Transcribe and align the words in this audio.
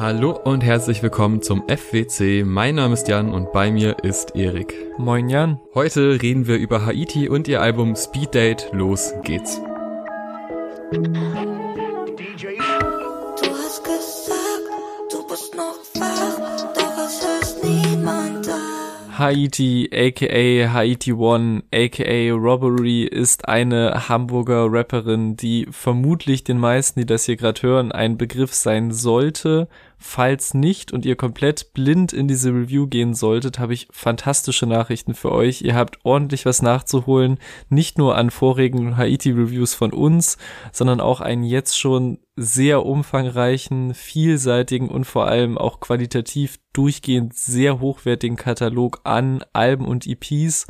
Hallo 0.00 0.30
und 0.30 0.62
herzlich 0.62 1.02
willkommen 1.02 1.42
zum 1.42 1.64
FWC. 1.66 2.44
Mein 2.44 2.76
Name 2.76 2.94
ist 2.94 3.08
Jan 3.08 3.32
und 3.32 3.52
bei 3.52 3.72
mir 3.72 3.96
ist 4.04 4.36
Erik. 4.36 4.72
Moin 4.96 5.28
Jan. 5.28 5.58
Heute 5.74 6.22
reden 6.22 6.46
wir 6.46 6.56
über 6.56 6.86
Haiti 6.86 7.28
und 7.28 7.48
ihr 7.48 7.60
Album 7.60 7.96
Speed 7.96 8.32
Date. 8.32 8.68
Los 8.72 9.12
geht's. 9.24 9.60
Haiti, 19.18 19.90
aka 19.92 20.72
Haiti 20.72 21.12
One, 21.12 21.64
aka 21.74 22.30
Robbery, 22.30 23.02
ist 23.02 23.48
eine 23.48 24.08
Hamburger 24.08 24.68
Rapperin, 24.70 25.34
die 25.36 25.66
vermutlich 25.72 26.44
den 26.44 26.58
meisten, 26.58 27.00
die 27.00 27.06
das 27.06 27.24
hier 27.24 27.34
gerade 27.34 27.60
hören, 27.62 27.90
ein 27.90 28.16
Begriff 28.16 28.54
sein 28.54 28.92
sollte. 28.92 29.66
Falls 30.00 30.54
nicht 30.54 30.92
und 30.92 31.04
ihr 31.04 31.16
komplett 31.16 31.74
blind 31.74 32.12
in 32.12 32.28
diese 32.28 32.50
Review 32.50 32.86
gehen 32.86 33.14
solltet, 33.14 33.58
habe 33.58 33.74
ich 33.74 33.88
fantastische 33.90 34.64
Nachrichten 34.64 35.12
für 35.12 35.32
euch. 35.32 35.62
Ihr 35.62 35.74
habt 35.74 35.98
ordentlich 36.04 36.46
was 36.46 36.62
nachzuholen, 36.62 37.38
nicht 37.68 37.98
nur 37.98 38.16
an 38.16 38.30
vorigen 38.30 38.96
Haiti-Reviews 38.96 39.74
von 39.74 39.92
uns, 39.92 40.38
sondern 40.72 41.00
auch 41.00 41.20
einen 41.20 41.42
jetzt 41.42 41.76
schon 41.76 42.18
sehr 42.36 42.86
umfangreichen, 42.86 43.92
vielseitigen 43.92 44.88
und 44.88 45.04
vor 45.04 45.26
allem 45.26 45.58
auch 45.58 45.80
qualitativ 45.80 46.60
durchgehend 46.72 47.34
sehr 47.34 47.80
hochwertigen 47.80 48.36
Katalog 48.36 49.00
an 49.02 49.44
Alben 49.52 49.84
und 49.84 50.06
EPs, 50.06 50.68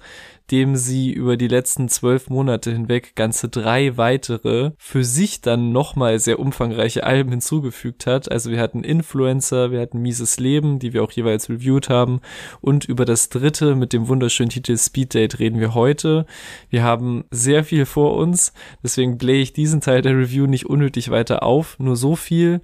dem 0.51 0.77
sie 0.77 1.13
über 1.13 1.37
die 1.37 1.49
letzten 1.49 1.89
zwölf 1.89 2.31
Monate 2.31 2.73
hinweg 2.73 3.15
ganze 3.15 3.49
drei 3.49 3.97
weitere 3.97 4.73
für 4.79 5.05
sich 5.05 5.41
dann 5.41 5.73
nochmal 5.73 6.19
sehr 6.19 6.39
umfangreiche 6.39 7.05
Alben 7.05 7.31
hinzugefügt 7.31 8.07
hat. 8.07 8.31
Also 8.31 8.51
wir 8.51 8.61
hatten 8.61 8.85
Influencer, 8.85 9.71
wir 9.71 9.81
hatten 9.81 10.01
Mieses 10.01 10.39
Leben, 10.39 10.79
die 10.79 10.93
wir 10.93 11.03
auch 11.03 11.13
jeweils 11.13 11.49
reviewed 11.49 11.89
haben 11.89 12.21
und 12.61 12.85
über 12.85 13.05
das 13.05 13.29
dritte 13.29 13.75
mit 13.75 13.93
dem 13.93 14.09
wunderschönen 14.09 14.51
Titel 14.51 14.77
Speed 14.77 15.15
Date 15.15 15.39
reden 15.39 15.61
wir 15.61 15.75
heute. 15.75 16.27
Wir 16.71 16.83
haben 16.83 17.25
sehr 17.31 17.65
viel 17.65 17.87
vor 17.87 18.17
uns, 18.17 18.53
deswegen 18.83 19.19
blähe 19.19 19.43
ich 19.43 19.53
diesen 19.53 19.81
Teil 19.81 20.03
der 20.03 20.17
Review 20.17 20.47
nicht 20.47 20.67
unnötig 20.67 21.11
weiter 21.11 21.43
auf, 21.43 21.79
nur 21.79 21.97
so 21.97 22.17
viel. 22.17 22.61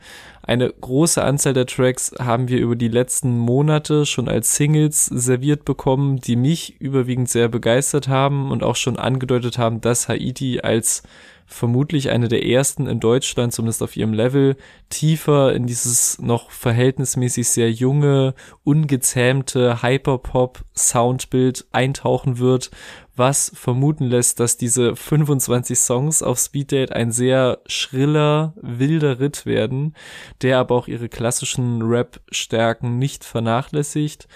Eine 0.46 0.70
große 0.70 1.24
Anzahl 1.24 1.54
der 1.54 1.64
Tracks 1.64 2.12
haben 2.18 2.48
wir 2.48 2.58
über 2.58 2.76
die 2.76 2.88
letzten 2.88 3.38
Monate 3.38 4.04
schon 4.04 4.28
als 4.28 4.56
Singles 4.56 5.06
serviert 5.06 5.64
bekommen, 5.64 6.20
die 6.20 6.36
mich 6.36 6.78
überwiegend 6.80 7.30
sehr 7.30 7.48
begeistert 7.48 8.08
haben 8.08 8.50
und 8.50 8.62
auch 8.62 8.76
schon 8.76 8.98
angedeutet 8.98 9.56
haben, 9.56 9.80
dass 9.80 10.08
Haiti 10.08 10.60
als 10.60 11.02
vermutlich 11.46 12.10
eine 12.10 12.28
der 12.28 12.44
ersten 12.44 12.86
in 12.86 13.00
Deutschland, 13.00 13.54
zumindest 13.54 13.82
auf 13.82 13.96
ihrem 13.96 14.12
Level, 14.12 14.56
tiefer 14.90 15.54
in 15.54 15.66
dieses 15.66 16.18
noch 16.20 16.50
verhältnismäßig 16.50 17.48
sehr 17.48 17.70
junge, 17.70 18.34
ungezähmte 18.64 19.82
Hyperpop-Soundbild 19.82 21.66
eintauchen 21.72 22.38
wird, 22.38 22.70
was 23.16 23.52
vermuten 23.54 24.04
lässt, 24.04 24.40
dass 24.40 24.56
diese 24.56 24.96
25 24.96 25.78
Songs 25.78 26.22
auf 26.22 26.38
Speeddate 26.38 26.94
ein 26.94 27.12
sehr 27.12 27.60
schriller, 27.66 28.54
wilder 28.56 29.20
Ritt 29.20 29.46
werden, 29.46 29.94
der 30.42 30.58
aber 30.58 30.74
auch 30.74 30.88
ihre 30.88 31.08
klassischen 31.08 31.82
Rap-Stärken 31.82 32.98
nicht 32.98 33.24
vernachlässigt. 33.24 34.28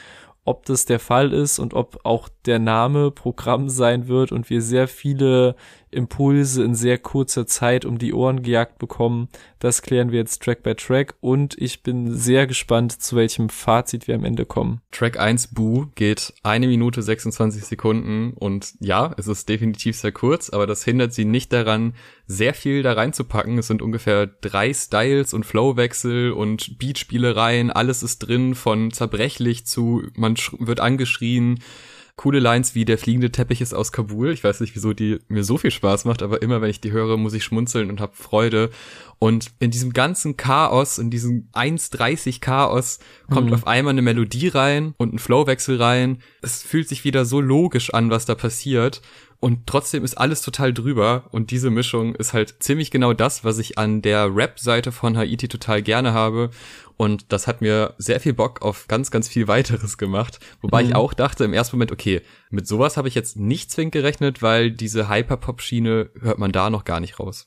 Ob 0.45 0.65
das 0.65 0.87
der 0.87 1.01
Fall 1.01 1.33
ist 1.33 1.59
und 1.59 1.75
ob 1.75 2.01
auch 2.05 2.29
der 2.47 2.59
Name 2.59 3.11
Programm 3.11 3.69
sein 3.69 4.09
wird 4.09 4.33
und 4.33 4.49
wir 4.49 4.63
sehr 4.63 4.89
viele 4.89 5.57
Impulse 5.91 6.63
in 6.63 6.75
sehr 6.75 6.99
kurzer 6.99 7.47
Zeit 7.47 7.85
um 7.85 7.99
die 7.99 8.13
Ohren 8.13 8.43
gejagt 8.43 8.79
bekommen. 8.79 9.29
Das 9.59 9.83
klären 9.83 10.13
wir 10.13 10.19
jetzt 10.19 10.43
Track 10.43 10.63
by 10.63 10.75
Track 10.75 11.15
und 11.21 11.57
ich 11.59 11.83
bin 11.83 12.15
sehr 12.15 12.47
gespannt, 12.47 13.01
zu 13.01 13.17
welchem 13.17 13.49
Fazit 13.49 14.07
wir 14.07 14.15
am 14.15 14.25
Ende 14.25 14.47
kommen. 14.47 14.81
Track 14.93 15.19
1 15.19 15.49
Boo 15.49 15.87
geht 15.95 16.35
eine 16.43 16.67
Minute 16.69 17.03
26 17.03 17.65
Sekunden 17.65 18.33
und 18.35 18.75
ja, 18.81 19.15
es 19.17 19.27
ist 19.27 19.49
definitiv 19.49 19.97
sehr 19.97 20.13
kurz, 20.13 20.51
aber 20.51 20.67
das 20.67 20.85
hindert 20.85 21.13
sie 21.13 21.25
nicht 21.25 21.53
daran, 21.53 21.95
sehr 22.27 22.55
viel 22.55 22.83
da 22.83 22.93
reinzupacken. 22.93 23.59
Es 23.59 23.67
sind 23.67 23.83
ungefähr 23.83 24.27
drei 24.27 24.73
Styles 24.73 25.35
und 25.35 25.45
Flowwechsel 25.45 26.33
und 26.33 26.79
Beatspielereien. 26.79 27.71
Alles 27.71 28.03
ist 28.03 28.19
drin 28.21 28.55
von 28.55 28.93
zerbrechlich 28.93 29.67
zu 29.67 30.03
man 30.15 30.37
wird 30.59 30.81
angeschrien 30.81 31.61
coole 32.19 32.41
Lines 32.41 32.75
wie 32.75 32.85
der 32.85 32.99
fliegende 32.99 33.31
Teppich 33.31 33.61
ist 33.61 33.73
aus 33.73 33.93
Kabul. 33.93 34.33
Ich 34.33 34.43
weiß 34.43 34.61
nicht, 34.61 34.75
wieso 34.75 34.93
die 34.93 35.21
mir 35.29 35.45
so 35.45 35.57
viel 35.57 35.71
Spaß 35.71 36.05
macht, 36.05 36.21
aber 36.21 36.43
immer 36.43 36.61
wenn 36.61 36.69
ich 36.69 36.81
die 36.81 36.91
höre, 36.91 37.17
muss 37.17 37.33
ich 37.33 37.45
schmunzeln 37.45 37.89
und 37.89 38.01
habe 38.01 38.17
Freude. 38.17 38.71
Und 39.21 39.53
in 39.61 39.71
diesem 39.71 39.93
ganzen 39.93 40.37
Chaos, 40.37 40.99
in 40.99 41.11
diesem 41.11 41.49
1,30 41.53 42.41
Chaos, 42.41 42.99
kommt 43.31 43.47
mhm. 43.47 43.55
auf 43.55 43.67
einmal 43.69 43.93
eine 43.93 44.03
Melodie 44.03 44.49
rein 44.49 44.95
und 44.99 45.15
ein 45.15 45.19
Flowwechsel 45.21 45.81
rein. 45.81 46.19
Es 46.43 46.63
fühlt 46.63 46.89
sich 46.89 47.05
wieder 47.05 47.25
so 47.25 47.41
logisch 47.41 47.95
an, 47.95 48.11
was 48.11 48.27
da 48.27 48.35
passiert. 48.35 49.01
Und 49.41 49.69
trotzdem 49.69 50.03
ist 50.03 50.19
alles 50.19 50.43
total 50.43 50.75
drüber. 50.75 51.29
Und 51.31 51.53
diese 51.53 51.71
Mischung 51.71 52.17
ist 52.17 52.33
halt 52.33 52.57
ziemlich 52.59 52.91
genau 52.91 53.13
das, 53.13 53.45
was 53.45 53.59
ich 53.59 53.79
an 53.79 54.03
der 54.03 54.35
Rap-Seite 54.35 54.91
von 54.91 55.17
Haiti 55.17 55.47
total 55.47 55.83
gerne 55.83 56.13
habe. 56.13 56.51
Und 56.99 57.33
das 57.33 57.47
hat 57.47 57.61
mir 57.61 57.95
sehr 57.99 58.19
viel 58.19 58.35
Bock 58.35 58.61
auf 58.61 58.89
ganz, 58.89 59.13
ganz 59.13 59.29
viel 59.29 59.47
weiteres 59.47 59.99
gemacht. 59.99 60.41
Wobei 60.61 60.83
mhm. 60.83 60.89
ich 60.89 60.95
auch 60.97 61.15
dachte 61.15 61.45
im 61.45 61.53
ersten 61.53 61.77
Moment, 61.77 61.93
okay, 61.93 62.23
mit 62.51 62.67
sowas 62.67 62.97
habe 62.97 63.07
ich 63.07 63.15
jetzt 63.15 63.37
nicht 63.37 63.71
zwingend 63.71 63.93
gerechnet, 63.93 64.43
weil 64.43 64.73
diese 64.73 65.09
Hyperpop-Schiene 65.09 66.11
hört 66.21 66.39
man 66.39 66.51
da 66.51 66.71
noch 66.71 66.85
gar 66.85 66.99
nicht 66.99 67.21
raus. 67.21 67.47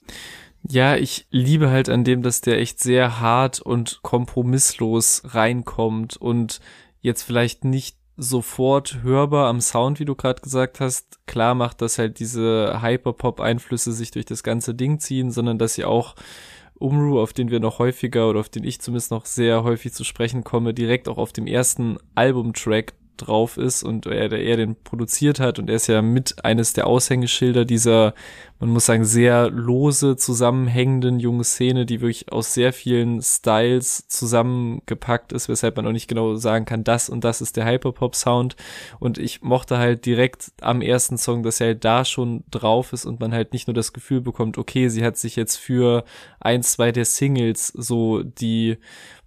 Ja, 0.66 0.96
ich 0.96 1.28
liebe 1.32 1.70
halt 1.70 1.90
an 1.90 2.06
dem, 2.06 2.22
dass 2.22 2.40
der 2.40 2.60
echt 2.60 2.80
sehr 2.80 3.20
hart 3.20 3.60
und 3.60 4.00
kompromisslos 4.04 5.24
reinkommt 5.26 6.16
und 6.16 6.62
jetzt 7.02 7.24
vielleicht 7.24 7.66
nicht 7.66 7.98
sofort 8.16 9.04
hörbar 9.04 9.50
am 9.50 9.60
Sound, 9.60 10.00
wie 10.00 10.06
du 10.06 10.16
gerade 10.16 10.42
gesagt 10.42 10.80
hast, 10.80 11.26
klar 11.28 11.56
macht, 11.56 11.82
dass 11.82 11.98
halt 11.98 12.20
diese 12.20 12.82
Hyperpop-Einflüsse 12.82 13.92
sich 13.92 14.12
durch 14.12 14.26
das 14.26 14.44
ganze 14.44 14.76
Ding 14.76 15.00
ziehen, 15.00 15.30
sondern 15.32 15.58
dass 15.58 15.74
sie 15.74 15.84
auch 15.84 16.16
Umru, 16.82 17.22
auf 17.22 17.34
den 17.34 17.52
wir 17.52 17.60
noch 17.60 17.80
häufiger 17.80 18.30
oder 18.30 18.40
auf 18.40 18.50
den 18.50 18.64
ich 18.64 18.82
zumindest 18.82 19.12
noch 19.12 19.26
sehr 19.26 19.64
häufig 19.64 19.94
zu 19.94 20.04
sprechen 20.04 20.44
komme, 20.44 20.74
direkt 20.74 21.08
auch 21.08 21.18
auf 21.18 21.34
dem 21.34 21.48
ersten 21.48 21.98
Albumtrack 22.16 22.94
drauf 23.18 23.58
ist 23.58 23.84
und 23.84 24.06
er, 24.06 24.32
er 24.32 24.58
den 24.58 24.76
produziert 24.76 25.40
hat 25.40 25.60
und 25.60 25.70
er 25.70 25.76
ist 25.76 25.88
ja 25.88 26.02
mit 26.02 26.44
eines 26.44 26.74
der 26.74 26.88
Aushängeschilder 26.88 27.66
dieser, 27.66 28.14
man 28.60 28.70
muss 28.70 28.86
sagen, 28.86 29.06
sehr 29.06 29.50
lose 29.50 30.16
zusammenhängenden 30.16 31.20
jungen 31.20 31.44
Szene, 31.44 31.86
die 31.86 32.02
wirklich 32.02 32.32
aus 32.32 32.54
sehr 32.54 32.74
vielen 32.74 33.22
Styles 33.22 34.08
zusammengepackt 34.08 35.34
ist, 35.34 35.50
weshalb 35.50 35.78
man 35.78 35.88
auch 35.88 35.92
nicht 35.92 36.08
genau 36.08 36.36
sagen 36.36 36.66
kann, 36.66 36.84
das 36.84 37.10
und 37.10 37.24
das 37.24 37.42
ist 37.42 37.58
der 37.58 37.66
Hyperpop-Sound. 37.66 38.56
Und 39.00 39.18
ich 39.18 39.42
mochte 39.42 39.78
halt 39.78 40.06
direkt 40.06 40.52
am 40.62 40.82
ersten 40.82 41.18
Song, 41.18 41.44
dass 41.44 41.60
er 41.60 41.68
halt 41.68 41.86
da 41.86 42.06
schon 42.06 42.44
drauf 42.50 42.94
ist 42.94 43.06
und 43.06 43.20
man 43.20 43.34
halt 43.34 43.54
nicht 43.54 43.68
nur 43.68 43.74
das 43.74 43.94
Gefühl 43.94 44.22
bekommt, 44.22 44.58
okay, 44.58 44.90
sie 44.90 45.04
hat 45.04 45.18
sich 45.18 45.36
jetzt 45.36 45.58
für 45.58 46.04
ein, 46.40 46.64
zwei 46.64 46.92
der 46.92 47.06
Singles 47.06 47.68
so 47.68 48.24
die 48.24 48.78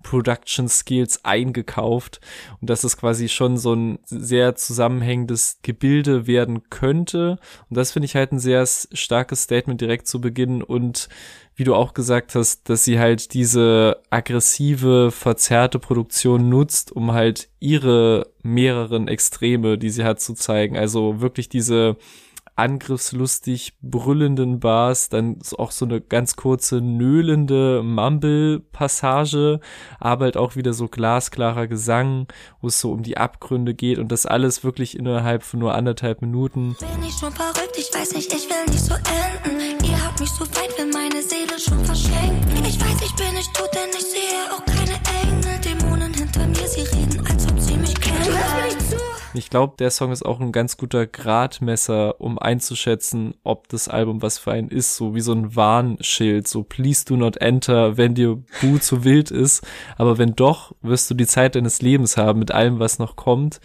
Production 0.04 0.68
Skills 0.68 1.24
eingekauft 1.24 2.20
und 2.60 2.70
dass 2.70 2.84
es 2.84 2.96
quasi 2.96 3.28
schon 3.28 3.56
so 3.56 3.74
ein 3.74 3.98
sehr 4.04 4.54
zusammenhängendes 4.54 5.58
Gebilde 5.62 6.28
werden 6.28 6.70
könnte. 6.70 7.38
Und 7.68 7.76
das 7.76 7.90
finde 7.90 8.06
ich 8.06 8.14
halt 8.14 8.30
ein 8.30 8.38
sehr 8.38 8.64
starkes 8.64 9.42
Statement 9.42 9.80
direkt 9.80 10.06
zu 10.06 10.20
Beginn 10.20 10.62
und 10.62 11.08
wie 11.56 11.64
du 11.64 11.74
auch 11.74 11.94
gesagt 11.94 12.34
hast, 12.34 12.68
dass 12.68 12.84
sie 12.84 12.98
halt 12.98 13.32
diese 13.32 13.98
aggressive, 14.10 15.10
verzerrte 15.12 15.78
Produktion 15.78 16.48
nutzt, 16.48 16.90
um 16.90 17.12
halt 17.12 17.48
ihre 17.60 18.32
mehreren 18.42 19.08
Extreme, 19.08 19.78
die 19.78 19.90
sie 19.90 20.04
hat, 20.04 20.20
zu 20.20 20.34
zeigen. 20.34 20.76
Also 20.76 21.20
wirklich 21.20 21.48
diese 21.48 21.96
angriffslustig 22.56 23.74
brüllenden 23.82 24.60
Bars, 24.60 25.08
dann 25.08 25.38
auch 25.58 25.72
so 25.72 25.84
eine 25.84 26.00
ganz 26.00 26.36
kurze 26.36 26.80
nöhlende 26.80 27.82
Mumble-Passage, 27.82 29.60
aber 29.98 30.26
halt 30.26 30.36
auch 30.36 30.54
wieder 30.54 30.72
so 30.72 30.88
glasklarer 30.88 31.66
Gesang, 31.66 32.28
wo 32.60 32.68
es 32.68 32.80
so 32.80 32.92
um 32.92 33.02
die 33.02 33.16
Abgründe 33.16 33.74
geht 33.74 33.98
und 33.98 34.12
das 34.12 34.26
alles 34.26 34.62
wirklich 34.62 34.96
innerhalb 34.98 35.42
von 35.42 35.60
nur 35.60 35.74
anderthalb 35.74 36.22
Minuten. 36.22 36.76
Bin 36.78 37.02
ich 37.02 37.14
schon 37.14 37.32
verrückt, 37.32 37.76
ich 37.76 37.90
weiß 37.92 38.14
nicht, 38.14 38.32
ich 38.32 38.48
will 38.48 38.64
nicht 38.68 38.84
so 38.84 38.94
enden. 38.94 39.84
Ihr 39.84 40.04
habt 40.04 40.20
mich 40.20 40.30
so 40.30 40.44
weit, 40.44 40.78
will 40.78 40.90
meine 40.92 41.22
Seele 41.22 41.58
schon 41.58 41.84
verschenken. 41.84 42.64
Ich 42.64 42.80
weiß, 42.80 43.02
ich 43.04 43.14
bin 43.16 43.34
nicht 43.34 43.52
tot, 43.52 43.70
denn 43.74 43.90
ich 43.90 44.04
sehe 44.04 44.52
auch 44.52 44.64
keine 44.64 44.94
Engel, 45.22 45.60
Dämonen 45.60 46.14
hinter 46.14 46.46
mir, 46.46 46.68
sie 46.68 46.82
reden, 46.82 47.26
als 47.26 47.46
ob 47.50 47.58
sie 47.58 47.76
mich 47.76 47.94
kennen. 48.00 48.53
Ich 49.36 49.50
glaube, 49.50 49.74
der 49.80 49.90
Song 49.90 50.12
ist 50.12 50.24
auch 50.24 50.38
ein 50.38 50.52
ganz 50.52 50.76
guter 50.76 51.08
Gradmesser, 51.08 52.20
um 52.20 52.38
einzuschätzen, 52.38 53.34
ob 53.42 53.66
das 53.68 53.88
Album 53.88 54.22
was 54.22 54.38
für 54.38 54.52
einen 54.52 54.68
ist, 54.68 54.94
so 54.94 55.16
wie 55.16 55.20
so 55.20 55.32
ein 55.32 55.56
Warnschild, 55.56 56.46
so 56.46 56.62
please 56.62 57.04
do 57.04 57.16
not 57.16 57.38
enter, 57.38 57.96
wenn 57.96 58.14
dir 58.14 58.36
Boo 58.60 58.78
zu 58.80 59.02
wild 59.02 59.32
ist, 59.32 59.66
aber 59.96 60.18
wenn 60.18 60.36
doch, 60.36 60.72
wirst 60.82 61.10
du 61.10 61.14
die 61.14 61.26
Zeit 61.26 61.56
deines 61.56 61.82
Lebens 61.82 62.16
haben 62.16 62.38
mit 62.38 62.52
allem, 62.52 62.78
was 62.78 63.00
noch 63.00 63.16
kommt 63.16 63.60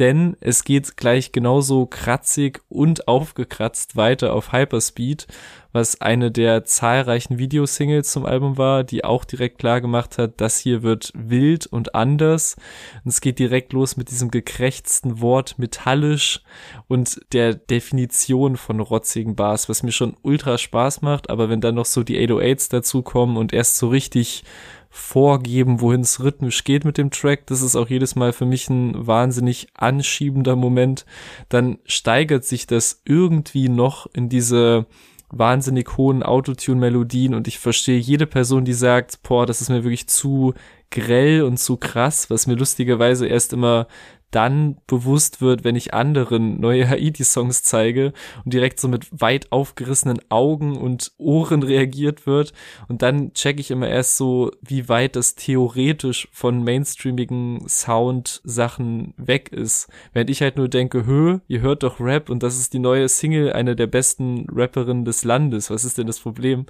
denn 0.00 0.36
es 0.40 0.64
geht 0.64 0.96
gleich 0.96 1.30
genauso 1.30 1.84
kratzig 1.84 2.60
und 2.70 3.06
aufgekratzt 3.06 3.96
weiter 3.96 4.32
auf 4.32 4.50
Hyperspeed, 4.50 5.26
was 5.72 6.00
eine 6.00 6.32
der 6.32 6.64
zahlreichen 6.64 7.38
Videosingles 7.38 8.10
zum 8.10 8.24
Album 8.24 8.56
war, 8.56 8.82
die 8.82 9.04
auch 9.04 9.24
direkt 9.24 9.58
klar 9.58 9.82
gemacht 9.82 10.16
hat, 10.16 10.40
das 10.40 10.58
hier 10.58 10.82
wird 10.82 11.12
wild 11.14 11.66
und 11.66 11.94
anders. 11.94 12.56
Und 13.04 13.10
es 13.10 13.20
geht 13.20 13.38
direkt 13.38 13.74
los 13.74 13.98
mit 13.98 14.10
diesem 14.10 14.30
gekrächzten 14.30 15.20
Wort 15.20 15.58
metallisch 15.58 16.40
und 16.88 17.20
der 17.32 17.54
Definition 17.54 18.56
von 18.56 18.80
rotzigen 18.80 19.36
Bars, 19.36 19.68
was 19.68 19.82
mir 19.82 19.92
schon 19.92 20.16
ultra 20.22 20.56
Spaß 20.56 21.02
macht, 21.02 21.28
aber 21.28 21.50
wenn 21.50 21.60
dann 21.60 21.74
noch 21.74 21.84
so 21.84 22.02
die 22.02 22.18
808s 22.18 22.70
dazukommen 22.70 23.36
und 23.36 23.52
erst 23.52 23.76
so 23.76 23.88
richtig 23.88 24.44
vorgeben, 24.90 25.80
wohin 25.80 26.00
es 26.00 26.20
rhythmisch 26.20 26.64
geht 26.64 26.84
mit 26.84 26.98
dem 26.98 27.10
Track. 27.10 27.46
Das 27.46 27.62
ist 27.62 27.76
auch 27.76 27.88
jedes 27.88 28.16
Mal 28.16 28.32
für 28.32 28.44
mich 28.44 28.68
ein 28.68 29.06
wahnsinnig 29.06 29.68
anschiebender 29.74 30.56
Moment. 30.56 31.06
Dann 31.48 31.78
steigert 31.86 32.44
sich 32.44 32.66
das 32.66 33.00
irgendwie 33.04 33.68
noch 33.68 34.08
in 34.12 34.28
diese 34.28 34.86
wahnsinnig 35.32 35.96
hohen 35.96 36.24
Autotune-Melodien 36.24 37.34
und 37.34 37.46
ich 37.46 37.60
verstehe 37.60 37.98
jede 37.98 38.26
Person, 38.26 38.64
die 38.64 38.72
sagt, 38.72 39.22
boah, 39.22 39.46
das 39.46 39.60
ist 39.60 39.68
mir 39.68 39.84
wirklich 39.84 40.08
zu 40.08 40.54
grell 40.90 41.42
und 41.42 41.58
zu 41.58 41.76
krass, 41.76 42.30
was 42.30 42.48
mir 42.48 42.56
lustigerweise 42.56 43.28
erst 43.28 43.52
immer 43.52 43.86
dann 44.30 44.76
bewusst 44.86 45.40
wird, 45.40 45.64
wenn 45.64 45.76
ich 45.76 45.94
anderen 45.94 46.60
neue 46.60 46.88
Haiti-Songs 46.88 47.62
zeige 47.62 48.12
und 48.44 48.54
direkt 48.54 48.78
so 48.80 48.88
mit 48.88 49.06
weit 49.10 49.50
aufgerissenen 49.50 50.20
Augen 50.28 50.76
und 50.76 51.12
Ohren 51.18 51.62
reagiert 51.70 52.26
wird. 52.26 52.52
Und 52.88 53.02
dann 53.02 53.32
checke 53.34 53.60
ich 53.60 53.70
immer 53.70 53.88
erst 53.88 54.16
so, 54.16 54.50
wie 54.62 54.88
weit 54.88 55.16
das 55.16 55.34
theoretisch 55.34 56.28
von 56.32 56.62
mainstreamigen 56.62 57.68
Sound-Sachen 57.68 59.14
weg 59.16 59.52
ist. 59.52 59.88
Während 60.12 60.30
ich 60.30 60.42
halt 60.42 60.56
nur 60.56 60.68
denke, 60.68 61.06
hö, 61.06 61.38
ihr 61.48 61.60
hört 61.60 61.82
doch 61.82 62.00
Rap 62.00 62.30
und 62.30 62.42
das 62.42 62.58
ist 62.58 62.72
die 62.72 62.78
neue 62.78 63.08
Single 63.08 63.52
einer 63.52 63.74
der 63.74 63.86
besten 63.86 64.46
Rapperinnen 64.50 65.04
des 65.04 65.24
Landes. 65.24 65.70
Was 65.70 65.84
ist 65.84 65.98
denn 65.98 66.06
das 66.06 66.20
Problem? 66.20 66.66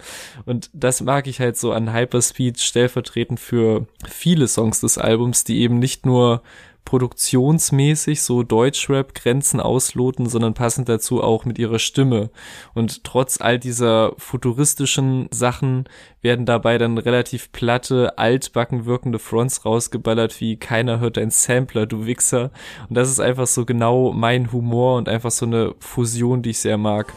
Und 0.46 0.70
das 0.72 1.02
mag 1.02 1.26
ich 1.26 1.40
halt 1.40 1.56
so 1.56 1.72
an 1.72 1.92
Hyperspeed 1.92 2.58
stellvertretend 2.58 3.38
für 3.38 3.86
viele 4.08 4.48
Songs 4.48 4.80
des 4.80 4.98
Albums, 4.98 5.44
die 5.44 5.60
eben 5.60 5.78
nicht 5.78 6.06
nur 6.06 6.42
produktionsmäßig 6.84 8.22
so 8.22 8.42
Deutschrap-Grenzen 8.42 9.60
ausloten, 9.60 10.28
sondern 10.28 10.54
passend 10.54 10.88
dazu 10.88 11.22
auch 11.22 11.44
mit 11.44 11.58
ihrer 11.58 11.78
Stimme. 11.78 12.30
Und 12.74 13.04
trotz 13.04 13.40
all 13.40 13.58
dieser 13.58 14.12
futuristischen 14.18 15.28
Sachen 15.30 15.88
werden 16.22 16.46
dabei 16.46 16.78
dann 16.78 16.98
relativ 16.98 17.52
platte, 17.52 18.18
altbacken 18.18 18.86
wirkende 18.86 19.18
Fronts 19.18 19.64
rausgeballert, 19.64 20.40
wie 20.40 20.56
keiner 20.56 21.00
hört 21.00 21.18
ein 21.18 21.30
Sampler, 21.30 21.86
du 21.86 22.06
Wichser. 22.06 22.50
Und 22.88 22.96
das 22.96 23.10
ist 23.10 23.20
einfach 23.20 23.46
so 23.46 23.64
genau 23.64 24.12
mein 24.12 24.52
Humor 24.52 24.96
und 24.96 25.08
einfach 25.08 25.30
so 25.30 25.46
eine 25.46 25.74
Fusion, 25.78 26.42
die 26.42 26.50
ich 26.50 26.58
sehr 26.58 26.78
mag. 26.78 27.12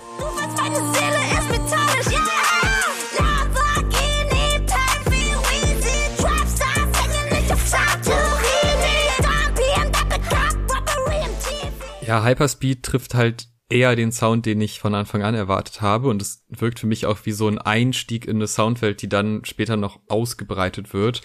Ja, 12.06 12.24
Hyperspeed 12.24 12.84
trifft 12.84 13.14
halt 13.14 13.48
eher 13.70 13.96
den 13.96 14.12
Sound, 14.12 14.46
den 14.46 14.62
ich 14.62 14.80
von 14.80 14.94
Anfang 14.94 15.24
an 15.24 15.36
erwartet 15.36 15.82
habe. 15.82 16.10
Und 16.10 16.22
es 16.22 16.46
wirkt 16.50 16.80
für 16.80 16.88
mich 16.88 17.06
auch 17.06 17.20
wie 17.24 17.32
so 17.32 17.48
ein 17.48 17.58
Einstieg 17.58 18.28
in 18.28 18.38
eine 18.38 18.48
Soundwelt, 18.48 19.02
die 19.02 19.10
dann 19.10 19.46
später 19.46 19.78
noch 19.78 20.00
ausgebreitet 20.10 20.94
wird 20.94 21.22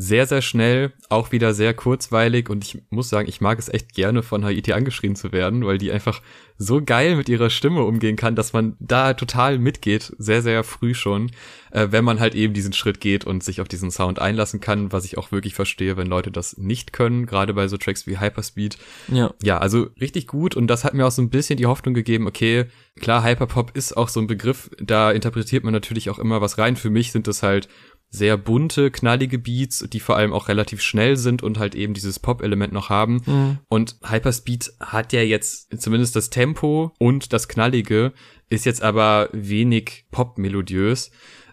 sehr, 0.00 0.26
sehr 0.26 0.42
schnell, 0.42 0.92
auch 1.08 1.32
wieder 1.32 1.54
sehr 1.54 1.74
kurzweilig 1.74 2.48
und 2.50 2.64
ich 2.64 2.82
muss 2.88 3.08
sagen, 3.08 3.28
ich 3.28 3.40
mag 3.40 3.58
es 3.58 3.68
echt 3.68 3.94
gerne 3.94 4.22
von 4.22 4.44
Haiti 4.44 4.72
angeschrien 4.72 5.16
zu 5.16 5.32
werden, 5.32 5.66
weil 5.66 5.76
die 5.76 5.90
einfach 5.90 6.22
so 6.56 6.80
geil 6.80 7.16
mit 7.16 7.28
ihrer 7.28 7.50
Stimme 7.50 7.82
umgehen 7.82 8.14
kann, 8.14 8.36
dass 8.36 8.52
man 8.52 8.76
da 8.78 9.14
total 9.14 9.58
mitgeht, 9.58 10.14
sehr, 10.16 10.40
sehr 10.40 10.62
früh 10.62 10.94
schon, 10.94 11.32
äh, 11.72 11.88
wenn 11.90 12.04
man 12.04 12.20
halt 12.20 12.36
eben 12.36 12.54
diesen 12.54 12.72
Schritt 12.72 13.00
geht 13.00 13.24
und 13.24 13.42
sich 13.42 13.60
auf 13.60 13.66
diesen 13.66 13.90
Sound 13.90 14.20
einlassen 14.20 14.60
kann, 14.60 14.92
was 14.92 15.04
ich 15.04 15.18
auch 15.18 15.32
wirklich 15.32 15.54
verstehe, 15.54 15.96
wenn 15.96 16.06
Leute 16.06 16.30
das 16.30 16.56
nicht 16.58 16.92
können, 16.92 17.26
gerade 17.26 17.52
bei 17.52 17.66
so 17.66 17.76
Tracks 17.76 18.06
wie 18.06 18.20
Hyperspeed. 18.20 18.78
Ja. 19.08 19.34
Ja, 19.42 19.58
also 19.58 19.88
richtig 20.00 20.28
gut 20.28 20.54
und 20.54 20.68
das 20.68 20.84
hat 20.84 20.94
mir 20.94 21.08
auch 21.08 21.12
so 21.12 21.22
ein 21.22 21.30
bisschen 21.30 21.56
die 21.56 21.66
Hoffnung 21.66 21.94
gegeben, 21.94 22.28
okay, 22.28 22.66
klar, 23.00 23.24
Hyperpop 23.24 23.76
ist 23.76 23.96
auch 23.96 24.08
so 24.08 24.20
ein 24.20 24.28
Begriff, 24.28 24.70
da 24.80 25.10
interpretiert 25.10 25.64
man 25.64 25.72
natürlich 25.72 26.08
auch 26.08 26.20
immer 26.20 26.40
was 26.40 26.58
rein. 26.58 26.76
Für 26.76 26.90
mich 26.90 27.10
sind 27.10 27.26
das 27.26 27.42
halt 27.42 27.68
sehr 28.10 28.36
bunte, 28.36 28.90
knallige 28.90 29.38
Beats, 29.38 29.86
die 29.92 30.00
vor 30.00 30.16
allem 30.16 30.32
auch 30.32 30.48
relativ 30.48 30.80
schnell 30.80 31.16
sind 31.16 31.42
und 31.42 31.58
halt 31.58 31.74
eben 31.74 31.94
dieses 31.94 32.18
Pop-Element 32.18 32.72
noch 32.72 32.88
haben. 32.88 33.20
Mhm. 33.26 33.58
Und 33.68 33.96
Hyperspeed 34.02 34.72
hat 34.80 35.12
ja 35.12 35.22
jetzt 35.22 35.80
zumindest 35.80 36.16
das 36.16 36.30
Tempo 36.30 36.92
und 36.98 37.32
das 37.32 37.48
Knallige, 37.48 38.12
ist 38.48 38.64
jetzt 38.64 38.82
aber 38.82 39.28
wenig 39.32 40.06
Pop-melodiös. 40.10 41.10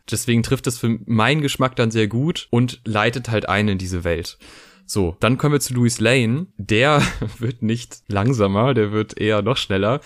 Deswegen 0.09 0.43
trifft 0.43 0.67
es 0.67 0.77
für 0.77 0.99
meinen 1.05 1.41
Geschmack 1.41 1.75
dann 1.75 1.91
sehr 1.91 2.07
gut 2.07 2.47
und 2.51 2.79
leitet 2.85 3.29
halt 3.29 3.49
ein 3.49 3.67
in 3.67 3.77
diese 3.77 4.03
Welt. 4.03 4.37
So, 4.85 5.17
dann 5.19 5.37
kommen 5.37 5.53
wir 5.53 5.59
zu 5.59 5.73
Louis 5.73 5.99
Lane. 5.99 6.47
Der 6.57 7.01
wird 7.39 7.63
nicht 7.63 8.03
langsamer, 8.07 8.73
der 8.73 8.91
wird 8.91 9.19
eher 9.19 9.41
noch 9.41 9.57
schneller. 9.57 9.99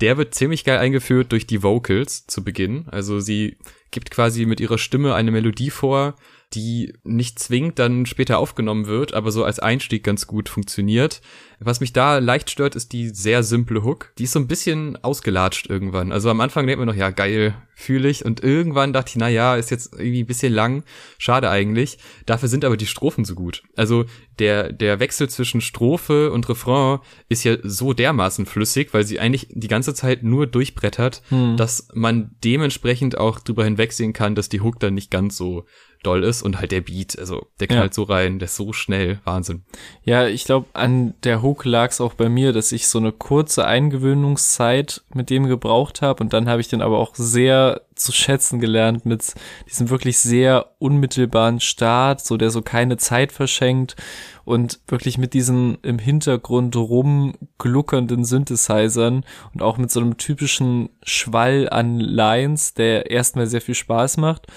Der 0.00 0.16
wird 0.16 0.34
ziemlich 0.34 0.64
geil 0.64 0.78
eingeführt 0.78 1.32
durch 1.32 1.46
die 1.46 1.62
Vocals 1.62 2.26
zu 2.26 2.42
Beginn. 2.42 2.88
Also 2.88 3.20
sie 3.20 3.58
gibt 3.90 4.10
quasi 4.10 4.44
mit 4.44 4.60
ihrer 4.60 4.78
Stimme 4.78 5.14
eine 5.14 5.30
Melodie 5.30 5.70
vor, 5.70 6.16
die 6.54 6.94
nicht 7.02 7.38
zwingend 7.38 7.78
dann 7.78 8.06
später 8.06 8.38
aufgenommen 8.38 8.86
wird, 8.86 9.14
aber 9.14 9.30
so 9.30 9.44
als 9.44 9.58
Einstieg 9.58 10.04
ganz 10.04 10.26
gut 10.26 10.48
funktioniert. 10.48 11.20
Was 11.60 11.80
mich 11.80 11.92
da 11.92 12.18
leicht 12.18 12.50
stört, 12.50 12.76
ist 12.76 12.92
die 12.92 13.08
sehr 13.08 13.42
simple 13.42 13.84
Hook. 13.84 14.12
Die 14.18 14.24
ist 14.24 14.32
so 14.32 14.38
ein 14.38 14.48
bisschen 14.48 15.02
ausgelatscht 15.02 15.68
irgendwann. 15.68 16.12
Also 16.12 16.28
am 16.30 16.40
Anfang 16.40 16.66
denkt 16.66 16.78
man 16.78 16.88
noch, 16.88 16.96
ja, 16.96 17.10
geil, 17.10 17.54
fühle 17.74 18.08
ich. 18.08 18.24
Und 18.24 18.42
irgendwann 18.42 18.92
dachte 18.92 19.10
ich, 19.10 19.16
na 19.16 19.28
ja, 19.28 19.56
ist 19.56 19.70
jetzt 19.70 19.92
irgendwie 19.94 20.22
ein 20.22 20.26
bisschen 20.26 20.52
lang. 20.52 20.84
Schade 21.18 21.50
eigentlich. 21.50 21.98
Dafür 22.26 22.48
sind 22.48 22.64
aber 22.64 22.76
die 22.76 22.86
Strophen 22.86 23.24
so 23.24 23.34
gut. 23.34 23.62
Also 23.76 24.04
der, 24.38 24.72
der 24.72 25.00
Wechsel 25.00 25.28
zwischen 25.28 25.60
Strophe 25.60 26.32
und 26.32 26.48
Refrain 26.48 26.98
ist 27.28 27.44
ja 27.44 27.56
so 27.62 27.92
dermaßen 27.92 28.46
flüssig, 28.46 28.92
weil 28.92 29.04
sie 29.04 29.20
eigentlich 29.20 29.48
die 29.50 29.68
ganze 29.68 29.94
Zeit 29.94 30.22
nur 30.22 30.46
durchbrettert, 30.46 31.22
hm. 31.28 31.56
dass 31.56 31.88
man 31.94 32.34
dementsprechend 32.44 33.16
auch 33.16 33.40
drüber 33.40 33.64
hinwegsehen 33.64 34.12
kann, 34.12 34.34
dass 34.34 34.48
die 34.48 34.60
Hook 34.60 34.80
dann 34.80 34.94
nicht 34.94 35.10
ganz 35.10 35.36
so 35.36 35.64
doll 36.06 36.24
ist 36.24 36.42
und 36.42 36.58
halt 36.58 36.72
der 36.72 36.80
Beat, 36.80 37.18
also 37.18 37.46
der 37.60 37.66
knallt 37.66 37.92
ja. 37.92 37.94
so 37.94 38.02
rein, 38.04 38.38
der 38.38 38.46
ist 38.46 38.56
so 38.56 38.72
schnell, 38.72 39.20
Wahnsinn. 39.24 39.64
Ja, 40.02 40.26
ich 40.26 40.44
glaube, 40.44 40.66
an 40.72 41.14
der 41.24 41.42
Hook 41.42 41.64
lag 41.64 41.90
es 41.90 42.00
auch 42.00 42.14
bei 42.14 42.28
mir, 42.28 42.52
dass 42.52 42.72
ich 42.72 42.88
so 42.88 42.98
eine 42.98 43.12
kurze 43.12 43.66
Eingewöhnungszeit 43.66 45.02
mit 45.14 45.30
dem 45.30 45.46
gebraucht 45.46 46.02
habe 46.02 46.22
und 46.22 46.32
dann 46.32 46.48
habe 46.48 46.60
ich 46.60 46.68
den 46.68 46.82
aber 46.82 46.98
auch 46.98 47.14
sehr 47.14 47.82
zu 47.94 48.12
schätzen 48.12 48.60
gelernt 48.60 49.06
mit 49.06 49.34
diesem 49.68 49.88
wirklich 49.90 50.18
sehr 50.18 50.72
unmittelbaren 50.78 51.60
Start, 51.60 52.24
so 52.24 52.36
der 52.36 52.50
so 52.50 52.62
keine 52.62 52.96
Zeit 52.96 53.32
verschenkt 53.32 53.96
und 54.44 54.80
wirklich 54.88 55.16
mit 55.16 55.32
diesen 55.32 55.78
im 55.82 55.98
Hintergrund 55.98 56.76
rumgluckernden 56.76 58.24
Synthesizern 58.24 59.24
und 59.54 59.62
auch 59.62 59.78
mit 59.78 59.90
so 59.90 60.00
einem 60.00 60.16
typischen 60.16 60.90
Schwall 61.02 61.68
an 61.68 62.00
Lines, 62.00 62.74
der 62.74 63.10
erstmal 63.10 63.46
sehr 63.46 63.60
viel 63.60 63.74
Spaß 63.74 64.16
macht 64.16 64.48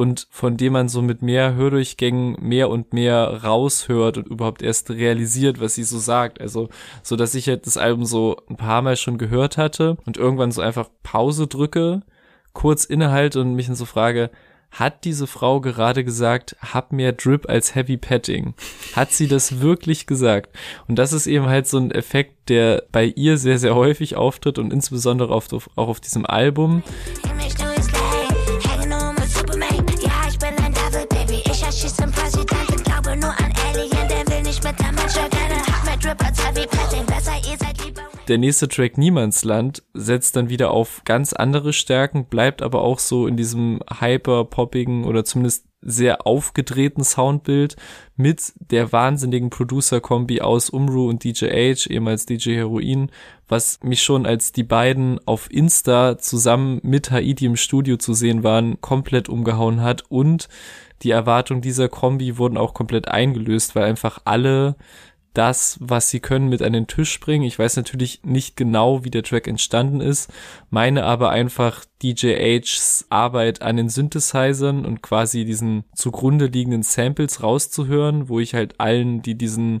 und 0.00 0.28
von 0.30 0.56
dem 0.56 0.72
man 0.72 0.88
so 0.88 1.02
mit 1.02 1.20
mehr 1.20 1.54
Hördurchgängen 1.54 2.36
mehr 2.40 2.70
und 2.70 2.94
mehr 2.94 3.42
raushört 3.44 4.16
und 4.16 4.28
überhaupt 4.28 4.62
erst 4.62 4.88
realisiert, 4.88 5.60
was 5.60 5.74
sie 5.74 5.84
so 5.84 5.98
sagt. 5.98 6.40
Also, 6.40 6.70
so 7.02 7.16
dass 7.16 7.34
ich 7.34 7.48
halt 7.48 7.66
das 7.66 7.76
Album 7.76 8.06
so 8.06 8.38
ein 8.48 8.56
paar 8.56 8.80
Mal 8.80 8.96
schon 8.96 9.18
gehört 9.18 9.58
hatte 9.58 9.98
und 10.06 10.16
irgendwann 10.16 10.52
so 10.52 10.62
einfach 10.62 10.88
Pause 11.02 11.48
drücke, 11.48 12.00
kurz 12.54 12.86
innehalte 12.86 13.42
und 13.42 13.54
mich 13.54 13.66
dann 13.66 13.76
so 13.76 13.84
frage, 13.84 14.30
hat 14.70 15.04
diese 15.04 15.26
Frau 15.26 15.60
gerade 15.60 16.02
gesagt, 16.02 16.56
hab 16.60 16.92
mehr 16.92 17.12
Drip 17.12 17.50
als 17.50 17.74
Heavy 17.74 17.98
Petting? 17.98 18.54
Hat 18.96 19.12
sie 19.12 19.28
das 19.28 19.60
wirklich 19.60 20.06
gesagt? 20.06 20.56
Und 20.88 20.98
das 20.98 21.12
ist 21.12 21.26
eben 21.26 21.46
halt 21.46 21.66
so 21.66 21.76
ein 21.76 21.90
Effekt, 21.90 22.48
der 22.48 22.84
bei 22.90 23.04
ihr 23.04 23.36
sehr, 23.36 23.58
sehr 23.58 23.74
häufig 23.74 24.16
auftritt 24.16 24.58
und 24.58 24.72
insbesondere 24.72 25.34
auf, 25.34 25.48
auch 25.76 25.88
auf 25.88 26.00
diesem 26.00 26.24
Album. 26.24 26.82
Der 38.28 38.38
nächste 38.38 38.68
Track 38.68 38.96
Niemandsland 38.96 39.82
setzt 39.92 40.36
dann 40.36 40.48
wieder 40.48 40.70
auf 40.70 41.02
ganz 41.04 41.32
andere 41.32 41.72
Stärken, 41.72 42.26
bleibt 42.26 42.62
aber 42.62 42.82
auch 42.82 43.00
so 43.00 43.26
in 43.26 43.36
diesem 43.36 43.80
hyper-poppigen 44.00 45.04
oder 45.04 45.24
zumindest 45.24 45.66
sehr 45.82 46.26
aufgedrehten 46.26 47.02
Soundbild 47.02 47.76
mit 48.16 48.52
der 48.58 48.92
wahnsinnigen 48.92 49.50
Producer-Kombi 49.50 50.42
aus 50.42 50.70
Umru 50.70 51.08
und 51.08 51.24
DJ 51.24 51.46
H, 51.46 51.90
ehemals 51.90 52.26
DJ 52.26 52.54
Heroin, 52.54 53.10
was 53.48 53.80
mich 53.82 54.02
schon 54.02 54.26
als 54.26 54.52
die 54.52 54.62
beiden 54.62 55.18
auf 55.26 55.50
Insta 55.50 56.18
zusammen 56.18 56.80
mit 56.82 57.10
Haiti 57.10 57.46
im 57.46 57.56
Studio 57.56 57.96
zu 57.96 58.14
sehen 58.14 58.44
waren, 58.44 58.80
komplett 58.80 59.28
umgehauen 59.28 59.82
hat. 59.82 60.04
Und 60.08 60.48
die 61.02 61.10
Erwartungen 61.10 61.62
dieser 61.62 61.88
Kombi 61.88 62.36
wurden 62.36 62.58
auch 62.58 62.74
komplett 62.74 63.08
eingelöst, 63.08 63.74
weil 63.74 63.84
einfach 63.84 64.20
alle 64.26 64.76
das, 65.34 65.78
was 65.80 66.10
sie 66.10 66.20
können, 66.20 66.48
mit 66.48 66.62
an 66.62 66.72
den 66.72 66.86
Tisch 66.86 67.20
bringen. 67.20 67.44
Ich 67.44 67.58
weiß 67.58 67.76
natürlich 67.76 68.20
nicht 68.24 68.56
genau, 68.56 69.04
wie 69.04 69.10
der 69.10 69.22
Track 69.22 69.46
entstanden 69.46 70.00
ist, 70.00 70.30
meine 70.70 71.04
aber 71.04 71.30
einfach 71.30 71.84
DJ 72.02 72.60
Hs 72.60 73.06
Arbeit 73.10 73.62
an 73.62 73.76
den 73.76 73.88
Synthesizern 73.88 74.84
und 74.84 75.02
quasi 75.02 75.44
diesen 75.44 75.84
zugrunde 75.94 76.46
liegenden 76.46 76.82
Samples 76.82 77.42
rauszuhören, 77.42 78.28
wo 78.28 78.40
ich 78.40 78.54
halt 78.54 78.80
allen, 78.80 79.22
die 79.22 79.36
diesen 79.36 79.80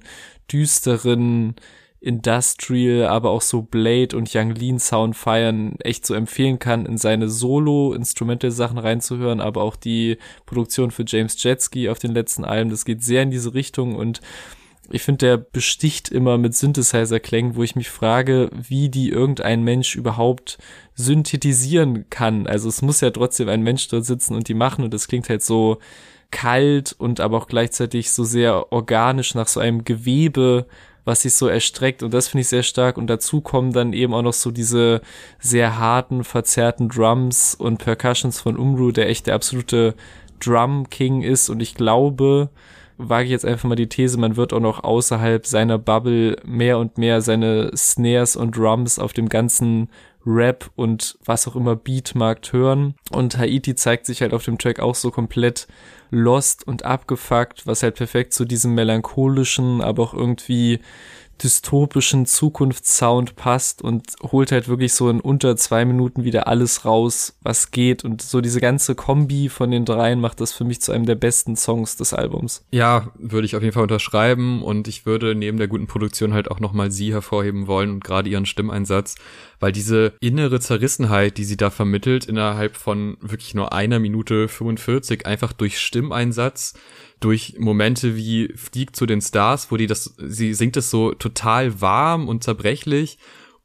düsteren 0.52 1.56
Industrial, 2.02 3.08
aber 3.08 3.30
auch 3.30 3.42
so 3.42 3.60
Blade 3.60 4.16
und 4.16 4.34
Young 4.34 4.54
Lean 4.54 4.78
Sound 4.78 5.16
feiern, 5.16 5.76
echt 5.80 6.06
so 6.06 6.14
empfehlen 6.14 6.58
kann, 6.58 6.86
in 6.86 6.96
seine 6.96 7.28
Solo-Instrumental-Sachen 7.28 8.78
reinzuhören, 8.78 9.40
aber 9.40 9.62
auch 9.62 9.76
die 9.76 10.16
Produktion 10.46 10.92
für 10.92 11.04
James 11.06 11.42
Jetski 11.42 11.90
auf 11.90 11.98
den 11.98 12.12
letzten 12.12 12.44
Alben, 12.44 12.70
das 12.70 12.86
geht 12.86 13.04
sehr 13.04 13.22
in 13.22 13.30
diese 13.30 13.52
Richtung 13.52 13.96
und 13.96 14.22
ich 14.90 15.02
finde, 15.02 15.26
der 15.26 15.36
besticht 15.36 16.08
immer 16.08 16.38
mit 16.38 16.54
Synthesizer-Klängen, 16.54 17.56
wo 17.56 17.62
ich 17.62 17.76
mich 17.76 17.90
frage, 17.90 18.50
wie 18.52 18.88
die 18.88 19.10
irgendein 19.10 19.62
Mensch 19.62 19.96
überhaupt 19.96 20.58
synthetisieren 20.94 22.10
kann. 22.10 22.46
Also 22.46 22.68
es 22.68 22.82
muss 22.82 23.00
ja 23.00 23.10
trotzdem 23.10 23.48
ein 23.48 23.62
Mensch 23.62 23.88
dort 23.88 24.04
sitzen 24.04 24.34
und 24.34 24.48
die 24.48 24.54
machen 24.54 24.84
und 24.84 24.92
das 24.92 25.08
klingt 25.08 25.28
halt 25.28 25.42
so 25.42 25.78
kalt 26.30 26.94
und 26.98 27.20
aber 27.20 27.38
auch 27.38 27.46
gleichzeitig 27.46 28.10
so 28.10 28.24
sehr 28.24 28.72
organisch 28.72 29.34
nach 29.34 29.48
so 29.48 29.60
einem 29.60 29.84
Gewebe, 29.84 30.66
was 31.04 31.22
sich 31.22 31.34
so 31.34 31.48
erstreckt. 31.48 32.02
Und 32.02 32.14
das 32.14 32.28
finde 32.28 32.42
ich 32.42 32.48
sehr 32.48 32.62
stark. 32.62 32.96
Und 32.96 33.08
dazu 33.08 33.40
kommen 33.40 33.72
dann 33.72 33.92
eben 33.92 34.14
auch 34.14 34.22
noch 34.22 34.32
so 34.32 34.50
diese 34.50 35.00
sehr 35.38 35.78
harten, 35.78 36.24
verzerrten 36.24 36.88
Drums 36.88 37.54
und 37.54 37.78
Percussions 37.78 38.40
von 38.40 38.56
Umru, 38.56 38.92
der 38.92 39.08
echt 39.08 39.26
der 39.26 39.34
absolute 39.34 39.94
Drum 40.40 40.88
King 40.88 41.22
ist. 41.22 41.48
Und 41.48 41.60
ich 41.60 41.74
glaube, 41.74 42.50
wage 43.08 43.24
ich 43.24 43.30
jetzt 43.30 43.44
einfach 43.44 43.68
mal 43.68 43.74
die 43.74 43.88
These, 43.88 44.18
man 44.18 44.36
wird 44.36 44.52
auch 44.52 44.60
noch 44.60 44.84
außerhalb 44.84 45.46
seiner 45.46 45.78
Bubble 45.78 46.36
mehr 46.44 46.78
und 46.78 46.98
mehr 46.98 47.20
seine 47.22 47.70
Snares 47.76 48.36
und 48.36 48.56
Drums 48.56 48.98
auf 48.98 49.12
dem 49.12 49.28
ganzen 49.28 49.88
Rap 50.26 50.70
und 50.76 51.18
was 51.24 51.48
auch 51.48 51.56
immer 51.56 51.76
Beatmarkt 51.76 52.52
hören. 52.52 52.94
Und 53.10 53.38
Haiti 53.38 53.74
zeigt 53.74 54.06
sich 54.06 54.20
halt 54.20 54.34
auf 54.34 54.44
dem 54.44 54.58
Track 54.58 54.80
auch 54.80 54.94
so 54.94 55.10
komplett 55.10 55.66
lost 56.10 56.66
und 56.66 56.84
abgefuckt, 56.84 57.66
was 57.66 57.82
halt 57.82 57.94
perfekt 57.94 58.34
zu 58.34 58.44
diesem 58.44 58.74
melancholischen, 58.74 59.80
aber 59.80 60.02
auch 60.02 60.14
irgendwie 60.14 60.80
dystopischen 61.42 62.26
Zukunftssound 62.26 63.36
passt 63.36 63.82
und 63.82 64.14
holt 64.22 64.52
halt 64.52 64.68
wirklich 64.68 64.92
so 64.92 65.08
in 65.08 65.20
unter 65.20 65.56
zwei 65.56 65.84
Minuten 65.84 66.24
wieder 66.24 66.46
alles 66.46 66.84
raus, 66.84 67.34
was 67.42 67.70
geht. 67.70 68.04
Und 68.04 68.22
so 68.22 68.40
diese 68.40 68.60
ganze 68.60 68.94
Kombi 68.94 69.48
von 69.48 69.70
den 69.70 69.84
dreien 69.84 70.20
macht 70.20 70.40
das 70.40 70.52
für 70.52 70.64
mich 70.64 70.80
zu 70.80 70.92
einem 70.92 71.06
der 71.06 71.14
besten 71.14 71.56
Songs 71.56 71.96
des 71.96 72.12
Albums. 72.14 72.64
Ja, 72.70 73.10
würde 73.18 73.46
ich 73.46 73.56
auf 73.56 73.62
jeden 73.62 73.72
Fall 73.72 73.84
unterschreiben 73.84 74.62
und 74.62 74.88
ich 74.88 75.06
würde 75.06 75.34
neben 75.34 75.58
der 75.58 75.68
guten 75.68 75.86
Produktion 75.86 76.34
halt 76.34 76.50
auch 76.50 76.60
nochmal 76.60 76.90
sie 76.90 77.12
hervorheben 77.12 77.66
wollen 77.66 77.90
und 77.90 78.04
gerade 78.04 78.28
ihren 78.28 78.46
Stimmeinsatz, 78.46 79.14
weil 79.58 79.72
diese 79.72 80.14
innere 80.20 80.60
Zerrissenheit, 80.60 81.38
die 81.38 81.44
sie 81.44 81.56
da 81.56 81.70
vermittelt, 81.70 82.26
innerhalb 82.26 82.76
von 82.76 83.16
wirklich 83.20 83.54
nur 83.54 83.72
einer 83.72 83.98
Minute 83.98 84.48
45 84.48 85.26
einfach 85.26 85.52
durch 85.52 85.78
Stimmeinsatz 85.78 86.74
durch 87.20 87.56
Momente 87.58 88.16
wie 88.16 88.52
Flieg 88.56 88.96
zu 88.96 89.06
den 89.06 89.20
Stars, 89.20 89.70
wo 89.70 89.76
die 89.76 89.86
das, 89.86 90.14
sie 90.18 90.54
singt 90.54 90.76
es 90.76 90.90
so 90.90 91.12
total 91.12 91.80
warm 91.80 92.28
und 92.28 92.42
zerbrechlich 92.42 93.18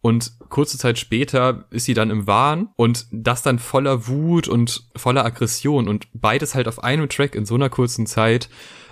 und 0.05 0.33
kurze 0.49 0.77
Zeit 0.77 0.99
später 0.99 1.65
ist 1.71 1.85
sie 1.85 1.95
dann 1.95 2.11
im 2.11 2.27
Wahn 2.27 2.69
und 2.75 3.07
das 3.11 3.41
dann 3.41 3.57
voller 3.57 4.07
Wut 4.07 4.47
und 4.47 4.83
voller 4.95 5.25
Aggression 5.25 5.87
und 5.87 6.07
beides 6.13 6.53
halt 6.53 6.67
auf 6.67 6.83
einem 6.83 7.09
Track 7.09 7.33
in 7.33 7.47
so 7.47 7.55
einer 7.55 7.69
kurzen 7.69 8.05
Zeit. 8.05 8.47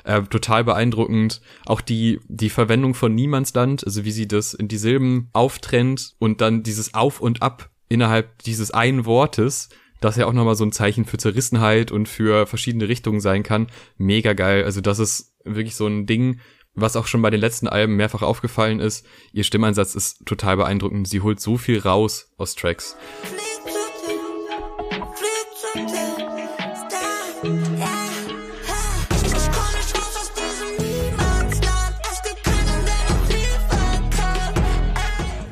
Äh, 0.06 0.24
total 0.24 0.64
beeindruckend. 0.64 1.40
Auch 1.68 1.82
die, 1.82 2.20
die 2.28 2.50
Verwendung 2.50 2.96
von 2.96 3.14
Niemandsland, 3.14 3.86
also 3.86 4.04
wie 4.04 4.12
sie 4.12 4.28
das 4.28 4.56
in 4.56 4.68
die 4.68 4.78
Silben 4.78 5.30
auftrennt 5.34 6.16
und 6.18 6.42
dann 6.42 6.64
dieses 6.64 6.96
Auf 6.96 7.22
und 7.22 7.44
Ab 7.44 7.70
innerhalb 7.90 8.42
dieses 8.42 8.72
einen 8.72 9.06
Wortes, 9.06 9.70
das 10.04 10.18
ja 10.18 10.26
auch 10.26 10.34
nochmal 10.34 10.56
so 10.56 10.66
ein 10.66 10.74
Zeichen 10.74 11.06
für 11.06 11.18
Zerrissenheit 11.18 11.92
und 11.92 12.10
für 12.10 12.46
verschiedene 12.46 12.90
Richtungen 12.90 13.22
sein 13.22 13.42
kann. 13.42 13.68
Mega 13.98 14.34
geil. 14.34 14.66
Also 14.66 14.82
das 14.82 15.00
ist 15.00 15.34
wirklich 15.46 15.76
so 15.76 15.88
ein 15.88 16.06
Ding, 16.06 16.42
was 16.74 16.98
auch 16.98 17.08
schon 17.08 17.22
bei 17.22 17.30
den 17.30 17.40
letzten 17.40 17.68
Alben 17.68 17.96
mehrfach 17.96 18.22
aufgefallen 18.22 18.80
ist. 18.80 19.06
Ihr 19.32 19.44
Stimmeinsatz 19.46 19.96
ist 19.96 20.26
total 20.26 20.58
beeindruckend. 20.58 21.08
Sie 21.08 21.22
holt 21.22 21.40
so 21.40 21.58
viel 21.58 21.80
raus 21.80 22.34
aus 22.38 22.56
Tracks. 22.56 22.98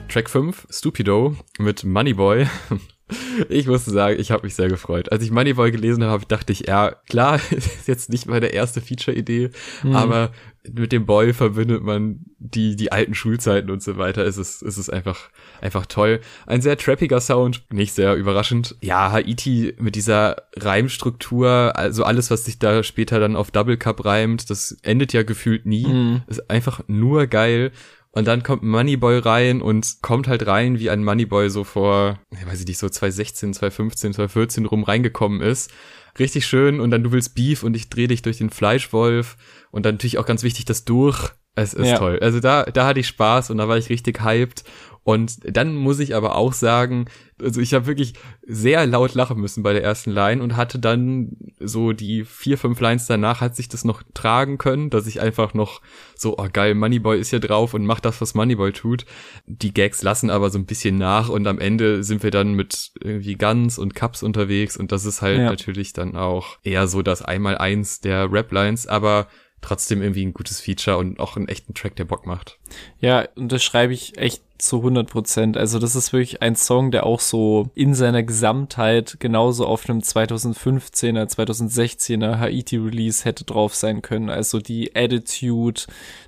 Track 0.09 0.29
5, 0.29 0.67
Stupido 0.69 1.37
mit 1.57 1.85
Moneyboy. 1.85 2.47
Ich 3.49 3.67
musste 3.67 3.91
sagen, 3.91 4.19
ich 4.19 4.31
habe 4.31 4.43
mich 4.43 4.55
sehr 4.55 4.69
gefreut. 4.69 5.11
Als 5.11 5.23
ich 5.23 5.31
Moneyboy 5.31 5.71
gelesen 5.71 6.03
habe, 6.03 6.25
dachte 6.25 6.53
ich, 6.53 6.67
ja, 6.67 6.95
klar, 7.09 7.39
ist 7.51 7.87
jetzt 7.87 8.09
nicht 8.09 8.27
meine 8.27 8.47
erste 8.47 8.81
Feature-Idee, 8.81 9.49
mhm. 9.83 9.95
aber 9.95 10.31
mit 10.69 10.91
dem 10.91 11.05
Boy 11.05 11.33
verbindet 11.33 11.81
man 11.81 12.19
die, 12.37 12.75
die 12.75 12.91
alten 12.91 13.15
Schulzeiten 13.15 13.71
und 13.71 13.81
so 13.81 13.97
weiter. 13.97 14.23
Es 14.25 14.37
ist, 14.37 14.61
es 14.61 14.77
ist 14.77 14.89
einfach, 14.89 15.29
einfach 15.59 15.87
toll. 15.87 16.21
Ein 16.45 16.61
sehr 16.61 16.77
trappiger 16.77 17.19
Sound, 17.19 17.63
nicht 17.71 17.93
sehr 17.93 18.15
überraschend. 18.15 18.75
Ja, 18.81 19.11
Haiti 19.11 19.73
mit 19.79 19.95
dieser 19.95 20.43
Reimstruktur, 20.55 21.73
also 21.75 22.03
alles, 22.03 22.29
was 22.29 22.45
sich 22.45 22.59
da 22.59 22.83
später 22.83 23.19
dann 23.19 23.35
auf 23.35 23.49
Double 23.49 23.77
Cup 23.77 24.05
reimt, 24.05 24.49
das 24.49 24.77
endet 24.83 25.13
ja 25.13 25.23
gefühlt 25.23 25.65
nie. 25.65 25.87
Mhm. 25.87 26.21
Ist 26.27 26.49
einfach 26.49 26.81
nur 26.87 27.25
geil. 27.25 27.71
Und 28.13 28.27
dann 28.27 28.43
kommt 28.43 28.63
Moneyboy 28.63 29.19
rein 29.19 29.61
und 29.61 30.01
kommt 30.01 30.27
halt 30.27 30.45
rein, 30.45 30.79
wie 30.79 30.89
ein 30.89 31.03
Moneyboy 31.03 31.49
so 31.49 31.63
vor, 31.63 32.19
ich 32.31 32.45
weiß 32.45 32.59
ich 32.59 32.67
nicht, 32.67 32.77
so 32.77 32.89
2016, 32.89 33.53
2015, 33.53 34.13
2014 34.13 34.65
rum 34.65 34.83
reingekommen 34.83 35.41
ist. 35.41 35.71
Richtig 36.19 36.45
schön. 36.45 36.81
Und 36.81 36.91
dann 36.91 37.03
du 37.03 37.13
willst 37.13 37.35
Beef 37.35 37.63
und 37.63 37.75
ich 37.75 37.89
dreh 37.89 38.07
dich 38.07 38.21
durch 38.21 38.37
den 38.37 38.49
Fleischwolf. 38.49 39.37
Und 39.71 39.85
dann 39.85 39.95
natürlich 39.95 40.17
auch 40.17 40.25
ganz 40.25 40.43
wichtig 40.43 40.65
das 40.65 40.83
Durch. 40.83 41.31
Es 41.55 41.73
ist 41.73 41.87
ja. 41.87 41.97
toll. 41.97 42.19
Also 42.21 42.39
da, 42.39 42.63
da 42.63 42.85
hatte 42.85 42.99
ich 42.99 43.07
Spaß 43.07 43.49
und 43.49 43.57
da 43.57 43.67
war 43.67 43.77
ich 43.77 43.89
richtig 43.89 44.21
hyped. 44.21 44.63
Und 45.03 45.39
dann 45.43 45.75
muss 45.75 45.99
ich 45.99 46.15
aber 46.15 46.35
auch 46.35 46.53
sagen, 46.53 47.05
also 47.41 47.59
ich 47.59 47.73
habe 47.73 47.87
wirklich 47.87 48.13
sehr 48.43 48.85
laut 48.85 49.15
lachen 49.15 49.39
müssen 49.39 49.63
bei 49.63 49.73
der 49.73 49.83
ersten 49.83 50.11
Line 50.11 50.43
und 50.43 50.55
hatte 50.55 50.77
dann 50.77 51.37
so 51.59 51.91
die 51.91 52.23
vier, 52.23 52.57
fünf 52.57 52.79
Lines 52.79 53.07
danach 53.07 53.41
hat 53.41 53.55
sich 53.55 53.67
das 53.67 53.83
noch 53.83 54.03
tragen 54.13 54.59
können, 54.59 54.91
dass 54.91 55.07
ich 55.07 55.19
einfach 55.19 55.55
noch 55.55 55.81
so, 56.15 56.37
oh 56.37 56.47
geil, 56.53 56.75
Moneyboy 56.75 57.19
ist 57.19 57.31
hier 57.31 57.39
drauf 57.39 57.73
und 57.73 57.83
macht 57.83 58.05
das, 58.05 58.21
was 58.21 58.35
Moneyboy 58.35 58.73
tut. 58.73 59.05
Die 59.47 59.73
Gags 59.73 60.03
lassen 60.03 60.29
aber 60.29 60.51
so 60.51 60.59
ein 60.59 60.67
bisschen 60.67 60.99
nach 60.99 61.29
und 61.29 61.47
am 61.47 61.57
Ende 61.57 62.03
sind 62.03 62.21
wir 62.21 62.31
dann 62.31 62.53
mit 62.53 62.91
irgendwie 62.99 63.35
Guns 63.35 63.79
und 63.79 63.95
Cups 63.95 64.21
unterwegs 64.21 64.77
und 64.77 64.91
das 64.91 65.05
ist 65.05 65.23
halt 65.23 65.39
ja. 65.39 65.45
natürlich 65.45 65.93
dann 65.93 66.15
auch 66.15 66.57
eher 66.63 66.87
so 66.87 67.01
das 67.01 67.23
Einmal-Eins 67.23 68.01
der 68.01 68.31
Rap-Lines, 68.31 68.85
aber 68.85 69.27
trotzdem 69.61 70.01
irgendwie 70.01 70.25
ein 70.25 70.33
gutes 70.33 70.59
Feature 70.59 70.97
und 70.97 71.19
auch 71.19 71.37
einen 71.37 71.47
echten 71.47 71.73
Track, 71.73 71.95
der 71.95 72.05
Bock 72.05 72.25
macht. 72.25 72.59
Ja, 72.99 73.27
und 73.35 73.51
das 73.51 73.63
schreibe 73.63 73.93
ich 73.93 74.17
echt 74.17 74.43
zu 74.61 74.77
100 74.77 75.09
Prozent. 75.09 75.57
Also 75.57 75.79
das 75.79 75.95
ist 75.95 76.13
wirklich 76.13 76.41
ein 76.41 76.55
Song, 76.55 76.91
der 76.91 77.05
auch 77.05 77.19
so 77.19 77.69
in 77.73 77.93
seiner 77.93 78.23
Gesamtheit 78.23 79.17
genauso 79.19 79.65
auf 79.65 79.89
einem 79.89 79.99
2015er, 79.99 81.25
2016er 81.27 82.39
Haiti-Release 82.39 83.25
hätte 83.25 83.43
drauf 83.43 83.75
sein 83.75 84.01
können. 84.01 84.29
Also 84.29 84.59
die 84.59 84.95
Attitude, 84.95 85.81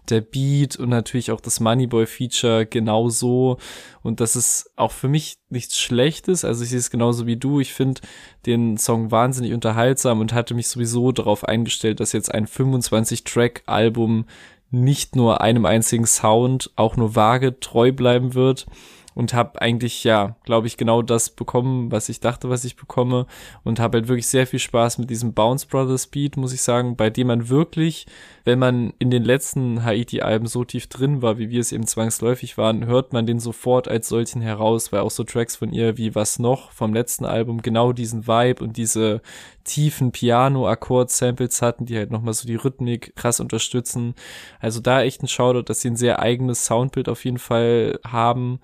der 0.10 0.22
Beat 0.22 0.78
und 0.78 0.90
natürlich 0.90 1.32
auch 1.32 1.42
das 1.42 1.60
Moneyboy-Feature 1.60 2.66
genauso. 2.66 3.58
Und 4.02 4.20
das 4.20 4.36
ist 4.36 4.72
auch 4.76 4.92
für 4.92 5.08
mich 5.08 5.38
nichts 5.50 5.80
Schlechtes. 5.80 6.44
Also 6.44 6.64
ich 6.64 6.72
sehe 6.72 6.80
es 6.80 6.90
genauso 6.90 7.26
wie 7.26 7.38
du. 7.38 7.60
Ich 7.60 7.74
finde 7.74 8.02
den 8.46 8.78
Song 8.78 9.12
wahnsinnig 9.12 9.54
unterhaltsam 9.54 10.20
und 10.20 10.34
hatte 10.34 10.54
mich 10.54 10.68
sowieso 10.68 11.12
darauf 11.12 11.46
eingestellt, 11.46 12.00
dass 12.00 12.12
jetzt 12.12 12.34
ein 12.34 12.48
25-Track-Album 12.48 14.26
nicht 14.74 15.16
nur 15.16 15.42
einem 15.42 15.66
einzigen 15.66 16.06
Sound 16.06 16.72
auch 16.76 16.98
nur 16.98 17.16
vage 17.16 17.60
treu 17.60 17.92
bleiben 17.92 18.34
wird 18.34 18.66
und 19.16 19.34
habe 19.34 19.62
eigentlich 19.62 20.04
ja, 20.04 20.36
glaube 20.44 20.68
ich, 20.68 20.78
genau 20.78 21.02
das 21.02 21.30
bekommen, 21.30 21.92
was 21.92 22.10
ich 22.10 22.20
dachte, 22.20 22.50
was 22.50 22.66
ich 22.66 22.76
bekomme 22.76 23.26
und 23.64 23.80
habe 23.80 23.98
halt 23.98 24.08
wirklich 24.08 24.28
sehr 24.28 24.48
viel 24.48 24.60
Spaß 24.60 24.98
mit 24.98 25.10
diesem 25.10 25.34
Bounce 25.34 25.68
Brothers 25.68 26.08
Beat, 26.08 26.38
muss 26.38 26.54
ich 26.54 26.62
sagen, 26.62 26.96
bei 26.96 27.10
dem 27.10 27.28
man 27.28 27.50
wirklich, 27.50 28.06
wenn 28.46 28.60
man 28.60 28.94
in 29.00 29.12
den 29.12 29.24
letzten 29.24 29.84
Haiti-Alben 29.84 30.48
so 30.48 30.64
tief 30.64 30.88
drin 30.88 31.22
war, 31.22 31.38
wie 31.38 31.50
wir 31.50 31.60
es 31.60 31.72
eben 31.72 31.88
zwangsläufig 31.88 32.58
waren, 32.58 32.86
hört 32.86 33.14
man 33.14 33.26
den 33.26 33.40
sofort 33.40 33.88
als 33.88 34.08
solchen 34.08 34.42
heraus, 34.42 34.92
weil 34.92 35.02
auch 35.02 35.12
so 35.12 35.24
Tracks 35.24 35.56
von 35.56 35.72
ihr 35.72 35.98
wie 35.98 36.16
Was 36.16 36.40
noch 36.40 36.72
vom 36.72 36.94
letzten 36.94 37.26
Album 37.26 37.62
genau 37.62 37.94
diesen 37.94 38.28
Vibe 38.28 38.64
und 38.64 38.78
diese 38.78 39.22
tiefen 39.64 40.12
Piano-Akkord-Samples 40.12 41.62
hatten, 41.62 41.86
die 41.86 41.98
halt 41.98 42.12
nochmal 42.12 42.34
so 42.34 42.48
die 42.48 42.56
Rhythmik 42.56 43.16
krass 43.16 43.40
unterstützen. 43.40 44.16
Also 44.60 44.80
da 44.80 45.02
echt 45.02 45.24
ein 45.24 45.28
Shoutout, 45.28 45.64
dass 45.64 45.82
sie 45.82 45.90
ein 45.90 45.96
sehr 45.96 46.20
eigenes 46.20 46.66
Soundbild 46.66 47.10
auf 47.10 47.24
jeden 47.26 47.38
Fall 47.38 48.00
haben 48.06 48.60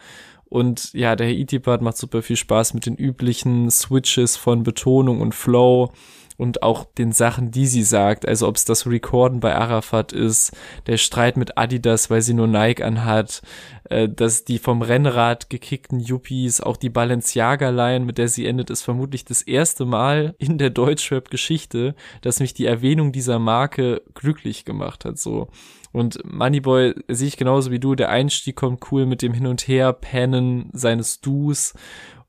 und 0.50 0.94
ja, 0.94 1.16
der 1.16 1.28
Haiti-Part 1.28 1.82
macht 1.82 1.98
super 1.98 2.22
viel 2.22 2.36
Spaß 2.36 2.74
mit 2.74 2.86
den 2.86 2.96
üblichen 2.96 3.70
Switches 3.70 4.36
von 4.36 4.64
Betonung 4.64 5.22
und 5.22 5.36
Flow. 5.36 5.92
und 6.40 6.64
auch 6.64 6.86
den 6.86 7.12
Sachen, 7.12 7.52
die 7.52 7.68
sie 7.68 7.84
sagt. 7.84 8.26
Also 8.26 8.48
ob 8.48 8.56
es 8.56 8.64
das 8.64 8.88
Recorden 8.88 9.42
bei 9.42 9.54
Arafat 9.54 10.14
ist, 10.14 10.56
der 10.88 10.96
Streit 10.96 11.36
mit 11.36 11.58
Adidas, 11.58 12.10
weil 12.10 12.22
sie 12.22 12.34
nur 12.34 12.48
Nike 12.48 12.82
anhat, 12.82 13.42
äh, 13.90 14.08
dass 14.08 14.46
die 14.46 14.58
vom 14.58 14.82
Rennrad 14.82 15.50
gekickten 15.50 16.00
Yuppies, 16.00 16.62
auch 16.62 16.78
die 16.78 16.90
Balenciaga-Line, 16.90 18.06
mit 18.06 18.18
der 18.18 18.30
sie 18.30 18.46
endet, 18.46 18.70
ist 18.70 18.84
vermutlich 18.84 19.26
das 19.26 19.42
erste 19.42 19.84
Mal 19.84 20.34
in 20.38 20.58
der 20.58 20.70
Deutschrap-Geschichte, 20.70 21.94
dass 22.22 22.40
mich 22.40 22.54
die 22.54 22.66
Erwähnung 22.66 23.12
dieser 23.12 23.38
Marke 23.38 24.02
glücklich 24.14 24.64
gemacht 24.64 25.04
hat, 25.04 25.20
so. 25.20 25.50
Und 25.92 26.20
Moneyboy 26.24 26.96
sehe 27.08 27.28
ich 27.28 27.38
genauso 27.38 27.72
wie 27.72 27.80
du. 27.80 27.96
Der 27.96 28.10
Einstieg 28.10 28.56
kommt 28.56 28.92
cool 28.92 29.06
mit 29.06 29.22
dem 29.22 29.34
Hin 29.34 29.48
und 29.48 29.68
Her 29.68 29.94
pennen 29.94 30.70
seines 30.74 31.22
Dus. 31.22 31.74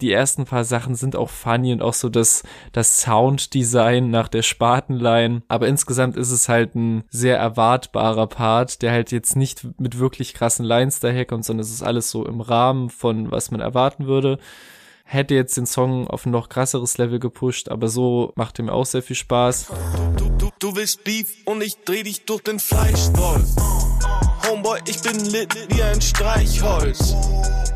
Die 0.00 0.12
ersten 0.12 0.47
paar 0.47 0.64
Sachen 0.64 0.95
sind 0.95 1.14
auch 1.14 1.29
funny 1.29 1.73
und 1.73 1.83
auch 1.83 1.93
so 1.93 2.09
das, 2.09 2.43
das 2.73 3.02
Sounddesign 3.02 4.11
nach 4.11 4.29
der 4.29 4.43
Spatenline. 4.43 5.43
Aber 5.49 5.69
insgesamt 5.69 6.17
ist 6.17 6.31
es 6.31 6.49
halt 6.49 6.75
ein 6.75 7.05
sehr 7.11 7.37
erwartbarer 7.37 8.26
Part, 8.26 8.81
der 8.81 8.93
halt 8.93 9.12
jetzt 9.12 9.37
nicht 9.37 9.67
mit 9.79 9.99
wirklich 9.99 10.33
krassen 10.33 10.64
Lines 10.64 11.00
daherkommt, 11.00 11.45
sondern 11.45 11.64
es 11.64 11.71
ist 11.71 11.83
alles 11.83 12.11
so 12.11 12.25
im 12.25 12.40
Rahmen 12.40 12.88
von 12.88 13.31
was 13.31 13.50
man 13.50 13.61
erwarten 13.61 14.07
würde 14.07 14.38
hätte 15.11 15.35
jetzt 15.35 15.57
den 15.57 15.67
Song 15.67 16.07
auf 16.07 16.25
ein 16.25 16.31
noch 16.31 16.49
krasseres 16.49 16.97
Level 16.97 17.19
gepusht, 17.19 17.69
aber 17.69 17.88
so 17.88 18.33
macht 18.37 18.61
mir 18.61 18.73
auch 18.73 18.87
sehr 18.87 19.02
viel 19.02 19.17
Spaß. 19.17 19.73
Du, 20.17 20.30
du, 20.61 20.76
willst 20.76 21.05
Beef 21.05 21.35
und 21.47 21.62
ich 21.62 21.76
dreh 21.85 22.02
dich 22.02 22.25
durch 22.25 22.43
den 22.43 22.59
Fleischwolf. 22.59 23.49
Homeboy, 24.47 24.79
ich 24.87 25.00
bin 25.00 25.19
lit 25.26 25.55
wie 25.69 25.83
ein 25.83 26.00
Streichholz. 26.00 27.14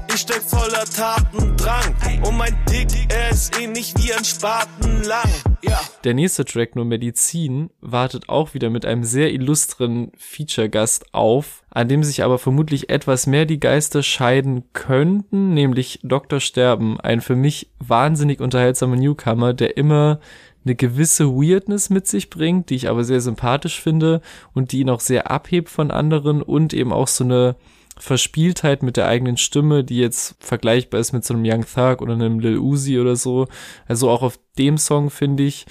Ich 0.09 0.21
steck 0.21 0.43
voller 0.43 0.85
Tatendrang 0.85 1.95
und 2.25 2.37
mein 2.37 2.57
Dick, 2.71 2.89
er 3.09 3.31
ist 3.31 3.59
ähnlich 3.59 3.95
wie 3.97 4.13
ein 4.13 4.25
Spaten 4.25 5.03
lang. 5.03 5.29
Ja. 5.63 5.81
Der 6.05 6.15
nächste 6.15 6.45
Track, 6.45 6.77
nur 6.77 6.85
Medizin, 6.85 7.71
wartet 7.81 8.29
auch 8.29 8.55
wieder 8.55 8.71
mit 8.71 8.85
einem 8.85 9.03
sehr 9.03 9.33
illustren 9.33 10.13
Feature-Gast 10.19 11.15
auf, 11.15 11.65
an 11.71 11.89
dem 11.89 12.05
sich 12.05 12.23
aber 12.23 12.39
vermutlich 12.39 12.91
etwas 12.91 13.27
mehr 13.27 13.47
die 13.47 13.59
Geister 13.59 14.03
scheiden 14.03 14.65
könnten, 14.73 15.55
nämlich 15.55 16.01
Dr. 16.03 16.39
Sterben, 16.39 17.01
ein 17.01 17.21
für 17.21 17.35
mich 17.35 17.71
wahnsinnig 17.79 18.41
unterhaltsamer 18.41 18.97
Newcomer, 18.97 19.55
der 19.55 19.77
immer 19.77 20.21
eine 20.65 20.75
gewisse 20.75 21.29
Weirdness 21.29 21.91
mit 21.91 22.07
sich 22.07 22.31
bringt, 22.31 22.71
die 22.71 22.77
ich 22.77 22.89
aber 22.89 23.05
sehr 23.05 23.21
sympathisch 23.21 23.81
finde 23.81 24.21
und 24.55 24.73
die 24.73 24.81
ihn 24.81 24.91
auch 24.91 25.01
sehr 25.01 25.31
abhebt 25.31 25.69
von 25.69 25.91
anderen 25.91 26.43
und 26.43 26.73
eben 26.73 26.93
auch 26.93 27.09
so 27.09 27.25
eine 27.25 27.57
Verspieltheit 27.97 28.83
mit 28.83 28.97
der 28.97 29.07
eigenen 29.07 29.37
Stimme, 29.37 29.85
die 29.85 29.99
jetzt 29.99 30.35
vergleichbar 30.41 31.01
ist 31.01 31.13
mit 31.13 31.25
so 31.25 31.35
einem 31.35 31.45
Young 31.47 31.65
Thug 31.65 32.03
oder 32.03 32.15
einem 32.15 32.41
Lil 32.41 32.59
Uzi 32.59 32.99
oder 32.99 33.15
so. 33.15 33.47
Also 33.87 34.11
auch 34.11 34.23
auf 34.23 34.39
dem 34.59 34.79
Song 34.79 35.11
finde 35.11 35.45
ich, 35.45 35.65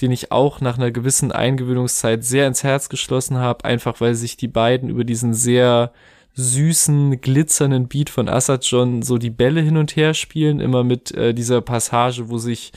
den 0.00 0.10
ich 0.10 0.30
auch 0.30 0.60
nach 0.60 0.76
einer 0.76 0.90
gewissen 0.90 1.32
Eingewöhnungszeit 1.32 2.22
sehr 2.22 2.46
ins 2.46 2.64
Herz 2.64 2.90
geschlossen 2.90 3.38
habe, 3.38 3.64
einfach 3.64 4.00
weil 4.00 4.14
sich 4.14 4.36
die 4.36 4.48
beiden 4.48 4.90
über 4.90 5.04
diesen 5.04 5.32
sehr 5.32 5.92
süßen, 6.34 7.20
glitzernden 7.20 7.88
Beat 7.88 8.10
von 8.10 8.28
Assad 8.28 8.64
John 8.64 9.02
so 9.02 9.18
die 9.18 9.30
Bälle 9.30 9.60
hin 9.62 9.76
und 9.76 9.96
her 9.96 10.14
spielen, 10.14 10.60
immer 10.60 10.84
mit 10.84 11.12
äh, 11.12 11.34
dieser 11.34 11.60
Passage, 11.60 12.28
wo 12.28 12.38
sich 12.38 12.72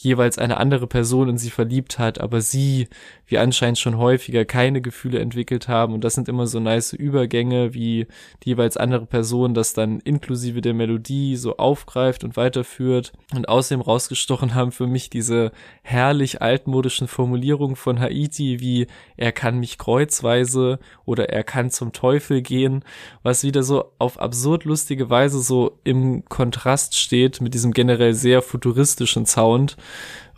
jeweils 0.00 0.38
eine 0.38 0.58
andere 0.58 0.86
Person 0.86 1.28
in 1.28 1.38
sie 1.38 1.50
verliebt 1.50 1.98
hat, 1.98 2.20
aber 2.20 2.40
sie, 2.40 2.86
wie 3.26 3.36
anscheinend 3.36 3.80
schon 3.80 3.98
häufiger, 3.98 4.44
keine 4.44 4.80
Gefühle 4.80 5.18
entwickelt 5.18 5.66
haben. 5.66 5.92
Und 5.92 6.04
das 6.04 6.14
sind 6.14 6.28
immer 6.28 6.46
so 6.46 6.60
nice 6.60 6.92
Übergänge, 6.92 7.74
wie 7.74 8.06
die 8.44 8.50
jeweils 8.50 8.76
andere 8.76 9.06
Person 9.06 9.54
das 9.54 9.72
dann 9.72 9.98
inklusive 9.98 10.60
der 10.60 10.72
Melodie 10.72 11.34
so 11.34 11.56
aufgreift 11.56 12.22
und 12.22 12.36
weiterführt. 12.36 13.12
Und 13.34 13.48
außerdem 13.48 13.80
rausgestochen 13.80 14.54
haben 14.54 14.70
für 14.70 14.86
mich 14.86 15.10
diese 15.10 15.50
herrlich 15.82 16.42
altmodischen 16.42 17.08
Formulierungen 17.08 17.74
von 17.74 17.98
Haiti, 17.98 18.60
wie 18.60 18.86
er 19.16 19.32
kann 19.32 19.58
mich 19.58 19.78
kreuzweise 19.78 20.78
oder 21.06 21.30
er 21.30 21.42
kann 21.42 21.72
zum 21.72 21.92
Teufel 21.92 22.40
gehen, 22.40 22.84
was 23.24 23.42
wieder 23.42 23.64
so 23.64 23.92
auf 23.98 24.20
absurd 24.20 24.64
lustige 24.64 25.10
Weise 25.10 25.40
so 25.40 25.80
im 25.82 26.24
Kontrast 26.26 26.96
steht 26.96 27.40
mit 27.40 27.52
diesem 27.52 27.72
generell 27.72 28.14
sehr 28.14 28.42
futuristischen 28.42 29.26
Sound. 29.26 29.76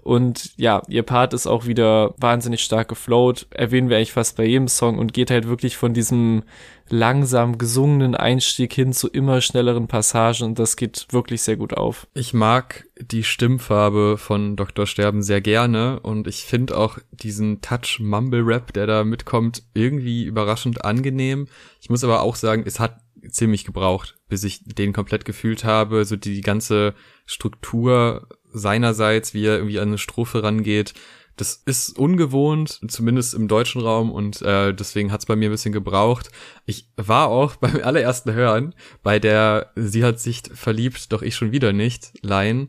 Und 0.02 0.52
ja, 0.56 0.82
ihr 0.88 1.02
Part 1.02 1.34
ist 1.34 1.46
auch 1.46 1.66
wieder 1.66 2.14
wahnsinnig 2.16 2.62
stark 2.62 2.88
geflowt. 2.88 3.46
Erwähnen 3.50 3.90
wir 3.90 3.96
eigentlich 3.96 4.12
fast 4.12 4.36
bei 4.36 4.44
jedem 4.44 4.68
Song 4.68 4.98
und 4.98 5.12
geht 5.12 5.30
halt 5.30 5.46
wirklich 5.46 5.76
von 5.76 5.92
diesem 5.92 6.42
langsam 6.88 7.58
gesungenen 7.58 8.16
Einstieg 8.16 8.72
hin 8.72 8.92
zu 8.92 9.08
immer 9.08 9.40
schnelleren 9.40 9.86
Passagen 9.86 10.44
und 10.44 10.58
das 10.58 10.76
geht 10.76 11.06
wirklich 11.10 11.42
sehr 11.42 11.56
gut 11.56 11.74
auf. 11.74 12.08
Ich 12.14 12.34
mag 12.34 12.86
die 13.00 13.22
Stimmfarbe 13.22 14.18
von 14.18 14.56
Dr. 14.56 14.86
Sterben 14.86 15.22
sehr 15.22 15.40
gerne 15.40 16.00
und 16.00 16.26
ich 16.26 16.44
finde 16.44 16.76
auch 16.76 16.98
diesen 17.12 17.60
Touch 17.60 18.00
Mumble 18.00 18.42
Rap, 18.42 18.72
der 18.72 18.86
da 18.86 19.04
mitkommt, 19.04 19.62
irgendwie 19.74 20.24
überraschend 20.24 20.84
angenehm. 20.84 21.46
Ich 21.80 21.90
muss 21.90 22.02
aber 22.02 22.22
auch 22.22 22.34
sagen, 22.34 22.64
es 22.66 22.80
hat 22.80 22.98
ziemlich 23.28 23.64
gebraucht, 23.64 24.16
bis 24.28 24.44
ich 24.44 24.64
den 24.64 24.92
komplett 24.92 25.24
gefühlt 25.24 25.64
habe, 25.64 26.04
so 26.04 26.16
die, 26.16 26.34
die 26.34 26.40
ganze 26.40 26.94
Struktur 27.26 28.26
seinerseits, 28.52 29.34
wie 29.34 29.46
er 29.46 29.56
irgendwie 29.56 29.80
an 29.80 29.88
eine 29.88 29.98
Strophe 29.98 30.42
rangeht. 30.42 30.94
Das 31.36 31.62
ist 31.64 31.98
ungewohnt, 31.98 32.80
zumindest 32.88 33.32
im 33.32 33.48
deutschen 33.48 33.80
Raum 33.80 34.12
und 34.12 34.42
äh, 34.42 34.74
deswegen 34.74 35.10
hat's 35.10 35.24
bei 35.24 35.36
mir 35.36 35.48
ein 35.48 35.52
bisschen 35.52 35.72
gebraucht. 35.72 36.30
Ich 36.66 36.88
war 36.96 37.28
auch 37.28 37.56
beim 37.60 37.80
allerersten 37.82 38.32
Hören 38.32 38.74
bei 39.02 39.18
der 39.18 39.70
Sie 39.74 40.04
hat 40.04 40.20
sich 40.20 40.42
verliebt, 40.52 41.12
doch 41.12 41.22
ich 41.22 41.34
schon 41.34 41.52
wieder 41.52 41.72
nicht, 41.72 42.12
Line 42.22 42.68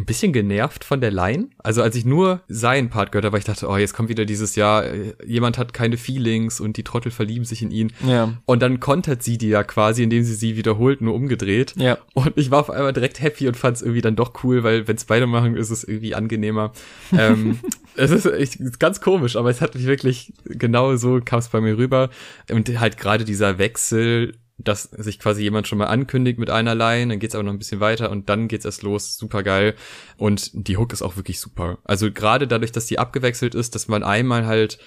ein 0.00 0.06
bisschen 0.06 0.32
genervt 0.32 0.84
von 0.84 1.00
der 1.00 1.10
Line. 1.10 1.48
Also 1.58 1.82
als 1.82 1.94
ich 1.94 2.04
nur 2.04 2.40
seinen 2.48 2.88
Part 2.88 3.12
gehört 3.12 3.26
habe, 3.26 3.38
ich 3.38 3.44
dachte, 3.44 3.68
oh, 3.68 3.76
jetzt 3.76 3.94
kommt 3.94 4.08
wieder 4.08 4.24
dieses 4.24 4.56
Jahr, 4.56 4.84
jemand 5.24 5.58
hat 5.58 5.72
keine 5.72 5.96
Feelings 5.96 6.60
und 6.60 6.76
die 6.76 6.84
Trottel 6.84 7.12
verlieben 7.12 7.44
sich 7.44 7.62
in 7.62 7.70
ihn. 7.70 7.92
Ja. 8.06 8.32
Und 8.46 8.62
dann 8.62 8.80
kontert 8.80 9.22
sie 9.22 9.38
die 9.38 9.48
ja 9.48 9.62
quasi, 9.62 10.02
indem 10.02 10.24
sie 10.24 10.34
sie 10.34 10.56
wiederholt, 10.56 11.00
nur 11.02 11.14
umgedreht. 11.14 11.74
Ja. 11.76 11.98
Und 12.14 12.32
ich 12.36 12.50
war 12.50 12.60
auf 12.60 12.70
einmal 12.70 12.92
direkt 12.92 13.20
happy 13.20 13.46
und 13.46 13.56
fand 13.56 13.76
es 13.76 13.82
irgendwie 13.82 14.00
dann 14.00 14.16
doch 14.16 14.42
cool, 14.42 14.64
weil 14.64 14.88
wenn 14.88 14.96
es 14.96 15.04
beide 15.04 15.26
machen, 15.26 15.56
ist 15.56 15.70
es 15.70 15.84
irgendwie 15.84 16.14
angenehmer. 16.14 16.72
ähm, 17.16 17.58
es 17.96 18.10
ist 18.10 18.26
echt 18.26 18.80
ganz 18.80 19.00
komisch, 19.00 19.36
aber 19.36 19.50
es 19.50 19.60
hat 19.60 19.74
mich 19.74 19.86
wirklich 19.86 20.32
genau 20.44 20.96
so 20.96 21.20
kam 21.24 21.38
es 21.38 21.48
bei 21.48 21.60
mir 21.60 21.76
rüber. 21.76 22.10
Und 22.50 22.80
halt 22.80 22.96
gerade 22.96 23.24
dieser 23.24 23.58
Wechsel 23.58 24.34
dass 24.64 24.84
sich 24.84 25.18
quasi 25.18 25.42
jemand 25.42 25.68
schon 25.68 25.78
mal 25.78 25.86
ankündigt 25.86 26.38
mit 26.38 26.50
einer 26.50 26.74
Line, 26.74 27.08
dann 27.08 27.18
geht's 27.18 27.34
aber 27.34 27.44
noch 27.44 27.52
ein 27.52 27.58
bisschen 27.58 27.80
weiter 27.80 28.10
und 28.10 28.28
dann 28.28 28.48
geht's 28.48 28.64
erst 28.64 28.82
los, 28.82 29.16
super 29.16 29.42
geil. 29.42 29.74
Und 30.16 30.50
die 30.54 30.76
Hook 30.76 30.92
ist 30.92 31.02
auch 31.02 31.16
wirklich 31.16 31.40
super. 31.40 31.78
Also 31.84 32.10
gerade 32.10 32.46
dadurch, 32.46 32.72
dass 32.72 32.86
die 32.86 32.98
abgewechselt 32.98 33.54
ist, 33.54 33.74
dass 33.74 33.88
man 33.88 34.02
einmal 34.02 34.46
halt 34.46 34.78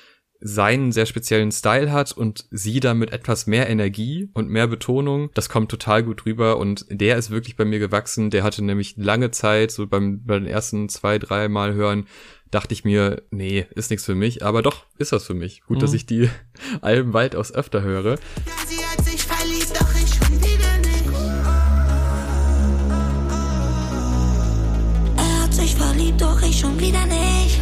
seinen 0.46 0.92
sehr 0.92 1.06
speziellen 1.06 1.54
Style 1.54 1.92
hat 1.92 2.12
und 2.12 2.46
sie 2.52 2.82
dann 2.82 2.98
mit 2.98 3.14
etwas 3.14 3.48
mehr 3.48 3.70
Energie 3.70 4.30
und 4.34 4.50
mehr 4.50 4.68
Betonung, 4.68 5.30
das 5.34 5.48
kommt 5.48 5.72
total 5.72 6.04
gut 6.04 6.26
rüber 6.26 6.58
und 6.58 6.86
der 6.90 7.18
ist 7.18 7.32
wirklich 7.32 7.56
bei 7.56 7.64
mir 7.64 7.80
gewachsen. 7.80 8.30
Der 8.30 8.44
hatte 8.44 8.64
nämlich 8.64 8.96
lange 8.98 9.32
Zeit, 9.32 9.72
so 9.72 9.88
beim, 9.88 10.26
bei 10.26 10.38
den 10.38 10.48
ersten 10.48 10.90
zwei, 10.90 11.18
drei 11.18 11.48
Mal 11.48 11.74
hören, 11.74 12.08
dachte 12.52 12.74
ich 12.74 12.84
mir, 12.84 13.24
nee, 13.32 13.66
ist 13.74 13.90
nichts 13.90 14.06
für 14.06 14.16
mich, 14.16 14.44
aber 14.44 14.62
doch 14.62 14.86
ist 14.98 15.14
das 15.14 15.26
für 15.26 15.34
mich. 15.34 15.62
Gut, 15.62 15.78
mhm. 15.78 15.82
dass 15.82 15.94
ich 15.94 16.06
die 16.06 16.30
Alben 16.82 17.14
weitaus 17.14 17.54
öfter 17.54 17.82
höre. 17.82 18.16
Ja, 18.16 18.83
wieder 26.84 27.06
nicht. 27.06 27.62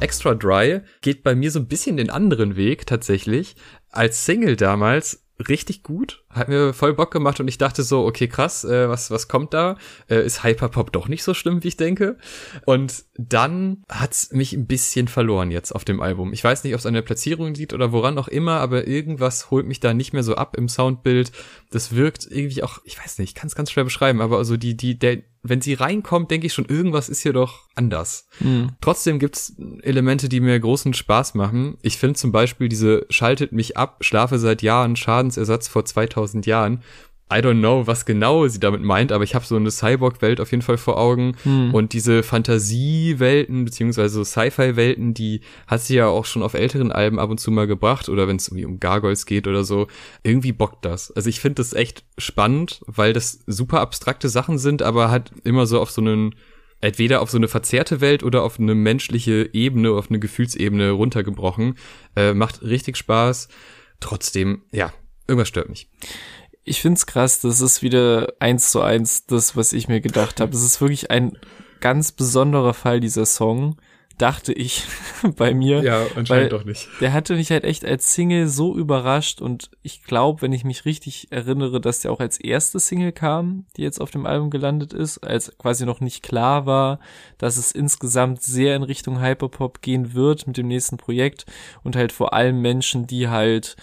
Extra 0.00 0.34
Dry 0.34 0.82
geht 1.00 1.22
bei 1.22 1.34
mir 1.34 1.50
so 1.50 1.58
ein 1.58 1.68
bisschen 1.68 1.96
den 1.96 2.10
anderen 2.10 2.56
Weg 2.56 2.86
tatsächlich. 2.86 3.56
Als 3.90 4.26
Single 4.26 4.56
damals 4.56 5.24
richtig 5.48 5.82
gut, 5.82 6.23
hat 6.34 6.48
mir 6.48 6.72
voll 6.72 6.94
Bock 6.94 7.10
gemacht 7.10 7.40
und 7.40 7.48
ich 7.48 7.58
dachte 7.58 7.82
so, 7.82 8.04
okay, 8.04 8.28
krass, 8.28 8.64
äh, 8.64 8.88
was, 8.88 9.10
was 9.10 9.28
kommt 9.28 9.54
da? 9.54 9.76
Äh, 10.08 10.24
ist 10.24 10.44
Hyperpop 10.44 10.92
doch 10.92 11.08
nicht 11.08 11.22
so 11.22 11.34
schlimm, 11.34 11.62
wie 11.62 11.68
ich 11.68 11.76
denke? 11.76 12.18
Und 12.66 13.04
dann 13.16 13.82
hat's 13.88 14.32
mich 14.32 14.52
ein 14.52 14.66
bisschen 14.66 15.08
verloren 15.08 15.50
jetzt 15.50 15.72
auf 15.72 15.84
dem 15.84 16.00
Album. 16.00 16.32
Ich 16.32 16.42
weiß 16.42 16.64
nicht, 16.64 16.74
ob 16.74 16.80
es 16.80 16.86
an 16.86 16.94
der 16.94 17.02
Platzierung 17.02 17.54
liegt 17.54 17.72
oder 17.72 17.92
woran 17.92 18.18
auch 18.18 18.28
immer, 18.28 18.60
aber 18.60 18.86
irgendwas 18.86 19.50
holt 19.50 19.66
mich 19.66 19.80
da 19.80 19.94
nicht 19.94 20.12
mehr 20.12 20.22
so 20.22 20.34
ab 20.34 20.56
im 20.56 20.68
Soundbild. 20.68 21.32
Das 21.70 21.94
wirkt 21.94 22.26
irgendwie 22.28 22.62
auch, 22.62 22.78
ich 22.84 22.98
weiß 22.98 23.18
nicht, 23.18 23.30
ich 23.30 23.34
kann 23.34 23.46
es 23.46 23.54
ganz 23.54 23.70
schwer 23.70 23.84
beschreiben, 23.84 24.20
aber 24.20 24.38
also 24.38 24.56
die, 24.56 24.76
die, 24.76 24.98
der, 24.98 25.22
wenn 25.42 25.60
sie 25.60 25.74
reinkommt, 25.74 26.30
denke 26.30 26.46
ich 26.46 26.54
schon, 26.54 26.64
irgendwas 26.64 27.08
ist 27.08 27.20
hier 27.20 27.32
doch 27.32 27.68
anders. 27.74 28.26
Mhm. 28.40 28.70
Trotzdem 28.80 29.18
gibt's 29.18 29.54
Elemente, 29.82 30.28
die 30.28 30.40
mir 30.40 30.58
großen 30.58 30.94
Spaß 30.94 31.34
machen. 31.34 31.76
Ich 31.82 31.98
finde 31.98 32.14
zum 32.14 32.32
Beispiel 32.32 32.68
diese 32.68 33.06
Schaltet 33.10 33.52
mich 33.52 33.76
ab, 33.76 33.98
schlafe 34.00 34.38
seit 34.38 34.62
Jahren, 34.62 34.96
Schadensersatz 34.96 35.68
vor 35.68 35.84
2000 35.84 36.23
Jahren. 36.46 36.82
I 37.32 37.38
don't 37.38 37.60
know, 37.60 37.86
was 37.86 38.04
genau 38.04 38.46
sie 38.46 38.60
damit 38.60 38.82
meint, 38.82 39.10
aber 39.10 39.24
ich 39.24 39.34
habe 39.34 39.46
so 39.46 39.56
eine 39.56 39.70
Cyborg-Welt 39.70 40.40
auf 40.40 40.50
jeden 40.50 40.62
Fall 40.62 40.76
vor 40.76 40.98
Augen. 40.98 41.36
Hm. 41.42 41.72
Und 41.72 41.94
diese 41.94 42.22
Fantasiewelten, 42.22 43.64
beziehungsweise 43.64 44.24
Sci-Fi-Welten, 44.24 45.14
die 45.14 45.40
hat 45.66 45.80
sie 45.80 45.96
ja 45.96 46.06
auch 46.06 46.26
schon 46.26 46.42
auf 46.42 46.52
älteren 46.52 46.92
Alben 46.92 47.18
ab 47.18 47.30
und 47.30 47.40
zu 47.40 47.50
mal 47.50 47.66
gebracht, 47.66 48.10
oder 48.10 48.28
wenn 48.28 48.36
es 48.36 48.48
irgendwie 48.48 48.66
um 48.66 48.78
Gargoyles 48.78 49.24
geht 49.24 49.48
oder 49.48 49.64
so. 49.64 49.86
Irgendwie 50.22 50.52
bockt 50.52 50.84
das. 50.84 51.10
Also 51.12 51.30
ich 51.30 51.40
finde 51.40 51.56
das 51.56 51.72
echt 51.72 52.04
spannend, 52.18 52.82
weil 52.86 53.14
das 53.14 53.40
super 53.46 53.80
abstrakte 53.80 54.28
Sachen 54.28 54.58
sind, 54.58 54.82
aber 54.82 55.10
halt 55.10 55.32
immer 55.44 55.66
so 55.66 55.80
auf 55.80 55.90
so 55.90 56.02
einen 56.02 56.34
entweder 56.82 57.22
auf 57.22 57.30
so 57.30 57.38
eine 57.38 57.48
verzerrte 57.48 58.02
Welt 58.02 58.22
oder 58.22 58.42
auf 58.42 58.60
eine 58.60 58.74
menschliche 58.74 59.48
Ebene, 59.54 59.92
auf 59.92 60.10
eine 60.10 60.18
Gefühlsebene 60.18 60.90
runtergebrochen. 60.90 61.76
Äh, 62.14 62.34
macht 62.34 62.62
richtig 62.62 62.98
Spaß. 62.98 63.48
Trotzdem, 64.00 64.62
ja, 64.70 64.92
irgendwas 65.26 65.48
stört 65.48 65.68
mich. 65.68 65.88
Ich 66.64 66.80
find's 66.80 67.06
krass, 67.06 67.40
das 67.40 67.60
ist 67.60 67.82
wieder 67.82 68.32
eins 68.38 68.70
zu 68.70 68.80
eins 68.80 69.26
das, 69.26 69.56
was 69.56 69.72
ich 69.72 69.88
mir 69.88 70.00
gedacht 70.00 70.40
habe. 70.40 70.54
Es 70.54 70.62
ist 70.62 70.80
wirklich 70.80 71.10
ein 71.10 71.38
ganz 71.80 72.12
besonderer 72.12 72.72
Fall, 72.72 73.00
dieser 73.00 73.26
Song 73.26 73.76
dachte 74.18 74.52
ich 74.52 74.84
bei 75.36 75.54
mir. 75.54 75.82
Ja, 75.82 76.06
anscheinend 76.14 76.52
doch 76.52 76.64
nicht. 76.64 76.88
Der 77.00 77.12
hatte 77.12 77.34
mich 77.34 77.50
halt 77.50 77.64
echt 77.64 77.84
als 77.84 78.14
Single 78.14 78.48
so 78.48 78.76
überrascht 78.76 79.40
und 79.40 79.70
ich 79.82 80.04
glaube, 80.04 80.42
wenn 80.42 80.52
ich 80.52 80.64
mich 80.64 80.84
richtig 80.84 81.28
erinnere, 81.30 81.80
dass 81.80 82.00
der 82.00 82.12
auch 82.12 82.20
als 82.20 82.38
erste 82.38 82.78
Single 82.78 83.12
kam, 83.12 83.66
die 83.76 83.82
jetzt 83.82 84.00
auf 84.00 84.10
dem 84.10 84.26
Album 84.26 84.50
gelandet 84.50 84.92
ist, 84.92 85.18
als 85.18 85.56
quasi 85.58 85.84
noch 85.84 86.00
nicht 86.00 86.22
klar 86.22 86.66
war, 86.66 87.00
dass 87.38 87.56
es 87.56 87.72
insgesamt 87.72 88.42
sehr 88.42 88.76
in 88.76 88.82
Richtung 88.82 89.20
Hyperpop 89.20 89.82
gehen 89.82 90.14
wird 90.14 90.46
mit 90.46 90.56
dem 90.56 90.68
nächsten 90.68 90.96
Projekt 90.96 91.46
und 91.82 91.96
halt 91.96 92.12
vor 92.12 92.34
allem 92.34 92.60
Menschen, 92.60 93.06
die 93.06 93.28
halt 93.28 93.76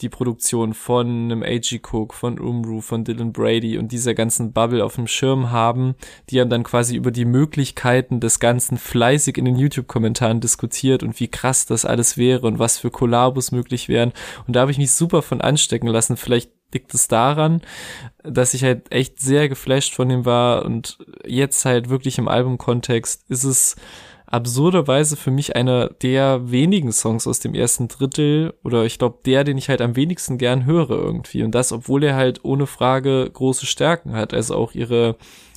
die 0.00 0.08
Produktion 0.10 0.74
von 0.74 1.06
einem 1.06 1.42
A.G. 1.42 1.80
Cook, 1.90 2.12
von 2.12 2.38
Umru, 2.38 2.80
von 2.80 3.04
Dylan 3.04 3.32
Brady 3.32 3.78
und 3.78 3.92
dieser 3.92 4.14
ganzen 4.14 4.52
Bubble 4.52 4.84
auf 4.84 4.96
dem 4.96 5.06
Schirm 5.06 5.50
haben, 5.50 5.94
die 6.28 6.40
haben 6.40 6.50
dann 6.50 6.64
quasi 6.64 6.96
über 6.96 7.10
die 7.10 7.24
Möglichkeiten 7.24 8.20
des 8.20 8.38
Ganzen 8.38 8.76
fleißig 8.76 9.38
in 9.38 9.46
den 9.46 9.56
YouTube-Kommentaren 9.56 10.40
diskutiert 10.40 11.02
und 11.02 11.18
wie 11.18 11.28
krass 11.28 11.64
das 11.64 11.84
alles 11.86 12.18
wäre 12.18 12.46
und 12.46 12.58
was 12.58 12.78
für 12.78 12.90
Kollabos 12.90 13.52
möglich 13.52 13.88
wären. 13.88 14.12
Und 14.46 14.54
da 14.54 14.60
habe 14.60 14.70
ich 14.70 14.78
mich 14.78 14.92
super 14.92 15.22
von 15.22 15.40
anstecken 15.40 15.88
lassen. 15.88 16.18
Vielleicht 16.18 16.50
liegt 16.72 16.92
es 16.92 17.08
daran, 17.08 17.62
dass 18.22 18.52
ich 18.52 18.64
halt 18.64 18.92
echt 18.92 19.20
sehr 19.20 19.48
geflasht 19.48 19.94
von 19.94 20.10
ihm 20.10 20.24
war 20.26 20.64
und 20.64 20.98
jetzt 21.24 21.64
halt 21.64 21.88
wirklich 21.88 22.18
im 22.18 22.28
Albumkontext 22.28 23.24
ist 23.30 23.44
es 23.44 23.76
absurderweise 24.26 25.16
für 25.16 25.30
mich 25.30 25.54
einer 25.56 25.88
der 25.88 26.50
wenigen 26.50 26.92
Songs 26.92 27.26
aus 27.26 27.38
dem 27.38 27.54
ersten 27.54 27.88
Drittel 27.88 28.54
oder 28.64 28.84
ich 28.84 28.98
glaube 28.98 29.18
der, 29.24 29.44
den 29.44 29.56
ich 29.56 29.68
halt 29.68 29.80
am 29.80 29.96
wenigsten 29.96 30.36
gern 30.38 30.66
höre 30.66 30.90
irgendwie. 30.90 31.42
Und 31.42 31.54
das, 31.54 31.72
obwohl 31.72 32.02
er 32.04 32.16
halt 32.16 32.44
ohne 32.44 32.66
Frage 32.66 33.30
große 33.32 33.66
Stärken 33.66 34.14
hat. 34.14 34.34
Also 34.34 34.56
auch 34.56 34.72
ihre 34.72 35.16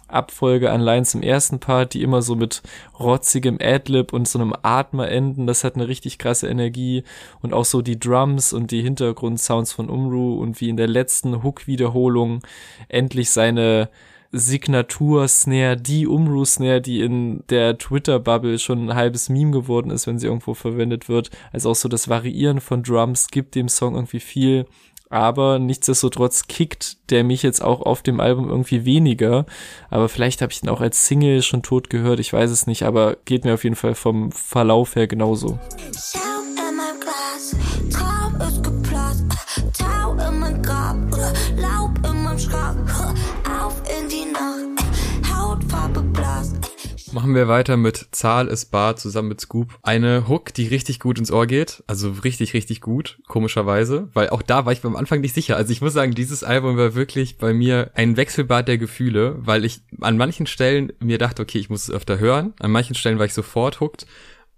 Abfolge 0.10 0.71
an 0.71 0.82
Lines 0.82 1.13
im 1.13 1.21
ersten 1.21 1.60
Part, 1.60 1.93
die 1.93 2.01
immer 2.01 2.21
so 2.21 2.36
mit 2.36 2.62
rotzigem 2.99 3.60
Adlib 3.62 4.12
und 4.12 4.27
so 4.27 4.39
einem 4.39 4.53
Atmer 4.62 5.10
enden, 5.10 5.47
das 5.47 5.63
hat 5.63 5.75
eine 5.75 5.88
richtig 5.88 6.17
krasse 6.17 6.47
Energie 6.47 7.03
und 7.41 7.53
auch 7.53 7.65
so 7.65 7.82
die 7.82 7.99
Drums 7.99 8.53
und 8.53 8.71
die 8.71 8.82
Hintergrundsounds 8.82 9.71
von 9.71 9.89
Umru 9.89 10.39
und 10.39 10.60
wie 10.62 10.69
in 10.69 10.77
der 10.77 10.88
letzten 10.88 11.43
Hook-Wiederholung 11.43 12.41
endlich 12.88 13.29
seine 13.29 13.89
Signatur-Snare, 14.31 15.77
die 15.77 16.07
Umru-Snare, 16.07 16.81
die 16.81 17.01
in 17.01 17.43
der 17.49 17.77
Twitter-Bubble 17.77 18.59
schon 18.59 18.89
ein 18.89 18.95
halbes 18.95 19.29
Meme 19.29 19.51
geworden 19.51 19.91
ist, 19.91 20.07
wenn 20.07 20.19
sie 20.19 20.27
irgendwo 20.27 20.53
verwendet 20.53 21.09
wird. 21.09 21.31
Also 21.51 21.71
auch 21.71 21.75
so 21.75 21.89
das 21.89 22.09
Variieren 22.09 22.61
von 22.61 22.83
Drums 22.83 23.27
gibt 23.27 23.55
dem 23.55 23.69
Song 23.69 23.95
irgendwie 23.95 24.19
viel. 24.19 24.65
Aber 25.09 25.57
nichtsdestotrotz 25.57 26.47
kickt 26.47 26.97
der 27.09 27.23
mich 27.23 27.41
jetzt 27.41 27.63
auch 27.63 27.81
auf 27.81 28.03
dem 28.03 28.19
Album 28.19 28.47
irgendwie 28.47 28.85
weniger. 28.85 29.47
Aber 29.89 30.07
vielleicht 30.07 30.43
habe 30.43 30.51
ich 30.51 30.61
ihn 30.61 30.69
auch 30.69 30.81
als 30.81 31.07
Single 31.07 31.41
schon 31.41 31.63
tot 31.63 31.89
gehört, 31.89 32.19
ich 32.19 32.31
weiß 32.31 32.51
es 32.51 32.67
nicht, 32.67 32.83
aber 32.83 33.17
geht 33.25 33.43
mir 33.43 33.55
auf 33.55 33.63
jeden 33.63 33.75
Fall 33.75 33.95
vom 33.95 34.31
Verlauf 34.31 34.95
her 34.95 35.07
genauso. 35.07 35.57
Machen 47.12 47.34
wir 47.34 47.48
weiter 47.48 47.76
mit 47.76 48.10
Zahl 48.12 48.48
ist 48.48 48.67
Bar 48.67 48.95
zusammen 48.95 49.30
mit 49.30 49.41
Scoop. 49.41 49.80
Eine 49.82 50.28
Hook, 50.28 50.54
die 50.54 50.67
richtig 50.67 51.00
gut 51.00 51.17
ins 51.17 51.32
Ohr 51.32 51.48
geht. 51.48 51.84
Also 51.88 52.12
richtig, 52.12 52.54
richtig 52.54 52.82
gut, 52.82 53.19
komischerweise. 53.28 54.10
Weil 54.13 54.30
auch 54.30 54.43
da 54.43 54.65
war 54.65 54.74
ich 54.74 54.82
beim 54.82 54.95
Anfang 54.95 55.22
nicht 55.22 55.34
sicher. 55.34 55.58
Also 55.58 55.72
ich 55.72 55.82
muss 55.82 55.93
sagen, 55.93 56.13
dieses 56.13 56.43
Album 56.43 56.78
war 56.78 56.93
wirklich 56.93 57.38
bei 57.38 57.52
mir 57.52 57.89
ein 57.95 58.15
Wechselbad 58.15 58.67
der 58.67 58.78
Gefühle, 58.78 59.38
weil 59.39 59.65
ich 59.65 59.82
an 60.02 60.17
manchen 60.17 60.45
Stellen 60.45 60.93
mir 61.00 61.17
dachte, 61.17 61.41
okay, 61.41 61.58
ich 61.58 61.69
muss 61.69 61.84
es 61.84 61.91
öfter 61.91 62.19
hören. 62.19 62.54
An 62.60 62.72
manchen 62.72 62.95
Stellen 62.95 63.17
war 63.17 63.26
ich 63.26 63.34
sofort 63.34 63.80
hooked 63.80 64.06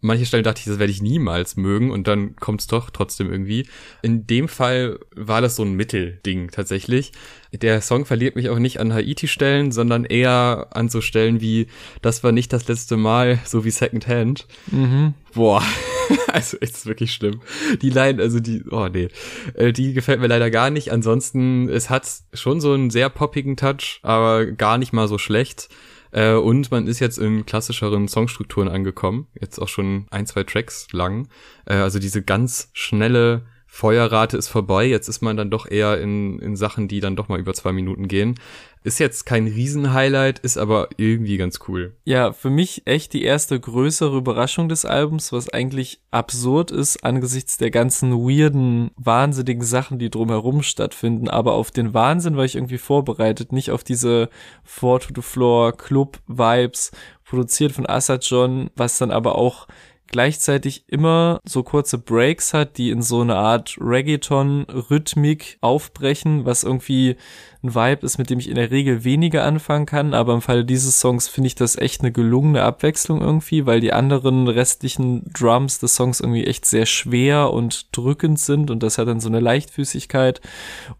manche 0.01 0.25
Stellen 0.25 0.43
dachte 0.43 0.59
ich, 0.59 0.65
das 0.65 0.79
werde 0.79 0.91
ich 0.91 1.01
niemals 1.01 1.55
mögen 1.55 1.91
und 1.91 2.07
dann 2.07 2.35
kommt 2.35 2.61
es 2.61 2.67
doch 2.67 2.89
trotzdem 2.89 3.31
irgendwie. 3.31 3.67
In 4.01 4.27
dem 4.27 4.47
Fall 4.47 4.99
war 5.15 5.41
das 5.41 5.55
so 5.55 5.63
ein 5.63 5.73
Mittelding 5.73 6.49
tatsächlich. 6.49 7.11
Der 7.53 7.81
Song 7.81 8.05
verliert 8.05 8.35
mich 8.35 8.49
auch 8.49 8.59
nicht 8.59 8.79
an 8.79 8.93
Haiti-Stellen, 8.93 9.71
sondern 9.71 10.05
eher 10.05 10.67
an 10.71 10.89
so 10.89 11.01
Stellen 11.01 11.41
wie 11.41 11.67
Das 12.01 12.23
war 12.23 12.31
nicht 12.31 12.51
das 12.51 12.67
letzte 12.67 12.97
Mal, 12.97 13.39
so 13.45 13.63
wie 13.63 13.71
Second 13.71 14.07
Hand. 14.07 14.47
Mhm. 14.71 15.13
Boah, 15.33 15.63
also 16.27 16.57
ist 16.57 16.85
wirklich 16.85 17.13
schlimm. 17.13 17.41
Die 17.81 17.89
Line, 17.89 18.21
also 18.21 18.39
die, 18.39 18.63
oh 18.69 18.87
nee, 18.87 19.09
äh, 19.53 19.71
die 19.71 19.93
gefällt 19.93 20.19
mir 20.19 20.27
leider 20.27 20.49
gar 20.49 20.69
nicht. 20.69 20.91
Ansonsten, 20.91 21.69
es 21.69 21.89
hat 21.89 22.07
schon 22.33 22.59
so 22.59 22.73
einen 22.73 22.89
sehr 22.89 23.09
poppigen 23.09 23.55
Touch, 23.57 23.99
aber 24.01 24.45
gar 24.45 24.77
nicht 24.77 24.93
mal 24.93 25.07
so 25.07 25.17
schlecht. 25.17 25.69
Äh, 26.11 26.33
und 26.33 26.71
man 26.71 26.87
ist 26.87 26.99
jetzt 26.99 27.17
in 27.17 27.45
klassischeren 27.45 28.07
Songstrukturen 28.07 28.67
angekommen, 28.67 29.27
jetzt 29.39 29.59
auch 29.59 29.67
schon 29.67 30.07
ein, 30.11 30.25
zwei 30.25 30.43
Tracks 30.43 30.87
lang. 30.91 31.27
Äh, 31.65 31.75
also 31.75 31.99
diese 31.99 32.21
ganz 32.21 32.69
schnelle 32.73 33.45
Feuerrate 33.73 34.35
ist 34.35 34.49
vorbei, 34.49 34.85
jetzt 34.85 35.07
ist 35.07 35.21
man 35.21 35.37
dann 35.37 35.49
doch 35.49 35.65
eher 35.65 35.97
in, 36.01 36.39
in 36.39 36.57
Sachen, 36.57 36.89
die 36.89 36.99
dann 36.99 37.15
doch 37.15 37.29
mal 37.29 37.39
über 37.39 37.53
zwei 37.53 37.71
Minuten 37.71 38.09
gehen. 38.09 38.35
Ist 38.83 38.99
jetzt 38.99 39.25
kein 39.25 39.47
Riesenhighlight, 39.47 40.39
ist 40.39 40.57
aber 40.57 40.89
irgendwie 40.97 41.37
ganz 41.37 41.59
cool. 41.69 41.95
Ja, 42.03 42.33
für 42.33 42.49
mich 42.49 42.81
echt 42.85 43.13
die 43.13 43.23
erste 43.23 43.57
größere 43.57 44.17
Überraschung 44.17 44.67
des 44.67 44.83
Albums, 44.83 45.31
was 45.31 45.47
eigentlich 45.47 46.01
absurd 46.11 46.69
ist 46.69 47.05
angesichts 47.05 47.57
der 47.57 47.71
ganzen 47.71 48.11
weirden, 48.11 48.91
wahnsinnigen 48.97 49.63
Sachen, 49.63 49.99
die 49.99 50.09
drumherum 50.09 50.63
stattfinden. 50.63 51.29
Aber 51.29 51.53
auf 51.53 51.71
den 51.71 51.93
Wahnsinn 51.93 52.35
war 52.35 52.43
ich 52.43 52.55
irgendwie 52.55 52.77
vorbereitet, 52.77 53.53
nicht 53.53 53.71
auf 53.71 53.85
diese 53.85 54.29
Four 54.65 54.99
to 54.99 55.13
the 55.15 55.21
Floor 55.21 55.71
Club 55.77 56.19
Vibes, 56.27 56.91
produziert 57.23 57.71
von 57.71 57.87
Assad 57.87 58.25
John, 58.25 58.69
was 58.75 58.97
dann 58.97 59.11
aber 59.11 59.35
auch 59.35 59.67
gleichzeitig 60.11 60.83
immer 60.87 61.39
so 61.45 61.63
kurze 61.63 61.97
Breaks 61.97 62.53
hat, 62.53 62.77
die 62.77 62.89
in 62.89 63.01
so 63.01 63.21
eine 63.21 63.35
Art 63.35 63.77
Reggaeton-Rhythmik 63.79 65.57
aufbrechen, 65.61 66.45
was 66.45 66.63
irgendwie 66.63 67.15
ein 67.63 67.75
Vibe 67.75 68.05
ist, 68.05 68.17
mit 68.17 68.29
dem 68.29 68.39
ich 68.39 68.49
in 68.49 68.55
der 68.55 68.71
Regel 68.71 69.03
weniger 69.03 69.43
anfangen 69.43 69.85
kann, 69.85 70.13
aber 70.13 70.33
im 70.33 70.41
Falle 70.41 70.65
dieses 70.65 70.99
Songs 70.99 71.27
finde 71.27 71.47
ich 71.47 71.55
das 71.55 71.77
echt 71.77 72.01
eine 72.01 72.11
gelungene 72.11 72.63
Abwechslung 72.63 73.21
irgendwie, 73.21 73.65
weil 73.65 73.79
die 73.79 73.93
anderen 73.93 74.47
restlichen 74.47 75.23
Drums 75.31 75.79
des 75.79 75.95
Songs 75.95 76.19
irgendwie 76.19 76.45
echt 76.45 76.65
sehr 76.65 76.85
schwer 76.85 77.51
und 77.51 77.95
drückend 77.95 78.39
sind 78.39 78.71
und 78.71 78.83
das 78.83 78.97
hat 78.97 79.07
dann 79.07 79.19
so 79.19 79.29
eine 79.29 79.39
Leichtfüßigkeit. 79.39 80.41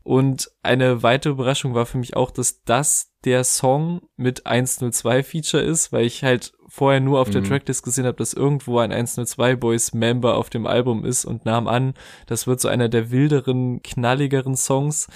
Und 0.04 0.52
eine 0.64 1.04
weitere 1.04 1.34
Überraschung 1.34 1.74
war 1.74 1.86
für 1.86 1.98
mich 1.98 2.16
auch, 2.16 2.32
dass 2.32 2.64
das 2.64 3.12
der 3.24 3.44
Song 3.44 4.02
mit 4.16 4.46
102 4.46 5.24
Feature 5.24 5.64
ist, 5.64 5.92
weil 5.92 6.06
ich 6.06 6.24
halt 6.24 6.54
vorher 6.74 7.02
nur 7.02 7.20
auf 7.20 7.30
der 7.30 7.42
mhm. 7.42 7.48
Tracklist 7.48 7.84
gesehen 7.84 8.06
habe, 8.06 8.16
dass 8.16 8.32
irgendwo 8.32 8.80
ein 8.80 8.94
102 8.94 9.58
Boys 9.58 9.94
Member 9.94 10.38
auf 10.38 10.50
dem 10.50 10.66
Album 10.66 11.04
ist 11.04 11.26
und 11.26 11.44
nahm 11.44 11.68
an, 11.68 11.96
das 12.28 12.48
wird 12.48 12.62
so 12.62 12.70
einer 12.70 12.88
der 12.88 13.12
wilderen, 13.12 13.84
knalligeren 13.84 14.56
Songs. 14.56 15.08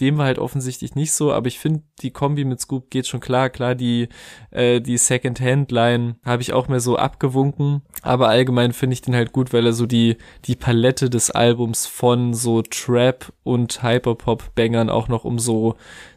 Dem 0.00 0.18
war 0.18 0.26
halt 0.26 0.40
offensichtlich 0.40 0.96
nicht 0.96 1.12
so, 1.12 1.32
aber 1.32 1.46
ich 1.46 1.60
finde, 1.60 1.84
die 2.02 2.10
Kombi 2.10 2.44
mit 2.44 2.60
Scoop 2.60 2.90
geht 2.90 3.06
schon 3.06 3.20
klar. 3.20 3.50
Klar, 3.50 3.76
die, 3.76 4.08
äh, 4.50 4.80
die 4.80 4.98
Second-Hand-Line 4.98 6.16
habe 6.24 6.42
ich 6.42 6.52
auch 6.52 6.66
mehr 6.66 6.80
so 6.80 6.96
abgewunken, 6.96 7.82
aber 8.02 8.28
allgemein 8.28 8.72
finde 8.72 8.94
ich 8.94 9.00
den 9.00 9.14
halt 9.14 9.32
gut, 9.32 9.52
weil 9.52 9.64
er 9.64 9.72
so 9.74 9.86
die, 9.86 10.16
die 10.44 10.56
Palette 10.56 11.08
des 11.08 11.30
Albums 11.30 11.86
von 11.86 12.34
so 12.34 12.62
Trap 12.62 13.32
und 13.44 13.84
Hyperpop-Bangern 13.84 14.90
auch 14.90 15.06
noch 15.06 15.24
um 15.24 15.38
so 15.38 15.76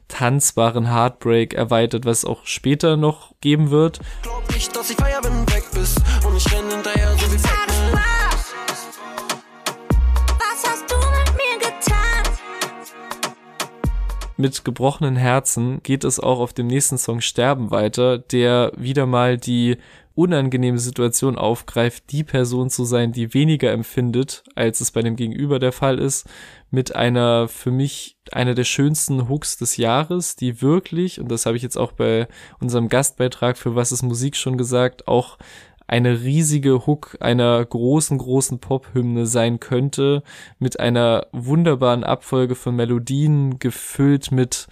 tanzbaren 0.10 0.92
Heartbreak 0.94 1.54
erweitert, 1.54 2.04
was 2.06 2.20
es 2.20 2.26
auch 2.26 2.46
später 2.46 2.98
noch 2.98 3.34
geben 3.40 3.70
wird. 3.72 4.02
Glaub 4.22 4.52
nicht, 4.54 4.76
dass 4.76 4.90
ich 4.90 4.98
feier, 4.98 5.22
wenn 5.24 5.46
du 5.46 5.54
weg 5.54 5.64
bist 5.74 6.02
und 6.28 6.36
ich 6.36 6.52
renn 6.52 6.70
hinterher 6.70 7.16
so 7.18 7.32
wie 7.32 7.38
Batman. 7.38 8.04
Was 10.38 10.70
hast 10.70 10.92
du 10.92 10.96
mit 10.98 11.32
mir 11.38 11.60
getan? 11.60 12.34
Mit 14.36 14.66
gebrochenen 14.66 15.16
Herzen 15.16 15.82
geht 15.84 16.04
es 16.04 16.20
auch 16.20 16.40
auf 16.40 16.52
dem 16.52 16.68
nächsten 16.68 16.98
Song 16.98 17.22
Sterben 17.22 17.72
weiter, 17.72 18.18
der 18.18 18.74
wieder 18.76 19.06
mal 19.06 19.38
die 19.38 19.78
unangenehme 20.20 20.80
Situation 20.80 21.38
aufgreift, 21.38 22.12
die 22.12 22.26
Person 22.26 22.70
zu 22.70 22.84
sein, 22.84 23.14
die 23.14 23.34
weniger 23.34 23.72
empfindet, 23.72 24.44
als 24.54 24.82
es 24.82 24.92
bei 24.92 25.02
dem 25.02 25.16
Gegenüber 25.16 25.60
der 25.60 25.72
Fall 25.72 25.98
ist, 25.98 26.28
mit 26.72 26.94
einer 26.94 27.48
für 27.48 27.72
mich 27.72 28.18
einer 28.34 28.54
der 28.54 28.66
schönsten 28.66 29.30
Hooks 29.30 29.56
des 29.56 29.78
Jahres, 29.78 30.36
die 30.36 30.62
wirklich, 30.62 31.22
und 31.22 31.32
das 31.32 31.46
habe 31.46 31.56
ich 31.56 31.64
jetzt 31.64 31.78
auch 31.78 31.94
bei 31.94 32.28
unserem 32.60 32.90
Gastbeitrag 32.90 33.58
für 33.58 33.76
Was 33.76 33.94
ist 33.94 34.04
Musik 34.04 34.36
schon 34.36 34.58
gesagt, 34.58 35.08
auch 35.08 35.38
eine 35.88 36.22
riesige 36.22 36.86
Hook 36.86 37.18
einer 37.22 37.66
großen, 37.66 38.18
großen 38.18 38.60
Pop-Hymne 38.60 39.26
sein 39.26 39.62
könnte, 39.62 40.22
mit 40.60 40.82
einer 40.82 41.28
wunderbaren 41.32 42.04
Abfolge 42.04 42.56
von 42.56 42.76
Melodien 42.76 43.58
gefüllt 43.58 44.34
mit 44.34 44.68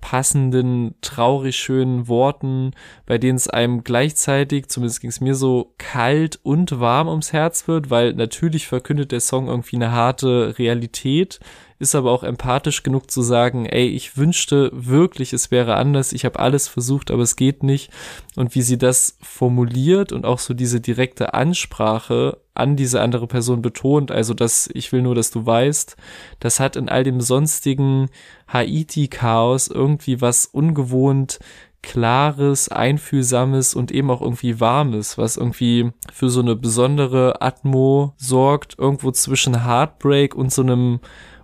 passenden, 0.00 0.94
traurig 1.00 1.56
schönen 1.56 2.08
Worten, 2.08 2.72
bei 3.06 3.18
denen 3.18 3.36
es 3.36 3.48
einem 3.48 3.84
gleichzeitig, 3.84 4.68
zumindest 4.68 5.00
ging 5.00 5.10
es 5.10 5.20
mir 5.20 5.34
so, 5.34 5.74
kalt 5.78 6.38
und 6.42 6.80
warm 6.80 7.08
ums 7.08 7.32
Herz 7.32 7.68
wird, 7.68 7.90
weil 7.90 8.14
natürlich 8.14 8.66
verkündet 8.66 9.12
der 9.12 9.20
Song 9.20 9.48
irgendwie 9.48 9.76
eine 9.76 9.92
harte 9.92 10.58
Realität, 10.58 11.40
ist 11.80 11.94
aber 11.94 12.12
auch 12.12 12.22
empathisch 12.22 12.82
genug 12.82 13.10
zu 13.10 13.22
sagen, 13.22 13.64
ey, 13.64 13.88
ich 13.88 14.18
wünschte 14.18 14.70
wirklich, 14.72 15.32
es 15.32 15.50
wäre 15.50 15.76
anders, 15.76 16.12
ich 16.12 16.26
habe 16.26 16.38
alles 16.38 16.68
versucht, 16.68 17.10
aber 17.10 17.22
es 17.22 17.36
geht 17.36 17.62
nicht. 17.62 17.90
Und 18.36 18.54
wie 18.54 18.60
sie 18.60 18.76
das 18.76 19.16
formuliert 19.22 20.12
und 20.12 20.26
auch 20.26 20.38
so 20.38 20.52
diese 20.52 20.80
direkte 20.80 21.32
Ansprache 21.32 22.38
an 22.52 22.76
diese 22.76 23.00
andere 23.00 23.26
Person 23.26 23.62
betont, 23.62 24.10
also 24.10 24.34
dass 24.34 24.68
ich 24.74 24.92
will 24.92 25.00
nur, 25.00 25.14
dass 25.14 25.30
du 25.30 25.46
weißt, 25.46 25.96
das 26.38 26.60
hat 26.60 26.76
in 26.76 26.90
all 26.90 27.02
dem 27.02 27.22
sonstigen 27.22 28.10
Haiti-Chaos 28.52 29.68
irgendwie 29.68 30.20
was 30.20 30.44
ungewohnt 30.44 31.38
klares, 31.82 32.68
einfühlsames 32.68 33.74
und 33.74 33.90
eben 33.90 34.10
auch 34.10 34.20
irgendwie 34.20 34.60
warmes, 34.60 35.16
was 35.16 35.38
irgendwie 35.38 35.92
für 36.12 36.28
so 36.28 36.40
eine 36.40 36.56
besondere 36.56 37.40
Atmo 37.40 38.12
sorgt, 38.18 38.78
irgendwo 38.78 39.12
zwischen 39.12 39.64
Heartbreak 39.64 40.34
und 40.34 40.52
so 40.52 40.60
einem 40.60 41.00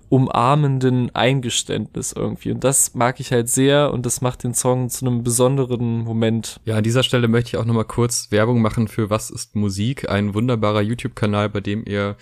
umarmenden 0.09 1.14
Eingeständnis 1.14 2.12
irgendwie. 2.12 2.53
Und 2.53 2.64
das 2.64 2.95
mag 2.95 3.21
ich 3.21 3.33
halt 3.33 3.49
sehr 3.49 3.92
und 3.92 4.07
das 4.07 4.21
macht 4.21 4.45
den 4.45 4.55
Song 4.55 4.88
zu 4.88 5.07
einem 5.07 5.23
besonderen 5.23 6.05
Moment. 6.05 6.61
Ja, 6.64 6.77
an 6.77 6.85
dieser 6.85 7.03
Stelle 7.03 7.29
möchte 7.29 7.51
ich 7.51 7.57
auch 7.57 7.64
nochmal 7.64 7.85
kurz 7.85 8.31
Werbung 8.31 8.62
machen 8.62 8.88
für 8.88 9.11
Was 9.11 9.31
ist 9.31 9.57
Musik? 9.57 10.09
Ein 10.09 10.35
wunderbarer 10.35 10.83
YouTube-Kanal, 10.83 11.49
bei 11.49 11.61
dem 11.61 11.85
ihr 11.87 12.16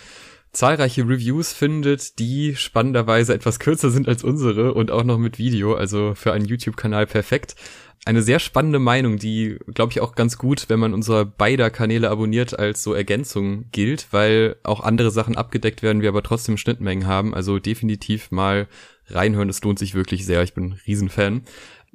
zahlreiche 0.54 1.02
Reviews 1.02 1.52
findet, 1.52 2.18
die 2.18 2.54
spannenderweise 2.56 3.34
etwas 3.34 3.58
kürzer 3.58 3.90
sind 3.90 4.08
als 4.08 4.24
unsere 4.24 4.72
und 4.72 4.90
auch 4.90 5.04
noch 5.04 5.18
mit 5.18 5.38
Video, 5.38 5.74
also 5.74 6.14
für 6.14 6.32
einen 6.32 6.46
YouTube-Kanal 6.46 7.06
perfekt 7.06 7.56
eine 8.04 8.22
sehr 8.22 8.38
spannende 8.38 8.78
Meinung, 8.78 9.16
die, 9.16 9.58
glaube 9.72 9.92
ich, 9.92 10.00
auch 10.00 10.14
ganz 10.14 10.36
gut, 10.36 10.66
wenn 10.68 10.78
man 10.78 10.92
unsere 10.92 11.24
beider 11.24 11.70
Kanäle 11.70 12.10
abonniert, 12.10 12.58
als 12.58 12.82
so 12.82 12.92
Ergänzung 12.92 13.66
gilt, 13.72 14.08
weil 14.10 14.56
auch 14.62 14.80
andere 14.80 15.10
Sachen 15.10 15.36
abgedeckt 15.36 15.82
werden, 15.82 16.02
wir 16.02 16.10
aber 16.10 16.22
trotzdem 16.22 16.56
Schnittmengen 16.58 17.06
haben. 17.06 17.34
Also 17.34 17.58
definitiv 17.58 18.30
mal 18.30 18.68
reinhören, 19.08 19.48
es 19.48 19.62
lohnt 19.62 19.78
sich 19.78 19.94
wirklich 19.94 20.26
sehr. 20.26 20.42
Ich 20.42 20.54
bin 20.54 20.78
Riesenfan. 20.86 21.42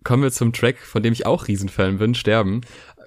Kommen 0.03 0.23
wir 0.23 0.31
zum 0.31 0.53
Track, 0.53 0.79
von 0.79 1.03
dem 1.03 1.13
ich 1.13 1.25
auch 1.25 1.47
Riesenfan 1.47 1.97
bin, 1.97 2.15
Sterben 2.15 2.61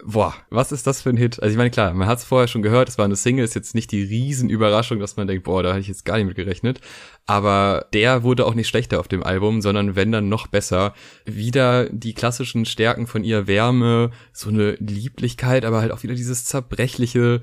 boah, 0.04 0.34
was 0.50 0.72
ist 0.72 0.86
das 0.86 1.02
für 1.02 1.10
ein 1.10 1.16
Hit? 1.16 1.42
Also 1.42 1.52
ich 1.52 1.56
meine, 1.56 1.70
klar, 1.70 1.94
man 1.94 2.08
hat 2.08 2.18
es 2.18 2.24
vorher 2.24 2.48
schon 2.48 2.62
gehört, 2.62 2.88
es 2.88 2.98
war 2.98 3.04
eine 3.04 3.16
Single, 3.16 3.44
ist 3.44 3.54
jetzt 3.54 3.74
nicht 3.74 3.90
die 3.92 4.02
Riesenüberraschung, 4.02 4.98
dass 4.98 5.16
man 5.16 5.26
denkt, 5.26 5.44
boah, 5.44 5.62
da 5.62 5.70
hatte 5.70 5.80
ich 5.80 5.88
jetzt 5.88 6.04
gar 6.04 6.16
nicht 6.16 6.26
mit 6.26 6.36
gerechnet. 6.36 6.80
Aber 7.26 7.86
der 7.92 8.22
wurde 8.22 8.46
auch 8.46 8.54
nicht 8.54 8.68
schlechter 8.68 8.98
auf 8.98 9.08
dem 9.08 9.22
Album, 9.22 9.62
sondern 9.62 9.94
wenn 9.94 10.12
dann 10.12 10.28
noch 10.28 10.48
besser. 10.48 10.94
Wieder 11.24 11.88
die 11.90 12.14
klassischen 12.14 12.64
Stärken 12.64 13.06
von 13.06 13.24
ihr 13.24 13.46
Wärme, 13.46 14.10
so 14.32 14.50
eine 14.50 14.72
Lieblichkeit, 14.72 15.64
aber 15.64 15.80
halt 15.80 15.92
auch 15.92 16.02
wieder 16.02 16.14
dieses 16.14 16.44
zerbrechliche 16.44 17.40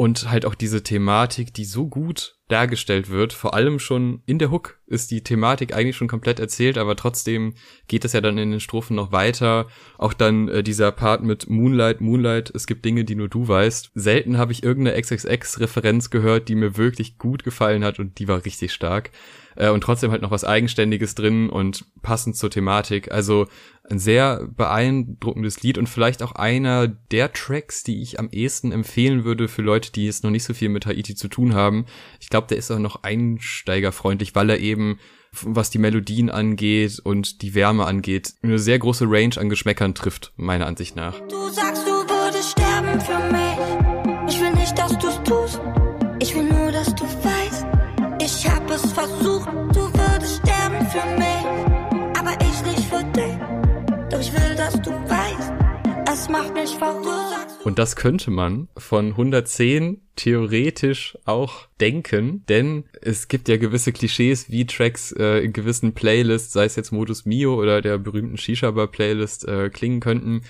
und 0.00 0.30
halt 0.30 0.46
auch 0.46 0.54
diese 0.54 0.82
Thematik, 0.82 1.52
die 1.52 1.66
so 1.66 1.86
gut 1.86 2.38
dargestellt 2.48 3.10
wird. 3.10 3.34
Vor 3.34 3.52
allem 3.52 3.78
schon 3.78 4.22
in 4.24 4.38
der 4.38 4.50
Hook 4.50 4.80
ist 4.86 5.10
die 5.10 5.22
Thematik 5.22 5.76
eigentlich 5.76 5.94
schon 5.94 6.08
komplett 6.08 6.40
erzählt, 6.40 6.78
aber 6.78 6.96
trotzdem 6.96 7.52
geht 7.86 8.06
es 8.06 8.14
ja 8.14 8.22
dann 8.22 8.38
in 8.38 8.50
den 8.50 8.60
Strophen 8.60 8.96
noch 8.96 9.12
weiter. 9.12 9.66
Auch 9.98 10.14
dann 10.14 10.48
äh, 10.48 10.62
dieser 10.62 10.90
Part 10.90 11.22
mit 11.22 11.50
Moonlight, 11.50 12.00
Moonlight, 12.00 12.50
es 12.54 12.66
gibt 12.66 12.86
Dinge, 12.86 13.04
die 13.04 13.14
nur 13.14 13.28
du 13.28 13.46
weißt. 13.46 13.90
Selten 13.94 14.38
habe 14.38 14.52
ich 14.52 14.62
irgendeine 14.62 14.98
XXX-Referenz 14.98 16.08
gehört, 16.08 16.48
die 16.48 16.54
mir 16.54 16.78
wirklich 16.78 17.18
gut 17.18 17.44
gefallen 17.44 17.84
hat 17.84 17.98
und 17.98 18.18
die 18.20 18.26
war 18.26 18.42
richtig 18.46 18.72
stark 18.72 19.10
äh, 19.60 19.68
und 19.68 19.82
trotzdem 19.82 20.10
halt 20.10 20.22
noch 20.22 20.30
was 20.30 20.44
Eigenständiges 20.44 21.14
drin 21.14 21.50
und 21.50 21.84
passend 22.02 22.36
zur 22.36 22.50
Thematik. 22.50 23.12
Also 23.12 23.46
ein 23.88 23.98
sehr 23.98 24.48
beeindruckendes 24.56 25.62
Lied 25.62 25.76
und 25.76 25.88
vielleicht 25.88 26.22
auch 26.22 26.32
einer 26.32 26.88
der 26.88 27.32
Tracks, 27.32 27.82
die 27.82 28.02
ich 28.02 28.18
am 28.18 28.30
ehesten 28.30 28.72
empfehlen 28.72 29.24
würde 29.24 29.48
für 29.48 29.62
Leute, 29.62 29.92
die 29.92 30.06
jetzt 30.06 30.24
noch 30.24 30.30
nicht 30.30 30.44
so 30.44 30.54
viel 30.54 30.70
mit 30.70 30.86
Haiti 30.86 31.14
zu 31.14 31.28
tun 31.28 31.54
haben. 31.54 31.84
Ich 32.20 32.30
glaube, 32.30 32.46
der 32.46 32.56
ist 32.56 32.70
auch 32.70 32.78
noch 32.78 33.02
einsteigerfreundlich, 33.02 34.34
weil 34.34 34.50
er 34.50 34.58
eben 34.58 34.98
was 35.42 35.70
die 35.70 35.78
Melodien 35.78 36.28
angeht 36.28 36.98
und 37.04 37.42
die 37.42 37.54
Wärme 37.54 37.84
angeht, 37.84 38.34
eine 38.42 38.58
sehr 38.58 38.80
große 38.80 39.04
Range 39.08 39.36
an 39.36 39.48
Geschmäckern 39.48 39.94
trifft, 39.94 40.32
meiner 40.36 40.66
Ansicht 40.66 40.96
nach. 40.96 41.20
Du 41.28 41.48
sagst, 41.50 41.86
du 41.86 41.92
würdest 41.92 42.50
sterben 42.50 43.00
für 43.00 43.32
mich. 43.32 43.39
Es 56.20 56.28
macht 56.28 56.52
mich 56.52 56.76
verrückt. 56.76 57.64
Und 57.64 57.78
das 57.78 57.96
könnte 57.96 58.30
man 58.30 58.68
von 58.76 59.12
110 59.12 60.02
theoretisch 60.16 61.16
auch 61.24 61.66
denken, 61.80 62.44
denn 62.46 62.84
es 63.00 63.28
gibt 63.28 63.48
ja 63.48 63.56
gewisse 63.56 63.90
Klischees, 63.90 64.50
wie 64.50 64.66
Tracks 64.66 65.12
äh, 65.12 65.38
in 65.38 65.54
gewissen 65.54 65.94
Playlists, 65.94 66.52
sei 66.52 66.66
es 66.66 66.76
jetzt 66.76 66.92
Modus 66.92 67.24
Mio 67.24 67.54
oder 67.54 67.80
der 67.80 67.96
berühmten 67.96 68.36
Shisha-Bar-Playlist, 68.36 69.48
äh, 69.48 69.70
klingen 69.70 70.00
könnten 70.00 70.42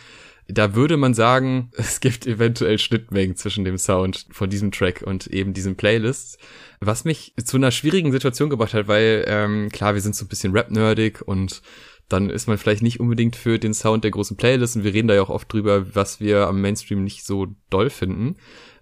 da 0.52 0.74
würde 0.74 0.96
man 0.96 1.14
sagen, 1.14 1.70
es 1.76 2.00
gibt 2.00 2.26
eventuell 2.26 2.78
Schnittmengen 2.78 3.36
zwischen 3.36 3.64
dem 3.64 3.78
Sound 3.78 4.26
von 4.30 4.50
diesem 4.50 4.72
Track 4.72 5.02
und 5.02 5.26
eben 5.28 5.52
diesen 5.52 5.76
Playlists. 5.76 6.38
Was 6.80 7.04
mich 7.04 7.34
zu 7.44 7.56
einer 7.56 7.70
schwierigen 7.70 8.12
Situation 8.12 8.50
gebracht 8.50 8.74
hat, 8.74 8.88
weil 8.88 9.24
ähm, 9.28 9.68
klar, 9.70 9.94
wir 9.94 10.00
sind 10.00 10.16
so 10.16 10.24
ein 10.24 10.28
bisschen 10.28 10.52
rap-nerdig 10.52 11.22
und 11.22 11.62
dann 12.10 12.28
ist 12.28 12.46
man 12.46 12.58
vielleicht 12.58 12.82
nicht 12.82 13.00
unbedingt 13.00 13.36
für 13.36 13.58
den 13.58 13.72
Sound 13.72 14.04
der 14.04 14.10
großen 14.10 14.36
Playlists 14.36 14.76
und 14.76 14.84
wir 14.84 14.92
reden 14.92 15.08
da 15.08 15.14
ja 15.14 15.22
auch 15.22 15.30
oft 15.30 15.52
drüber, 15.52 15.94
was 15.94 16.20
wir 16.20 16.46
am 16.46 16.60
Mainstream 16.60 17.02
nicht 17.04 17.24
so 17.24 17.48
doll 17.70 17.88
finden. 17.88 18.36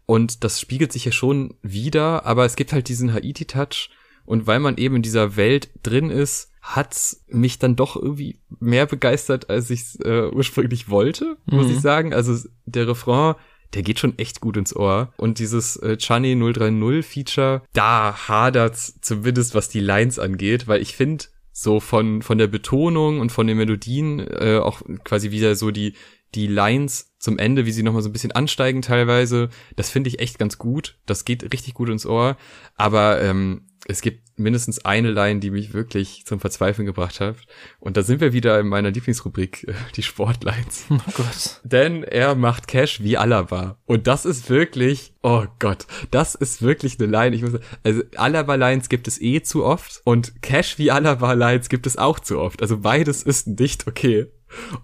Und 0.06 0.42
das 0.42 0.60
spiegelt 0.60 0.92
sich 0.92 1.04
ja 1.04 1.12
schon 1.12 1.54
wieder, 1.62 2.24
aber 2.24 2.46
es 2.46 2.56
gibt 2.56 2.72
halt 2.72 2.88
diesen 2.88 3.12
Haiti-Touch 3.12 3.90
und 4.24 4.46
weil 4.46 4.60
man 4.60 4.76
eben 4.76 4.96
in 4.96 5.02
dieser 5.02 5.36
Welt 5.36 5.70
drin 5.82 6.10
ist, 6.10 6.52
hat's 6.60 7.24
mich 7.28 7.58
dann 7.58 7.76
doch 7.76 7.96
irgendwie 7.96 8.38
mehr 8.60 8.86
begeistert, 8.86 9.48
als 9.48 9.70
ich 9.70 9.98
äh, 10.04 10.28
ursprünglich 10.28 10.88
wollte, 10.88 11.36
muss 11.46 11.66
mhm. 11.66 11.72
ich 11.72 11.80
sagen. 11.80 12.12
Also 12.12 12.48
der 12.66 12.88
Refrain, 12.88 13.36
der 13.74 13.82
geht 13.82 13.98
schon 13.98 14.18
echt 14.18 14.40
gut 14.40 14.56
ins 14.56 14.76
Ohr. 14.76 15.12
Und 15.16 15.38
dieses 15.38 15.76
äh, 15.76 15.96
Chani 15.96 16.34
030 16.34 17.06
Feature, 17.06 17.62
da 17.72 18.28
hadert's 18.28 18.98
zumindest, 19.00 19.54
was 19.54 19.68
die 19.68 19.80
Lines 19.80 20.18
angeht, 20.18 20.68
weil 20.68 20.82
ich 20.82 20.94
finde, 20.94 21.24
so 21.60 21.80
von, 21.80 22.22
von 22.22 22.38
der 22.38 22.46
Betonung 22.46 23.18
und 23.18 23.32
von 23.32 23.48
den 23.48 23.56
Melodien, 23.56 24.20
äh, 24.20 24.58
auch 24.62 24.82
quasi 25.02 25.32
wieder 25.32 25.56
so 25.56 25.72
die, 25.72 25.94
die 26.36 26.46
Lines 26.46 27.16
zum 27.18 27.36
Ende, 27.36 27.66
wie 27.66 27.72
sie 27.72 27.82
nochmal 27.82 28.02
so 28.02 28.08
ein 28.08 28.12
bisschen 28.12 28.30
ansteigen 28.30 28.80
teilweise, 28.80 29.48
das 29.74 29.90
finde 29.90 30.06
ich 30.06 30.20
echt 30.20 30.38
ganz 30.38 30.58
gut. 30.58 30.98
Das 31.04 31.24
geht 31.24 31.42
richtig 31.52 31.74
gut 31.74 31.88
ins 31.88 32.06
Ohr. 32.06 32.36
Aber 32.76 33.20
ähm, 33.20 33.62
es 33.90 34.02
gibt 34.02 34.38
mindestens 34.38 34.84
eine 34.84 35.10
Line, 35.10 35.40
die 35.40 35.50
mich 35.50 35.72
wirklich 35.72 36.24
zum 36.26 36.40
Verzweifeln 36.40 36.84
gebracht 36.84 37.20
hat. 37.20 37.36
Und 37.80 37.96
da 37.96 38.02
sind 38.02 38.20
wir 38.20 38.34
wieder 38.34 38.60
in 38.60 38.68
meiner 38.68 38.90
Lieblingsrubrik, 38.90 39.66
äh, 39.66 39.72
die 39.96 40.02
Sportlines. 40.02 40.86
Oh 40.98 41.12
Gott. 41.14 41.60
Denn 41.64 42.02
er 42.02 42.34
macht 42.34 42.66
Cash 42.68 43.02
wie 43.02 43.16
Alaba. 43.16 43.78
Und 43.86 44.06
das 44.06 44.26
ist 44.26 44.50
wirklich, 44.50 45.14
oh 45.22 45.44
Gott, 45.58 45.86
das 46.10 46.34
ist 46.34 46.60
wirklich 46.60 46.98
eine 46.98 47.10
Line. 47.10 47.34
Ich 47.34 47.42
muss, 47.42 47.52
also 47.82 48.02
Alaba-Lines 48.16 48.88
gibt 48.88 49.08
es 49.08 49.20
eh 49.20 49.42
zu 49.42 49.64
oft 49.64 50.02
und 50.04 50.42
Cash 50.42 50.78
wie 50.78 50.90
Alaba-Lines 50.90 51.68
gibt 51.68 51.86
es 51.86 51.96
auch 51.96 52.18
zu 52.18 52.38
oft. 52.40 52.60
Also 52.60 52.78
beides 52.78 53.22
ist 53.22 53.46
nicht 53.46 53.86
okay. 53.86 54.26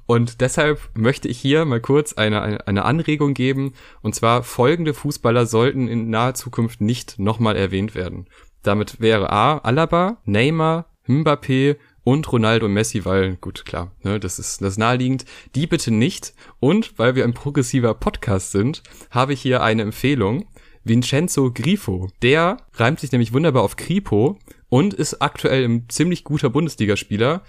Und 0.06 0.40
deshalb 0.40 0.80
möchte 0.94 1.28
ich 1.28 1.38
hier 1.38 1.64
mal 1.64 1.80
kurz 1.80 2.12
eine, 2.14 2.42
eine, 2.42 2.66
eine 2.66 2.84
Anregung 2.84 3.34
geben. 3.34 3.74
Und 4.02 4.14
zwar 4.14 4.42
folgende 4.42 4.94
Fußballer 4.94 5.46
sollten 5.46 5.88
in 5.88 6.10
naher 6.10 6.34
Zukunft 6.34 6.80
nicht 6.80 7.18
nochmal 7.18 7.56
erwähnt 7.56 7.94
werden. 7.94 8.26
Damit 8.64 9.00
wäre 9.00 9.30
A. 9.30 9.58
Alaba, 9.58 10.16
Neymar, 10.24 10.86
Mbappé 11.06 11.76
und 12.02 12.30
Ronaldo 12.32 12.68
Messi, 12.68 13.04
weil, 13.04 13.36
gut, 13.36 13.64
klar, 13.64 13.92
ne, 14.02 14.18
das 14.18 14.38
ist 14.38 14.60
das 14.60 14.72
ist 14.72 14.78
naheliegend. 14.78 15.24
Die 15.54 15.66
bitte 15.66 15.90
nicht. 15.90 16.34
Und 16.60 16.98
weil 16.98 17.14
wir 17.14 17.24
ein 17.24 17.34
progressiver 17.34 17.94
Podcast 17.94 18.50
sind, 18.50 18.82
habe 19.10 19.34
ich 19.34 19.40
hier 19.40 19.62
eine 19.62 19.82
Empfehlung. 19.82 20.48
Vincenzo 20.82 21.50
Grifo. 21.52 22.08
Der 22.22 22.58
reimt 22.74 23.00
sich 23.00 23.12
nämlich 23.12 23.32
wunderbar 23.32 23.62
auf 23.62 23.76
Kripo 23.76 24.38
und 24.68 24.92
ist 24.92 25.22
aktuell 25.22 25.64
ein 25.64 25.88
ziemlich 25.88 26.24
guter 26.24 26.50
Bundesligaspieler. 26.50 27.42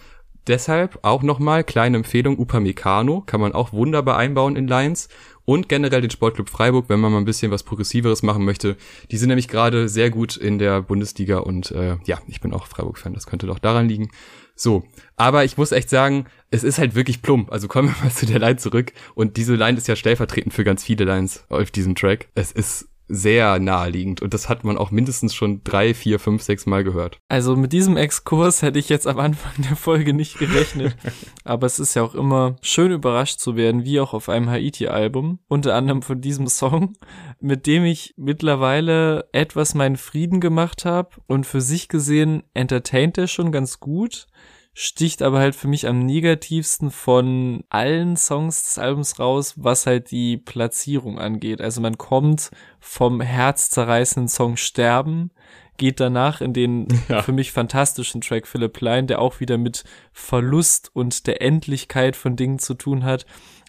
Deshalb 0.48 1.00
auch 1.02 1.24
nochmal 1.24 1.64
kleine 1.64 1.98
Empfehlung, 1.98 2.38
Upamecano 2.38 3.22
kann 3.22 3.42
man 3.42 3.54
auch 3.54 3.74
wunderbar 3.74 4.18
einbauen 4.18 4.56
in 4.56 4.68
Lines 4.68 5.10
und 5.46 5.70
generell 5.70 6.02
den 6.02 6.10
Sportclub 6.10 6.50
Freiburg, 6.50 6.90
wenn 6.90 7.00
man 7.00 7.12
mal 7.12 7.20
ein 7.20 7.26
bisschen 7.26 7.52
was 7.52 7.64
Progressiveres 7.64 8.24
machen 8.24 8.44
möchte. 8.44 8.76
Die 9.12 9.18
sind 9.18 9.30
nämlich 9.30 9.48
gerade 9.48 9.88
sehr 9.88 10.10
gut 10.10 10.36
in 10.36 10.60
der 10.60 10.82
Bundesliga 10.82 11.38
und 11.38 11.72
äh, 11.72 11.98
ja, 12.06 12.20
ich 12.28 12.42
bin 12.42 12.54
auch 12.54 12.68
Freiburg-Fan, 12.68 13.14
das 13.14 13.28
könnte 13.28 13.48
doch 13.48 13.60
daran 13.60 13.88
liegen. 13.88 14.10
So, 14.56 14.84
aber 15.18 15.44
ich 15.44 15.58
muss 15.58 15.74
echt 15.74 15.90
sagen, 15.90 16.26
es 16.50 16.64
ist 16.64 16.80
halt 16.80 16.96
wirklich 16.96 17.22
plump. 17.22 17.52
Also 17.52 17.68
kommen 17.68 17.90
wir 17.90 18.04
mal 18.04 18.12
zu 18.12 18.26
der 18.26 18.40
Line 18.40 18.58
zurück. 18.58 18.94
Und 19.14 19.38
diese 19.38 19.56
Line 19.56 19.78
ist 19.78 19.88
ja 19.88 19.96
stellvertretend 19.96 20.54
für 20.54 20.64
ganz 20.64 20.84
viele 20.84 21.04
Lines 21.04 21.44
auf 21.50 21.72
diesem 21.72 21.96
Track. 21.96 22.30
Es 22.36 22.52
ist 22.52 22.88
sehr 23.08 23.60
naheliegend. 23.60 24.22
Und 24.22 24.34
das 24.34 24.50
hat 24.50 24.64
man 24.64 24.78
auch 24.78 24.92
mindestens 24.92 25.34
schon 25.34 25.64
drei, 25.64 25.94
vier, 25.94 26.20
fünf, 26.20 26.42
sechs 26.42 26.66
Mal 26.66 26.84
gehört. 26.84 27.20
Also 27.28 27.56
mit 27.56 27.74
diesem 27.74 27.98
Exkurs 27.98 28.62
hätte 28.62 28.80
ich 28.80 28.90
jetzt 28.90 29.08
am 29.08 29.20
Anfang 29.20 29.54
der 29.58 29.76
Folge 29.76 30.14
nicht 30.14 30.38
gerechnet, 30.38 30.96
aber 31.44 31.68
es 31.68 31.80
ist 31.80 31.94
ja 31.96 32.04
auch 32.04 32.16
immer 32.16 32.56
schön 32.62 32.92
überrascht 32.92 33.40
zu 33.40 33.56
werden, 33.56 33.86
wie 33.86 34.00
auch 34.00 34.14
auf 34.14 34.30
einem 34.30 34.50
Haiti-Album, 34.50 35.40
unter 35.48 35.76
anderem 35.76 36.02
von 36.02 36.22
diesem 36.22 36.48
Song, 36.48 36.94
mit 37.40 37.68
dem 37.68 37.86
ich 37.86 38.14
mittlerweile 38.18 39.28
etwas 39.32 39.76
meinen 39.76 39.98
Frieden 39.98 40.40
gemacht 40.40 40.86
habe 40.86 41.10
und 41.28 41.46
für 41.46 41.62
sich 41.62 41.88
gesehen 41.88 42.44
entertaint 42.54 43.18
er 43.18 43.28
schon 43.28 43.52
ganz 43.52 43.80
gut 43.80 44.28
sticht 44.78 45.22
aber 45.22 45.40
halt 45.40 45.56
für 45.56 45.70
mich 45.70 45.88
am 45.88 46.00
negativsten 46.06 46.92
von 46.92 47.64
allen 47.70 48.18
Songs 48.18 48.62
des 48.64 48.78
Albums 48.78 49.20
raus, 49.20 49.54
was 49.56 49.88
halt 49.88 50.12
die 50.12 50.36
Platzierung 50.36 51.18
angeht. 51.18 51.62
Also 51.62 51.80
man 51.80 51.98
kommt 51.98 52.52
vom 52.82 53.22
herzzerreißenden 53.22 54.28
Song 54.28 54.58
Sterben, 54.58 55.32
geht 55.78 56.02
danach 56.02 56.42
in 56.42 56.52
den 56.52 56.88
ja. 57.08 57.22
für 57.22 57.32
mich 57.32 57.54
fantastischen 57.54 58.20
Track 58.20 58.48
Philip 58.48 58.80
Line, 58.82 59.08
der 59.08 59.20
auch 59.20 59.40
wieder 59.40 59.58
mit 59.58 59.86
Verlust 60.12 60.92
und 60.94 61.26
der 61.26 61.42
Endlichkeit 61.42 62.18
von 62.18 62.36
Dingen 62.36 62.60
zu 62.60 62.74
tun 62.74 63.06
hat 63.06 63.26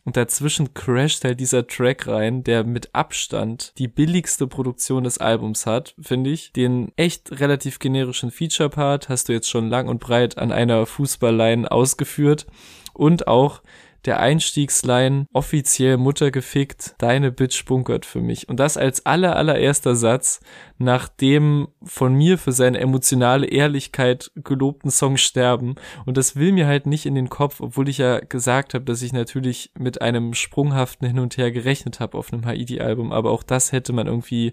und 0.06 0.16
dazwischen 0.16 0.72
crasht 0.72 1.24
halt 1.24 1.40
dieser 1.40 1.66
Track 1.66 2.06
rein, 2.06 2.44
der 2.44 2.62
mit 2.62 2.94
Abstand 2.94 3.72
die 3.76 3.88
billigste 3.88 4.46
Produktion 4.46 5.02
des 5.02 5.18
Albums 5.18 5.66
hat, 5.66 5.96
finde 6.00 6.30
ich. 6.30 6.52
Den 6.52 6.92
echt 6.94 7.40
relativ 7.40 7.80
generischen 7.80 8.30
Feature-Part 8.30 9.08
hast 9.08 9.28
du 9.28 9.32
jetzt 9.32 9.50
schon 9.50 9.68
lang 9.68 9.88
und 9.88 9.98
breit 9.98 10.38
an 10.38 10.52
einer 10.52 10.86
Fußballline 10.86 11.70
ausgeführt. 11.70 12.46
Und 12.94 13.26
auch 13.26 13.62
der 14.04 14.20
Einstiegsline 14.20 15.26
offiziell 15.32 15.96
Mutter 15.96 16.30
gefickt, 16.30 16.94
deine 16.98 17.32
Bitch 17.32 17.64
bunkert 17.64 18.06
für 18.06 18.20
mich. 18.20 18.48
Und 18.48 18.60
das 18.60 18.76
als 18.76 19.06
aller 19.06 19.36
allererster 19.36 19.96
Satz 19.96 20.40
nach 20.78 21.08
dem 21.08 21.68
von 21.82 22.14
mir 22.14 22.38
für 22.38 22.52
seine 22.52 22.78
emotionale 22.78 23.46
Ehrlichkeit 23.46 24.30
gelobten 24.36 24.90
Song 24.90 25.16
Sterben. 25.16 25.76
Und 26.04 26.16
das 26.16 26.36
will 26.36 26.52
mir 26.52 26.66
halt 26.66 26.86
nicht 26.86 27.06
in 27.06 27.14
den 27.14 27.28
Kopf, 27.28 27.60
obwohl 27.60 27.88
ich 27.88 27.98
ja 27.98 28.20
gesagt 28.20 28.74
habe, 28.74 28.84
dass 28.84 29.02
ich 29.02 29.12
natürlich 29.12 29.70
mit 29.78 30.02
einem 30.02 30.34
sprunghaften 30.34 31.08
Hin 31.08 31.18
und 31.18 31.36
Her 31.36 31.50
gerechnet 31.50 32.00
habe 32.00 32.18
auf 32.18 32.32
einem 32.32 32.44
Haiti-Album. 32.44 33.12
Aber 33.12 33.30
auch 33.30 33.42
das 33.42 33.72
hätte 33.72 33.92
man 33.92 34.06
irgendwie 34.06 34.52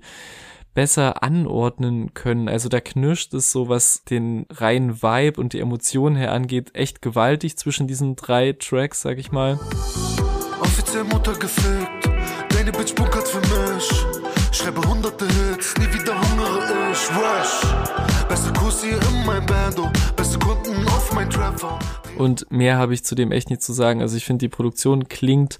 besser 0.73 1.23
anordnen 1.23 2.13
können. 2.13 2.49
Also 2.49 2.69
da 2.69 2.79
knirscht 2.81 3.33
es 3.33 3.51
so, 3.51 3.69
was 3.69 4.03
den 4.03 4.45
reinen 4.49 5.01
Vibe 5.01 5.39
und 5.39 5.53
die 5.53 5.59
Emotionen 5.59 6.15
her 6.15 6.31
angeht, 6.31 6.75
echt 6.75 7.01
gewaltig 7.01 7.57
zwischen 7.57 7.87
diesen 7.87 8.15
drei 8.15 8.53
Tracks, 8.53 9.01
sag 9.01 9.17
ich 9.17 9.31
mal. 9.31 9.59
Offiziell 10.61 11.03
Mutter 11.03 11.33
gefickt, 11.33 12.09
deine 12.49 12.71
Bitch 12.71 12.95
bunkert 12.95 13.27
für 13.27 13.39
mich. 13.39 14.05
Schreibe 14.51 14.87
hunderte 14.87 15.25
Hits, 15.25 15.75
nie 15.77 15.91
wieder 15.93 16.13
hungere 16.19 16.91
ich. 16.91 17.09
Rush, 17.09 18.27
beste 18.27 18.53
Kurs 18.53 18.83
hier 18.83 18.99
in 19.01 19.25
mein 19.25 19.45
Bando, 19.45 19.91
beste 20.15 20.37
Kunden 20.37 20.87
auf 20.87 21.11
mein 21.13 21.29
Trapper. 21.29 21.79
Und 22.17 22.51
mehr 22.51 22.77
habe 22.77 22.93
ich 22.93 23.03
zu 23.03 23.15
dem 23.15 23.31
echt 23.31 23.49
nicht 23.49 23.63
zu 23.63 23.73
sagen. 23.73 24.01
Also 24.01 24.15
ich 24.15 24.25
finde, 24.25 24.45
die 24.45 24.49
Produktion 24.49 25.09
klingt 25.09 25.57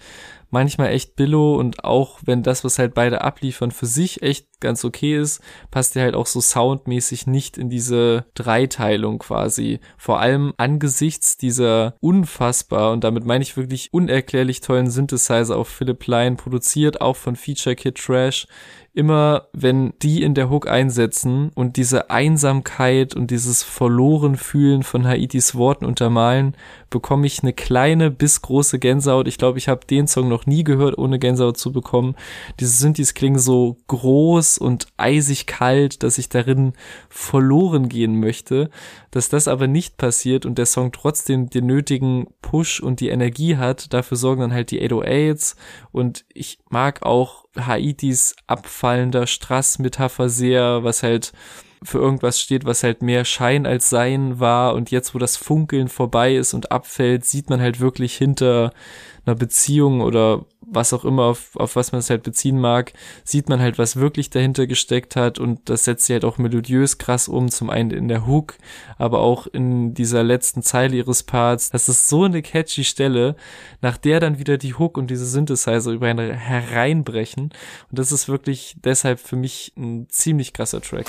manchmal 0.53 0.89
echt 0.89 1.15
billo 1.15 1.55
und 1.55 1.83
auch 1.83 2.19
wenn 2.23 2.43
das, 2.43 2.63
was 2.63 2.79
halt 2.79 2.93
beide 2.93 3.21
abliefern, 3.21 3.71
für 3.71 3.87
sich 3.87 4.21
echt 4.21 4.47
ganz 4.61 4.85
okay 4.85 5.19
ist, 5.19 5.41
passt 5.71 5.95
der 5.95 6.03
halt 6.03 6.15
auch 6.15 6.27
so 6.27 6.39
soundmäßig 6.39 7.27
nicht 7.27 7.57
in 7.57 7.69
diese 7.69 8.25
Dreiteilung 8.35 9.19
quasi. 9.19 9.79
Vor 9.97 10.19
allem 10.19 10.53
angesichts 10.57 11.37
dieser 11.37 11.95
unfassbar 11.99 12.93
und 12.93 13.03
damit 13.03 13.25
meine 13.25 13.41
ich 13.41 13.57
wirklich 13.57 13.89
unerklärlich 13.91 14.61
tollen 14.61 14.89
Synthesizer 14.89 15.57
auf 15.57 15.67
Philip 15.67 16.05
Line 16.07 16.35
produziert, 16.37 17.01
auch 17.01 17.17
von 17.17 17.35
Feature 17.35 17.75
Kid 17.75 17.95
Trash, 17.95 18.47
immer 18.93 19.47
wenn 19.53 19.93
die 20.01 20.21
in 20.21 20.35
der 20.35 20.49
Hook 20.49 20.67
einsetzen 20.67 21.51
und 21.55 21.77
diese 21.77 22.11
Einsamkeit 22.11 23.15
und 23.15 23.31
dieses 23.31 23.63
verloren 23.63 24.35
fühlen 24.35 24.83
von 24.83 25.05
Haitis 25.07 25.55
Worten 25.55 25.85
untermalen, 25.85 26.55
bekomme 26.93 27.25
ich 27.25 27.41
eine 27.41 27.53
kleine 27.53 28.11
bis 28.11 28.43
große 28.43 28.77
Gänsehaut. 28.77 29.27
Ich 29.27 29.39
glaube, 29.39 29.57
ich 29.57 29.67
habe 29.67 29.85
den 29.87 30.07
Song 30.07 30.29
noch 30.29 30.45
nie 30.45 30.63
gehört, 30.63 30.95
ohne 30.95 31.17
Gänsehaut 31.17 31.57
zu 31.57 31.71
bekommen. 31.71 32.15
Diese 32.59 32.77
Synthes 32.77 33.15
klingen 33.15 33.39
so 33.39 33.77
groß 33.87 34.59
und 34.59 34.85
eisig 34.95 35.47
kalt, 35.47 36.03
dass 36.03 36.19
ich 36.19 36.29
darin 36.29 36.73
verloren 37.09 37.89
gehen 37.89 38.19
möchte. 38.19 38.69
Dass 39.09 39.27
das 39.27 39.47
aber 39.47 39.65
nicht 39.65 39.97
passiert 39.97 40.45
und 40.45 40.59
der 40.59 40.67
Song 40.67 40.91
trotzdem 40.91 41.49
den 41.49 41.65
nötigen 41.65 42.27
Push 42.43 42.79
und 42.79 42.99
die 42.99 43.09
Energie 43.09 43.57
hat, 43.57 43.91
dafür 43.91 44.15
sorgen 44.15 44.41
dann 44.41 44.53
halt 44.53 44.69
die 44.69 44.81
808s 44.87 45.55
und 45.91 46.25
ich 46.31 46.59
mag 46.69 47.03
auch 47.03 47.45
Haitis 47.59 48.35
abfallender 48.45 49.25
Strass-Metapher 49.25 50.29
sehr, 50.29 50.83
was 50.83 51.01
halt 51.01 51.33
für 51.83 51.99
irgendwas 51.99 52.39
steht, 52.39 52.65
was 52.65 52.83
halt 52.83 53.01
mehr 53.01 53.25
Schein 53.25 53.65
als 53.65 53.89
Sein 53.89 54.39
war 54.39 54.73
und 54.73 54.91
jetzt, 54.91 55.13
wo 55.13 55.19
das 55.19 55.37
Funkeln 55.37 55.87
vorbei 55.87 56.35
ist 56.35 56.53
und 56.53 56.71
abfällt, 56.71 57.25
sieht 57.25 57.49
man 57.49 57.61
halt 57.61 57.79
wirklich 57.79 58.15
hinter 58.15 58.71
einer 59.25 59.35
Beziehung 59.35 60.01
oder 60.01 60.45
was 60.65 60.93
auch 60.93 61.05
immer, 61.05 61.23
auf, 61.23 61.55
auf 61.55 61.75
was 61.75 61.91
man 61.91 61.99
es 61.99 62.09
halt 62.09 62.23
beziehen 62.23 62.59
mag, 62.59 62.93
sieht 63.23 63.49
man 63.49 63.59
halt, 63.59 63.77
was 63.77 63.97
wirklich 63.97 64.29
dahinter 64.29 64.67
gesteckt 64.67 65.15
hat 65.15 65.39
und 65.39 65.69
das 65.69 65.85
setzt 65.85 66.05
sie 66.05 66.13
halt 66.13 66.25
auch 66.25 66.37
melodiös 66.37 66.97
krass 66.97 67.27
um, 67.27 67.49
zum 67.49 67.69
einen 67.69 67.91
in 67.91 68.07
der 68.07 68.25
Hook, 68.25 68.55
aber 68.97 69.19
auch 69.19 69.47
in 69.47 69.93
dieser 69.93 70.23
letzten 70.23 70.63
Zeile 70.63 70.95
ihres 70.95 71.23
Parts. 71.23 71.69
Das 71.69 71.89
ist 71.89 72.09
so 72.09 72.23
eine 72.23 72.41
catchy 72.41 72.83
Stelle, 72.83 73.35
nach 73.81 73.97
der 73.97 74.19
dann 74.19 74.39
wieder 74.39 74.57
die 74.57 74.73
Hook 74.73 74.97
und 74.97 75.09
diese 75.09 75.25
Synthesizer 75.25 75.91
über 75.91 76.07
hereinbrechen 76.07 77.43
und 77.43 77.99
das 77.99 78.11
ist 78.11 78.27
wirklich 78.27 78.75
deshalb 78.83 79.19
für 79.19 79.35
mich 79.35 79.73
ein 79.77 80.07
ziemlich 80.09 80.53
krasser 80.53 80.81
Track. 80.81 81.07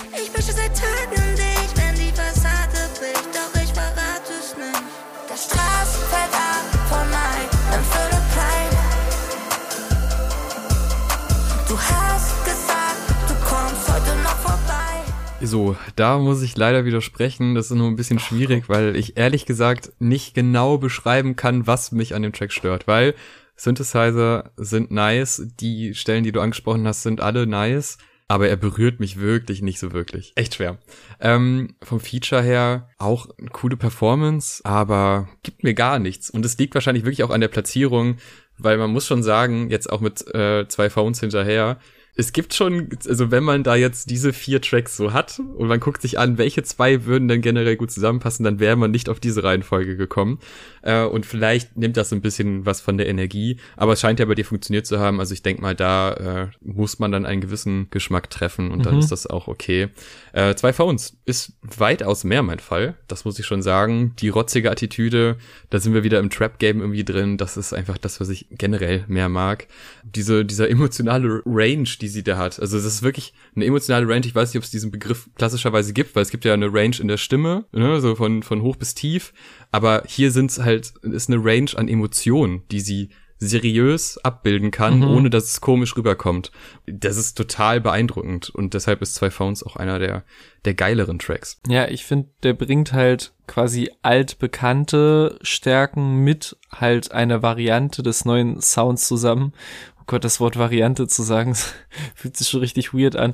So, 15.46 15.76
da 15.94 16.18
muss 16.18 16.40
ich 16.40 16.56
leider 16.56 16.86
widersprechen. 16.86 17.54
Das 17.54 17.70
ist 17.70 17.76
nur 17.76 17.88
ein 17.88 17.96
bisschen 17.96 18.18
schwierig, 18.18 18.68
weil 18.68 18.96
ich 18.96 19.18
ehrlich 19.18 19.44
gesagt 19.44 19.92
nicht 19.98 20.34
genau 20.34 20.78
beschreiben 20.78 21.36
kann, 21.36 21.66
was 21.66 21.92
mich 21.92 22.14
an 22.14 22.22
dem 22.22 22.32
Track 22.32 22.50
stört, 22.50 22.86
weil 22.86 23.14
Synthesizer 23.54 24.52
sind 24.56 24.90
nice, 24.90 25.46
die 25.60 25.94
Stellen, 25.94 26.24
die 26.24 26.32
du 26.32 26.40
angesprochen 26.40 26.86
hast, 26.88 27.02
sind 27.02 27.20
alle 27.20 27.46
nice, 27.46 27.98
aber 28.26 28.48
er 28.48 28.56
berührt 28.56 29.00
mich 29.00 29.20
wirklich 29.20 29.60
nicht 29.60 29.78
so 29.78 29.92
wirklich. 29.92 30.32
Echt 30.34 30.54
schwer. 30.54 30.78
Ähm, 31.20 31.76
vom 31.82 32.00
Feature 32.00 32.42
her 32.42 32.88
auch 32.98 33.28
eine 33.38 33.50
coole 33.50 33.76
Performance, 33.76 34.64
aber 34.64 35.28
gibt 35.42 35.62
mir 35.62 35.74
gar 35.74 35.98
nichts. 35.98 36.30
Und 36.30 36.44
es 36.46 36.56
liegt 36.56 36.74
wahrscheinlich 36.74 37.04
wirklich 37.04 37.22
auch 37.22 37.30
an 37.30 37.42
der 37.42 37.48
Platzierung, 37.48 38.16
weil 38.56 38.78
man 38.78 38.90
muss 38.90 39.06
schon 39.06 39.22
sagen, 39.22 39.70
jetzt 39.70 39.92
auch 39.92 40.00
mit 40.00 40.26
äh, 40.34 40.66
zwei 40.68 40.88
Phones 40.88 41.20
hinterher, 41.20 41.78
es 42.16 42.32
gibt 42.32 42.54
schon, 42.54 42.90
also 43.08 43.32
wenn 43.32 43.42
man 43.42 43.64
da 43.64 43.74
jetzt 43.74 44.08
diese 44.08 44.32
vier 44.32 44.60
Tracks 44.60 44.96
so 44.96 45.12
hat 45.12 45.40
und 45.56 45.66
man 45.66 45.80
guckt 45.80 46.00
sich 46.00 46.16
an, 46.18 46.38
welche 46.38 46.62
zwei 46.62 47.06
würden 47.06 47.26
denn 47.26 47.40
generell 47.40 47.76
gut 47.76 47.90
zusammenpassen, 47.90 48.44
dann 48.44 48.60
wäre 48.60 48.76
man 48.76 48.92
nicht 48.92 49.08
auf 49.08 49.18
diese 49.18 49.42
Reihenfolge 49.42 49.96
gekommen. 49.96 50.38
Äh, 50.82 51.04
und 51.04 51.26
vielleicht 51.26 51.76
nimmt 51.76 51.96
das 51.96 52.12
ein 52.12 52.20
bisschen 52.20 52.66
was 52.66 52.80
von 52.80 52.98
der 52.98 53.08
Energie, 53.08 53.58
aber 53.76 53.94
es 53.94 54.00
scheint 54.00 54.20
ja 54.20 54.26
bei 54.26 54.36
dir 54.36 54.44
funktioniert 54.44 54.86
zu 54.86 55.00
haben. 55.00 55.18
Also 55.18 55.34
ich 55.34 55.42
denke 55.42 55.60
mal, 55.62 55.74
da 55.74 56.12
äh, 56.12 56.46
muss 56.60 57.00
man 57.00 57.10
dann 57.10 57.26
einen 57.26 57.40
gewissen 57.40 57.88
Geschmack 57.90 58.30
treffen 58.30 58.70
und 58.70 58.86
dann 58.86 58.94
mhm. 58.94 59.00
ist 59.00 59.10
das 59.10 59.26
auch 59.26 59.48
okay. 59.48 59.88
Äh, 60.32 60.54
zwei 60.54 60.72
Phones 60.72 61.16
ist 61.24 61.54
weitaus 61.62 62.22
mehr 62.22 62.44
mein 62.44 62.60
Fall, 62.60 62.94
das 63.08 63.24
muss 63.24 63.40
ich 63.40 63.46
schon 63.46 63.62
sagen. 63.62 64.14
Die 64.20 64.28
rotzige 64.28 64.70
Attitüde, 64.70 65.36
da 65.70 65.80
sind 65.80 65.94
wir 65.94 66.04
wieder 66.04 66.20
im 66.20 66.30
Trap-Game 66.30 66.80
irgendwie 66.80 67.04
drin. 67.04 67.38
Das 67.38 67.56
ist 67.56 67.72
einfach 67.72 67.98
das, 67.98 68.20
was 68.20 68.28
ich 68.28 68.46
generell 68.50 69.04
mehr 69.08 69.28
mag. 69.28 69.66
Diese, 70.04 70.44
dieser 70.44 70.70
emotionale 70.70 71.42
Range, 71.44 71.88
die 72.00 72.03
sie 72.08 72.22
da 72.22 72.36
hat. 72.36 72.60
Also 72.60 72.76
es 72.76 72.84
ist 72.84 73.02
wirklich 73.02 73.34
eine 73.54 73.64
emotionale 73.64 74.08
Range. 74.08 74.26
Ich 74.26 74.34
weiß 74.34 74.50
nicht, 74.50 74.58
ob 74.58 74.64
es 74.64 74.70
diesen 74.70 74.90
Begriff 74.90 75.28
klassischerweise 75.36 75.92
gibt, 75.92 76.14
weil 76.14 76.22
es 76.22 76.30
gibt 76.30 76.44
ja 76.44 76.54
eine 76.54 76.72
Range 76.72 76.96
in 76.98 77.08
der 77.08 77.16
Stimme, 77.16 77.64
ne, 77.72 78.00
so 78.00 78.14
von, 78.14 78.42
von 78.42 78.62
hoch 78.62 78.76
bis 78.76 78.94
tief. 78.94 79.32
Aber 79.70 80.02
hier 80.06 80.30
sind 80.30 80.50
es 80.50 80.60
halt, 80.60 80.92
ist 81.02 81.30
eine 81.30 81.44
Range 81.44 81.70
an 81.76 81.88
Emotionen, 81.88 82.62
die 82.70 82.80
sie 82.80 83.10
seriös 83.38 84.18
abbilden 84.18 84.70
kann, 84.70 85.00
mhm. 85.00 85.08
ohne 85.08 85.30
dass 85.30 85.44
es 85.44 85.60
komisch 85.60 85.96
rüberkommt. 85.96 86.50
Das 86.86 87.16
ist 87.16 87.34
total 87.34 87.80
beeindruckend 87.80 88.50
und 88.50 88.74
deshalb 88.74 89.02
ist 89.02 89.14
Zwei 89.14 89.30
Phones 89.30 89.62
auch 89.62 89.76
einer 89.76 89.98
der, 89.98 90.24
der 90.64 90.74
geileren 90.74 91.18
Tracks. 91.18 91.60
Ja, 91.68 91.86
ich 91.88 92.04
finde, 92.04 92.28
der 92.42 92.54
bringt 92.54 92.92
halt 92.92 93.32
quasi 93.46 93.90
altbekannte 94.02 95.38
Stärken 95.42 96.24
mit 96.24 96.56
halt 96.72 97.12
einer 97.12 97.42
Variante 97.42 98.02
des 98.02 98.24
neuen 98.24 98.60
Sounds 98.60 99.06
zusammen. 99.06 99.52
Oh 100.04 100.06
Gott, 100.06 100.24
das 100.24 100.38
Wort 100.38 100.58
Variante 100.58 101.08
zu 101.08 101.22
sagen, 101.22 101.54
fühlt 102.14 102.36
sich 102.36 102.48
schon 102.48 102.60
richtig 102.60 102.92
weird 102.92 103.16
an, 103.16 103.32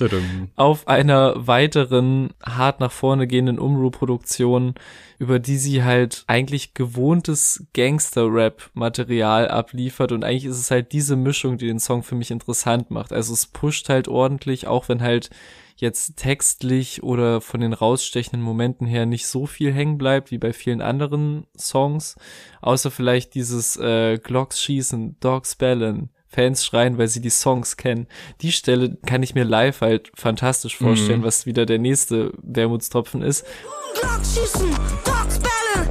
auf 0.55 0.87
einer 0.87 1.47
weiteren 1.47 2.31
hart 2.45 2.79
nach 2.79 2.93
vorne 2.93 3.27
gehenden 3.27 3.59
Umru-Produktion, 3.59 4.75
über 5.19 5.41
die 5.41 5.57
sie 5.57 5.83
halt 5.83 6.23
eigentlich 6.29 6.75
gewohntes 6.75 7.67
Gangster-Rap-Material 7.75 9.49
abliefert. 9.49 10.13
Und 10.13 10.23
eigentlich 10.23 10.45
ist 10.45 10.59
es 10.59 10.71
halt 10.71 10.93
diese 10.93 11.17
Mischung, 11.17 11.59
die 11.59 11.67
den 11.67 11.81
Song 11.81 12.05
für 12.05 12.15
mich 12.15 12.31
interessant 12.31 12.93
macht. 12.93 13.13
Also 13.13 13.33
es 13.33 13.47
pusht 13.47 13.89
halt 13.89 14.07
ordentlich, 14.07 14.69
auch 14.69 14.89
wenn 14.89 15.03
halt 15.03 15.31
jetzt 15.77 16.17
textlich 16.19 17.03
oder 17.03 17.41
von 17.41 17.61
den 17.61 17.73
rausstechenden 17.73 18.43
Momenten 18.43 18.87
her 18.87 19.07
nicht 19.07 19.27
so 19.27 19.47
viel 19.47 19.73
hängen 19.73 19.99
bleibt 19.99 20.31
wie 20.31 20.39
bei 20.39 20.53
vielen 20.53 20.83
anderen 20.83 21.47
Songs, 21.59 22.17
außer 22.61 22.91
vielleicht 22.91 23.35
dieses 23.35 23.77
äh, 23.77 24.19
Glocks 24.19 24.63
schießen, 24.63 25.19
Dogs 25.21 25.57
bellen, 25.57 26.11
Fans 26.31 26.65
schreien, 26.65 26.97
weil 26.97 27.09
sie 27.09 27.21
die 27.21 27.31
Songs 27.31 27.77
kennen. 27.77 28.07
Die 28.41 28.53
Stelle 28.53 28.97
kann 29.05 29.23
ich 29.23 29.35
mir 29.35 29.45
live 29.45 29.81
halt 29.81 30.13
fantastisch 30.15 30.77
vorstellen, 30.77 31.21
mhm. 31.21 31.25
was 31.25 31.45
wieder 31.45 31.67
der 31.67 31.79
nächste 31.79 32.33
Wermutstropfen 32.43 33.23
ist. 33.23 33.45
Glocks 34.01 34.35
schießen, 34.35 34.71
Dogs 35.05 35.41
bellen, 35.41 35.89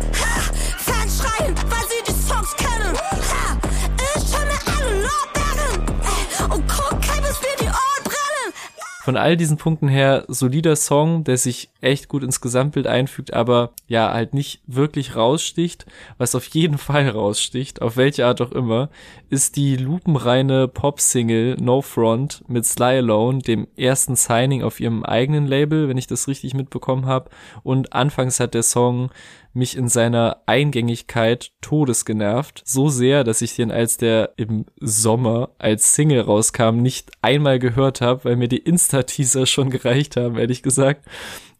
Von 9.10 9.18
all 9.18 9.36
diesen 9.36 9.58
Punkten 9.58 9.88
her 9.88 10.24
solider 10.28 10.76
Song, 10.76 11.24
der 11.24 11.40
sich 11.40 11.72
echt 11.82 12.10
gut 12.10 12.24
ins 12.24 12.42
Gesamtbild 12.42 12.86
einfügt, 12.86 13.34
aber 13.34 13.72
ja, 13.88 14.14
halt 14.14 14.36
nicht 14.36 14.62
wirklich 14.68 15.16
raussticht. 15.16 15.88
Was 16.20 16.36
auf 16.36 16.46
jeden 16.50 16.78
Fall 16.78 17.10
raussticht, 17.10 17.82
auf 17.82 17.98
welche 17.98 18.28
Art 18.28 18.40
auch 18.40 18.52
immer, 18.52 18.92
ist 19.32 19.56
die 19.56 19.78
lupenreine 19.78 20.68
Pop-Single 20.68 21.58
No 21.60 21.82
Front 21.82 22.44
mit 22.48 22.68
Sly 22.68 23.00
Alone, 23.00 23.40
dem 23.40 23.68
ersten 23.76 24.16
Signing 24.16 24.62
auf 24.62 24.80
ihrem 24.80 25.04
eigenen 25.04 25.48
Label, 25.48 25.90
wenn 25.90 25.98
ich 25.98 26.06
das 26.06 26.28
richtig 26.28 26.54
mitbekommen 26.54 27.08
habe. 27.08 27.32
Und 27.64 27.94
anfangs 27.94 28.40
hat 28.40 28.54
der 28.54 28.62
Song 28.62 29.10
mich 29.54 29.76
in 29.76 29.88
seiner 29.88 30.44
Eingängigkeit 30.46 31.52
todesgenervt. 31.62 32.62
So 32.66 32.90
sehr, 32.90 33.24
dass 33.24 33.42
ich 33.42 33.56
den, 33.56 33.72
als 33.72 33.98
der 33.98 34.34
im 34.38 34.66
Sommer 34.80 35.52
als 35.58 35.96
Single 35.96 36.22
rauskam, 36.22 36.78
nicht 36.78 37.12
einmal 37.22 37.60
gehört 37.60 38.02
habe, 38.02 38.26
weil 38.26 38.36
mir 38.36 38.48
die 38.48 38.58
Insta-Teaser 38.58 39.46
schon 39.46 39.70
gereicht 39.70 40.18
haben, 40.18 40.38
ehrlich 40.38 40.64
gesagt. 40.64 41.06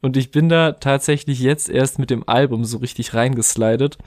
Und 0.02 0.18
ich 0.18 0.32
bin 0.32 0.50
da 0.50 0.74
tatsächlich 0.74 1.40
jetzt 1.40 1.70
erst 1.70 2.00
mit 2.00 2.10
dem 2.10 2.28
Album 2.28 2.64
so 2.64 2.78
richtig 2.78 3.14
reingeslidet 3.14 3.98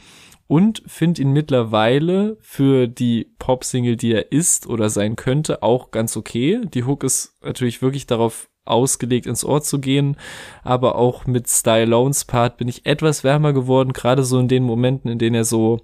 und 0.47 0.83
finde 0.87 1.23
ihn 1.23 1.33
mittlerweile 1.33 2.37
für 2.41 2.87
die 2.87 3.33
Pop-Single, 3.39 3.97
die 3.97 4.13
er 4.13 4.33
ist 4.33 4.67
oder 4.67 4.91
sein 4.91 5.17
könnte, 5.17 5.63
auch 5.63 5.91
ganz 5.91 6.17
okay. 6.17 6.61
Die 6.73 6.85
Hook 6.85 7.05
ist 7.05 7.39
natürlich 7.43 7.83
wirklich 7.83 8.07
darauf 8.07 8.49
ausgelegt, 8.65 9.27
ins 9.27 9.45
Ohr 9.45 9.63
zu 9.63 9.81
gehen, 9.81 10.17
aber 10.63 10.97
auch 10.97 11.27
mit 11.27 11.49
Stylones 11.49 12.25
Part 12.25 12.57
bin 12.57 12.69
ich 12.69 12.87
etwas 12.87 13.25
wärmer 13.25 13.53
geworden, 13.53 13.93
gerade 13.93 14.25
so 14.25 14.39
in 14.39 14.49
den 14.49 14.63
Momenten, 14.63 15.11
in 15.11 15.19
denen 15.19 15.35
er 15.35 15.45
so 15.45 15.81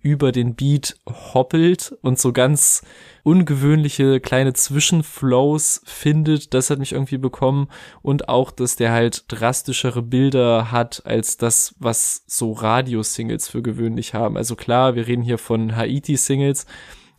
über 0.00 0.30
den 0.32 0.54
Beat 0.54 0.96
hoppelt 1.06 1.96
und 2.02 2.18
so 2.18 2.32
ganz 2.32 2.82
ungewöhnliche 3.24 4.20
kleine 4.20 4.52
Zwischenflows 4.52 5.82
findet. 5.84 6.54
Das 6.54 6.70
hat 6.70 6.78
mich 6.78 6.92
irgendwie 6.92 7.18
bekommen. 7.18 7.68
Und 8.00 8.28
auch, 8.28 8.50
dass 8.50 8.76
der 8.76 8.92
halt 8.92 9.24
drastischere 9.28 10.02
Bilder 10.02 10.70
hat 10.70 11.02
als 11.04 11.36
das, 11.36 11.74
was 11.78 12.22
so 12.26 12.52
Radio-Singles 12.52 13.48
für 13.48 13.60
gewöhnlich 13.60 14.14
haben. 14.14 14.36
Also 14.36 14.54
klar, 14.54 14.94
wir 14.94 15.06
reden 15.06 15.22
hier 15.22 15.38
von 15.38 15.76
Haiti-Singles. 15.76 16.66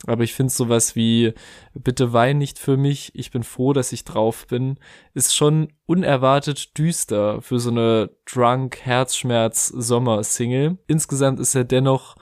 Aber 0.07 0.23
ich 0.23 0.33
finde 0.33 0.53
sowas 0.53 0.95
wie 0.95 1.33
Bitte 1.73 2.13
wein 2.13 2.37
nicht 2.37 2.57
für 2.57 2.77
mich, 2.77 3.11
ich 3.15 3.31
bin 3.31 3.43
froh, 3.43 3.73
dass 3.73 3.91
ich 3.91 4.05
drauf 4.05 4.47
bin, 4.47 4.77
ist 5.13 5.35
schon 5.35 5.73
unerwartet 5.85 6.77
düster 6.77 7.41
für 7.41 7.59
so 7.59 7.69
eine 7.69 8.09
Drunk 8.25 8.79
Herzschmerz 8.81 9.67
Sommer 9.67 10.23
Single. 10.23 10.77
Insgesamt 10.87 11.39
ist 11.39 11.55
er 11.55 11.65
dennoch 11.65 12.15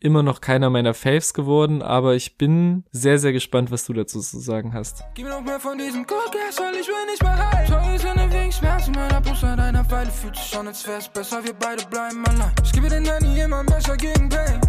immer 0.00 0.22
noch 0.22 0.40
keiner 0.40 0.70
meiner 0.70 0.94
Faves 0.94 1.34
geworden, 1.34 1.82
aber 1.82 2.14
ich 2.14 2.38
bin 2.38 2.84
sehr, 2.90 3.18
sehr 3.18 3.32
gespannt, 3.32 3.70
was 3.70 3.84
du 3.84 3.92
dazu 3.92 4.20
zu 4.20 4.38
sagen 4.38 4.72
hast. 4.72 5.04
Gib 5.14 5.26
mir 5.26 5.32
noch 5.32 5.42
mehr 5.42 5.60
von 5.60 5.76
diesem 5.76 6.06
Coolgas, 6.06 6.58
weil 6.58 6.74
ich 6.74 6.88
will 6.88 7.06
nicht. 7.06 7.22
Sorry, 7.68 7.98
sind 7.98 8.29
wegen 8.50 8.52
Schmerzen 8.52 8.92
meiner 8.92 9.20
Brust 9.20 9.44
an 9.44 9.60
einer 9.60 9.88
Weile 9.90 10.10
fühlt 10.10 10.36
sich 10.36 10.46
schon, 10.46 10.66
als 10.66 10.86
wär's 10.86 11.08
besser, 11.08 11.42
wir 11.44 11.52
beide 11.52 11.84
bleiben 11.86 12.24
allein. 12.26 12.52
Ich 12.64 12.72
gebe 12.72 12.88
den 12.88 13.04
Nanny 13.04 13.40
immer 13.40 13.62
besser 13.64 13.96
gegen 13.96 14.28
Pain. 14.28 14.60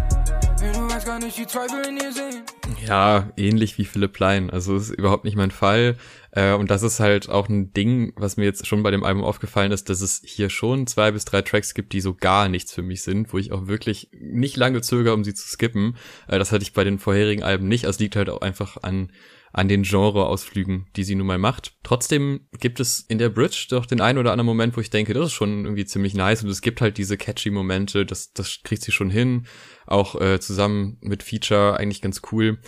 Du 0.72 0.88
weißt 0.88 1.06
gar 1.06 1.18
nicht, 1.18 1.36
die 1.36 1.46
Zweifel 1.46 1.84
in 1.88 1.96
ihr 1.96 2.12
sehen. 2.12 2.42
Ja, 2.86 3.30
ähnlich 3.36 3.78
wie 3.78 3.84
Philipp 3.84 4.12
Plein. 4.12 4.50
Also 4.50 4.76
ist 4.76 4.90
überhaupt 4.90 5.24
nicht 5.24 5.36
mein 5.36 5.50
Fall. 5.50 5.96
Äh, 6.30 6.52
und 6.52 6.70
das 6.70 6.84
ist 6.84 7.00
halt 7.00 7.28
auch 7.28 7.48
ein 7.48 7.72
Ding, 7.72 8.12
was 8.14 8.36
mir 8.36 8.44
jetzt 8.44 8.66
schon 8.68 8.84
bei 8.84 8.92
dem 8.92 9.02
Album 9.02 9.24
aufgefallen 9.24 9.72
ist, 9.72 9.90
dass 9.90 10.00
es 10.00 10.22
hier 10.24 10.50
schon 10.50 10.86
zwei 10.86 11.10
bis 11.10 11.24
drei 11.24 11.42
Tracks 11.42 11.74
gibt, 11.74 11.92
die 11.92 12.00
so 12.00 12.14
gar 12.14 12.48
nichts 12.48 12.72
für 12.72 12.82
mich 12.82 13.02
sind, 13.02 13.32
wo 13.32 13.38
ich 13.38 13.50
auch 13.50 13.66
wirklich 13.66 14.10
nicht 14.12 14.56
lange 14.56 14.82
zögere, 14.82 15.14
um 15.14 15.24
sie 15.24 15.34
zu 15.34 15.48
skippen. 15.48 15.96
Äh, 16.28 16.38
das 16.38 16.52
hatte 16.52 16.62
ich 16.62 16.72
bei 16.72 16.84
den 16.84 17.00
vorherigen 17.00 17.42
Alben 17.42 17.66
nicht. 17.66 17.86
Also 17.86 17.98
liegt 17.98 18.14
halt 18.14 18.30
auch 18.30 18.42
einfach 18.42 18.76
an 18.82 19.10
an 19.52 19.68
den 19.68 19.82
Genre-Ausflügen, 19.82 20.86
die 20.96 21.04
sie 21.04 21.14
nun 21.14 21.26
mal 21.26 21.38
macht. 21.38 21.74
Trotzdem 21.82 22.48
gibt 22.58 22.80
es 22.80 23.00
in 23.00 23.18
der 23.18 23.28
Bridge 23.28 23.66
doch 23.70 23.86
den 23.86 24.00
einen 24.00 24.18
oder 24.18 24.32
anderen 24.32 24.46
Moment, 24.46 24.76
wo 24.76 24.80
ich 24.80 24.90
denke, 24.90 25.12
das 25.12 25.26
ist 25.26 25.32
schon 25.32 25.64
irgendwie 25.64 25.84
ziemlich 25.84 26.14
nice 26.14 26.42
und 26.42 26.48
es 26.48 26.62
gibt 26.62 26.80
halt 26.80 26.96
diese 26.98 27.16
catchy 27.16 27.50
Momente, 27.50 28.06
das, 28.06 28.32
das 28.32 28.60
kriegt 28.64 28.82
sie 28.82 28.92
schon 28.92 29.10
hin, 29.10 29.46
auch 29.86 30.20
äh, 30.20 30.40
zusammen 30.40 30.96
mit 31.00 31.22
Feature 31.22 31.76
eigentlich 31.76 32.00
ganz 32.00 32.22
cool. 32.32 32.58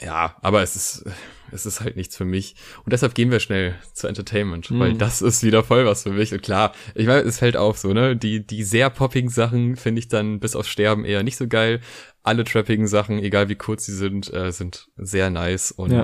Ja, 0.00 0.36
aber 0.42 0.62
es 0.62 0.76
ist, 0.76 1.04
es 1.54 1.66
ist 1.66 1.80
halt 1.80 1.96
nichts 1.96 2.16
für 2.16 2.24
mich. 2.24 2.56
Und 2.84 2.92
deshalb 2.92 3.14
gehen 3.14 3.30
wir 3.30 3.38
schnell 3.38 3.76
zu 3.92 4.08
Entertainment, 4.08 4.70
mhm. 4.70 4.80
weil 4.80 4.94
das 4.94 5.22
ist 5.22 5.44
wieder 5.44 5.62
voll 5.62 5.86
was 5.86 6.02
für 6.02 6.10
mich. 6.10 6.32
Und 6.32 6.42
klar, 6.42 6.74
ich 6.94 7.06
meine, 7.06 7.20
es 7.20 7.38
fällt 7.38 7.56
auf 7.56 7.78
so, 7.78 7.92
ne? 7.92 8.16
Die, 8.16 8.44
die 8.44 8.64
sehr 8.64 8.90
poppigen 8.90 9.30
Sachen 9.30 9.76
finde 9.76 10.00
ich 10.00 10.08
dann 10.08 10.40
bis 10.40 10.56
aufs 10.56 10.68
Sterben 10.68 11.04
eher 11.04 11.22
nicht 11.22 11.36
so 11.36 11.46
geil. 11.46 11.80
Alle 12.22 12.44
trappigen 12.44 12.88
Sachen, 12.88 13.18
egal 13.18 13.48
wie 13.48 13.54
kurz 13.54 13.86
sie 13.86 13.94
sind, 13.94 14.32
äh, 14.34 14.50
sind 14.50 14.88
sehr 14.96 15.30
nice. 15.30 15.70
Und 15.70 15.92
ja. 15.92 16.02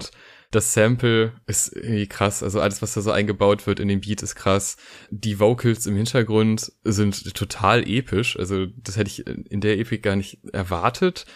das 0.53 0.73
Sample 0.73 1.33
ist 1.47 1.75
irgendwie 1.75 2.07
krass. 2.07 2.43
Also 2.43 2.61
alles, 2.61 2.81
was 2.81 2.95
da 2.95 3.01
so 3.01 3.11
eingebaut 3.11 3.67
wird 3.67 3.81
in 3.81 3.89
den 3.89 4.01
Beat, 4.01 4.23
ist 4.23 4.37
krass. 4.37 4.77
Die 5.11 5.41
Vocals 5.41 5.87
im 5.87 5.97
Hintergrund 5.97 6.71
sind 6.85 7.35
total 7.35 7.89
episch. 7.89 8.39
Also 8.39 8.67
das 8.67 8.97
hätte 8.97 9.11
ich 9.11 9.27
in 9.27 9.61
der 9.61 9.79
Epik 9.79 10.05
gar 10.05 10.15
nicht 10.15 10.39
erwartet 10.53 11.27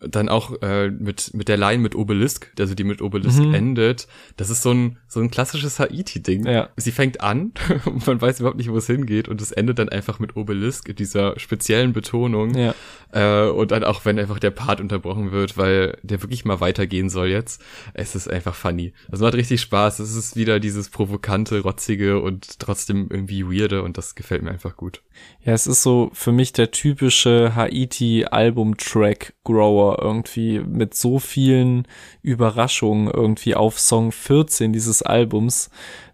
dann 0.00 0.28
auch 0.28 0.60
äh, 0.62 0.90
mit 0.90 1.34
mit 1.34 1.48
der 1.48 1.56
Line 1.56 1.82
mit 1.82 1.94
Obelisk, 1.94 2.52
also 2.58 2.74
die 2.74 2.84
mit 2.84 3.02
Obelisk 3.02 3.40
mhm. 3.40 3.54
endet, 3.54 4.08
das 4.36 4.50
ist 4.50 4.62
so 4.62 4.72
ein 4.72 4.98
so 5.08 5.20
ein 5.20 5.30
klassisches 5.30 5.78
Haiti-Ding. 5.78 6.46
Ja. 6.46 6.70
Sie 6.76 6.92
fängt 6.92 7.20
an 7.20 7.52
und 7.84 8.06
man 8.06 8.20
weiß 8.20 8.40
überhaupt 8.40 8.58
nicht, 8.58 8.70
wo 8.70 8.76
es 8.76 8.86
hingeht 8.86 9.28
und 9.28 9.40
es 9.40 9.52
endet 9.52 9.78
dann 9.78 9.88
einfach 9.88 10.18
mit 10.18 10.36
Obelisk 10.36 10.88
in 10.88 10.96
dieser 10.96 11.38
speziellen 11.38 11.92
Betonung. 11.92 12.54
Ja. 12.54 12.74
Äh, 13.12 13.50
und 13.50 13.70
dann 13.70 13.84
auch, 13.84 14.04
wenn 14.04 14.18
einfach 14.18 14.38
der 14.38 14.50
Part 14.50 14.80
unterbrochen 14.80 15.32
wird, 15.32 15.56
weil 15.56 15.98
der 16.02 16.22
wirklich 16.22 16.44
mal 16.44 16.60
weitergehen 16.60 17.10
soll 17.10 17.28
jetzt. 17.28 17.62
Es 17.94 18.14
ist 18.14 18.30
einfach 18.30 18.54
funny. 18.54 18.92
Also 19.10 19.24
macht 19.24 19.34
richtig 19.34 19.60
Spaß. 19.60 19.98
Es 19.98 20.14
ist 20.14 20.36
wieder 20.36 20.60
dieses 20.60 20.90
provokante, 20.90 21.60
rotzige 21.60 22.20
und 22.20 22.58
trotzdem 22.58 23.08
irgendwie 23.10 23.44
weirde 23.44 23.82
und 23.82 23.98
das 23.98 24.14
gefällt 24.14 24.42
mir 24.42 24.50
einfach 24.50 24.76
gut. 24.76 25.02
Ja, 25.44 25.52
es 25.52 25.66
ist 25.66 25.82
so 25.82 26.10
für 26.12 26.32
mich 26.32 26.52
der 26.52 26.70
typische 26.70 27.54
Haiti-Album-Track-Grower 27.54 29.89
irgendwie 29.98 30.60
mit 30.60 30.94
so 30.94 31.18
vielen 31.18 31.86
Überraschungen 32.22 33.10
irgendwie 33.10 33.54
auf 33.54 33.78
Song 33.78 34.12
14 34.12 34.72
dieses 34.72 35.02
Albums, 35.02 35.70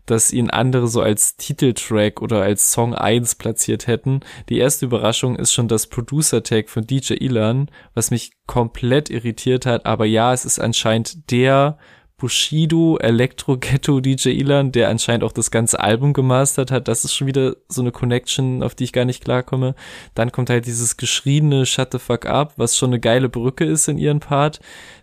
dass 0.07 0.33
ihn 0.33 0.51
andere 0.51 0.89
so 0.89 1.03
als 1.03 1.37
Titeltrack 1.37 2.23
oder 2.23 2.43
als 2.43 2.73
Song 2.73 2.95
1 2.95 3.35
platziert 3.35 3.87
hätten. 3.87 4.21
Die 4.49 4.59
erste 4.59 4.87
Überraschung 4.87 5.37
ist 5.37 5.53
schon 5.53 5.69
das 5.69 5.89
Producer-Tag 5.89 6.71
von 6.71 6.87
DJ 6.87 7.15
Ilan, 7.15 7.71
was 7.95 8.11
mich 8.11 8.33
komplett 8.47 9.11
irritiert 9.11 9.67
hat, 9.67 9.85
aber 9.85 10.07
ja, 10.07 10.33
es 10.33 10.45
ist 10.45 10.61
anscheinend 10.61 11.31
der 11.31 11.77
Bushido 12.19 12.97
Electro 12.97 13.59
Ghetto 13.59 14.01
DJ 14.01 14.31
Ilan, 14.31 14.73
der 14.73 14.89
anscheinend 14.89 15.23
auch 15.23 15.33
das 15.33 15.51
ganze 15.51 15.81
Album 15.81 16.15
gemastert 16.15 16.71
hat. 16.71 16.89
Das 16.89 17.05
ist 17.05 17.15
schon 17.15 17.27
wieder 17.27 17.57
so 17.69 17.83
eine 17.83 17.93
Connection, 17.93 18.63
auf 18.63 18.75
die 18.75 18.85
ich 18.85 18.95
gar 18.95 19.05
nicht 19.05 19.23
klarkomme. 19.23 19.75
Dann 20.15 20.33
kommt 20.33 20.49
halt 20.49 20.65
dieses 20.65 20.97
geschriebene 20.97 21.67
Shut 21.67 21.93
the 21.93 21.99
fuck 21.99 22.25
up, 22.25 22.55
was 22.57 22.77
schon 22.77 22.91
eine 22.91 23.01
geile 23.01 23.29
Brücke 23.29 23.67
ist 23.67 23.89
in 23.89 23.99
ihren 23.99 24.21
Part, 24.21 24.61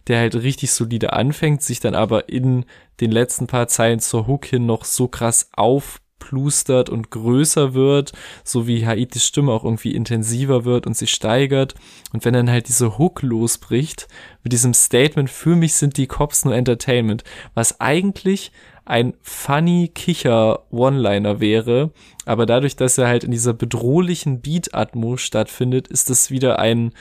der 0.07 0.20
halt 0.20 0.36
richtig 0.36 0.72
solide 0.72 1.14
anfängt, 1.14 1.61
sich 1.61 1.80
dann 1.80 1.93
aber 1.93 2.30
in 2.30 2.66
den 2.99 3.11
letzten 3.11 3.45
paar 3.45 3.68
Zeilen 3.68 3.99
zur 3.99 4.26
Hook 4.26 4.45
hin 4.45 4.66
noch 4.66 4.84
so 4.84 5.07
krass 5.07 5.49
auf 5.53 6.01
plustert 6.20 6.89
und 6.89 7.11
größer 7.11 7.74
wird, 7.74 8.14
so 8.43 8.68
wie 8.68 8.86
Haitis 8.86 9.26
Stimme 9.26 9.51
auch 9.51 9.64
irgendwie 9.64 9.93
intensiver 9.93 10.66
wird 10.66 10.88
und 10.88 10.95
sich 10.95 11.11
steigert. 11.11 11.76
Und 12.14 12.24
wenn 12.26 12.34
dann 12.34 12.49
halt 12.49 12.68
diese 12.68 12.97
Hook 12.97 13.22
losbricht, 13.22 14.07
mit 14.43 14.53
diesem 14.53 14.74
Statement, 14.74 15.30
für 15.30 15.55
mich 15.55 15.76
sind 15.76 15.97
die 15.97 16.07
Cops 16.07 16.45
nur 16.45 16.55
Entertainment, 16.55 17.24
was 17.53 17.80
eigentlich 17.80 18.51
ein 18.86 19.14
funny 19.22 19.89
Kicher 19.93 20.66
One-Liner 20.72 21.39
wäre, 21.39 21.91
aber 22.26 22.45
dadurch, 22.45 22.76
dass 22.76 22.97
er 22.97 23.07
halt 23.07 23.24
in 23.24 23.32
dieser 23.32 23.53
bedrohlichen 23.53 24.41
Beat-Atmo 24.41 25.18
stattfindet, 25.18 25.88
ist 25.88 26.09
es 26.09 26.32
wieder 26.32 26.59
ein 26.59 26.91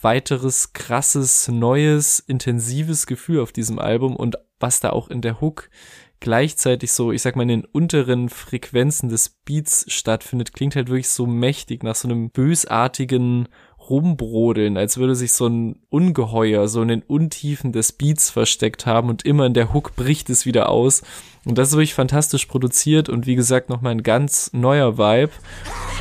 weiteres 0.00 0.74
krasses, 0.74 1.48
neues, 1.48 2.20
intensives 2.20 3.06
Gefühl 3.06 3.40
auf 3.40 3.52
diesem 3.52 3.78
Album 3.78 4.14
und 4.14 4.36
was 4.60 4.80
da 4.80 4.90
auch 4.90 5.08
in 5.08 5.22
der 5.22 5.40
Hook 5.40 5.70
gleichzeitig 6.24 6.90
so, 6.92 7.12
ich 7.12 7.20
sag 7.20 7.36
mal, 7.36 7.42
in 7.42 7.48
den 7.48 7.64
unteren 7.66 8.30
Frequenzen 8.30 9.10
des 9.10 9.28
Beats 9.28 9.84
stattfindet, 9.92 10.54
klingt 10.54 10.74
halt 10.74 10.88
wirklich 10.88 11.10
so 11.10 11.26
mächtig 11.26 11.82
nach 11.82 11.94
so 11.94 12.08
einem 12.08 12.30
bösartigen 12.30 13.46
rumbrodeln, 13.90 14.76
als 14.76 14.96
würde 14.96 15.14
sich 15.14 15.32
so 15.32 15.46
ein 15.46 15.76
Ungeheuer 15.90 16.68
so 16.68 16.82
in 16.82 16.88
den 16.88 17.02
Untiefen 17.02 17.72
des 17.72 17.92
Beats 17.92 18.30
versteckt 18.30 18.86
haben 18.86 19.08
und 19.08 19.24
immer 19.24 19.46
in 19.46 19.54
der 19.54 19.72
Hook 19.72 19.96
bricht 19.96 20.30
es 20.30 20.46
wieder 20.46 20.68
aus. 20.68 21.02
Und 21.44 21.58
das 21.58 21.68
ist 21.68 21.74
wirklich 21.74 21.94
fantastisch 21.94 22.46
produziert 22.46 23.08
und 23.08 23.26
wie 23.26 23.34
gesagt 23.34 23.68
nochmal 23.68 23.92
ein 23.92 24.02
ganz 24.02 24.50
neuer 24.52 24.96
Vibe. 24.96 25.32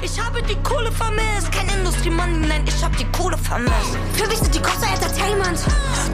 Ich 0.02 0.20
habe 0.22 0.42
die 0.44 0.56
Kohle 0.64 0.92
vermisst, 0.92 1.52
kein 1.52 1.68
Industriemann, 1.78 2.42
nein, 2.42 2.64
ich 2.66 2.84
habe 2.84 2.96
die 2.98 3.06
Kohle 3.18 3.38
vermisst. 3.38 3.98
Für 4.14 4.28
mich 4.28 4.38
sind 4.38 4.56
die 4.56 4.62
Kosten 4.62 4.86
Entertainment. 4.86 5.60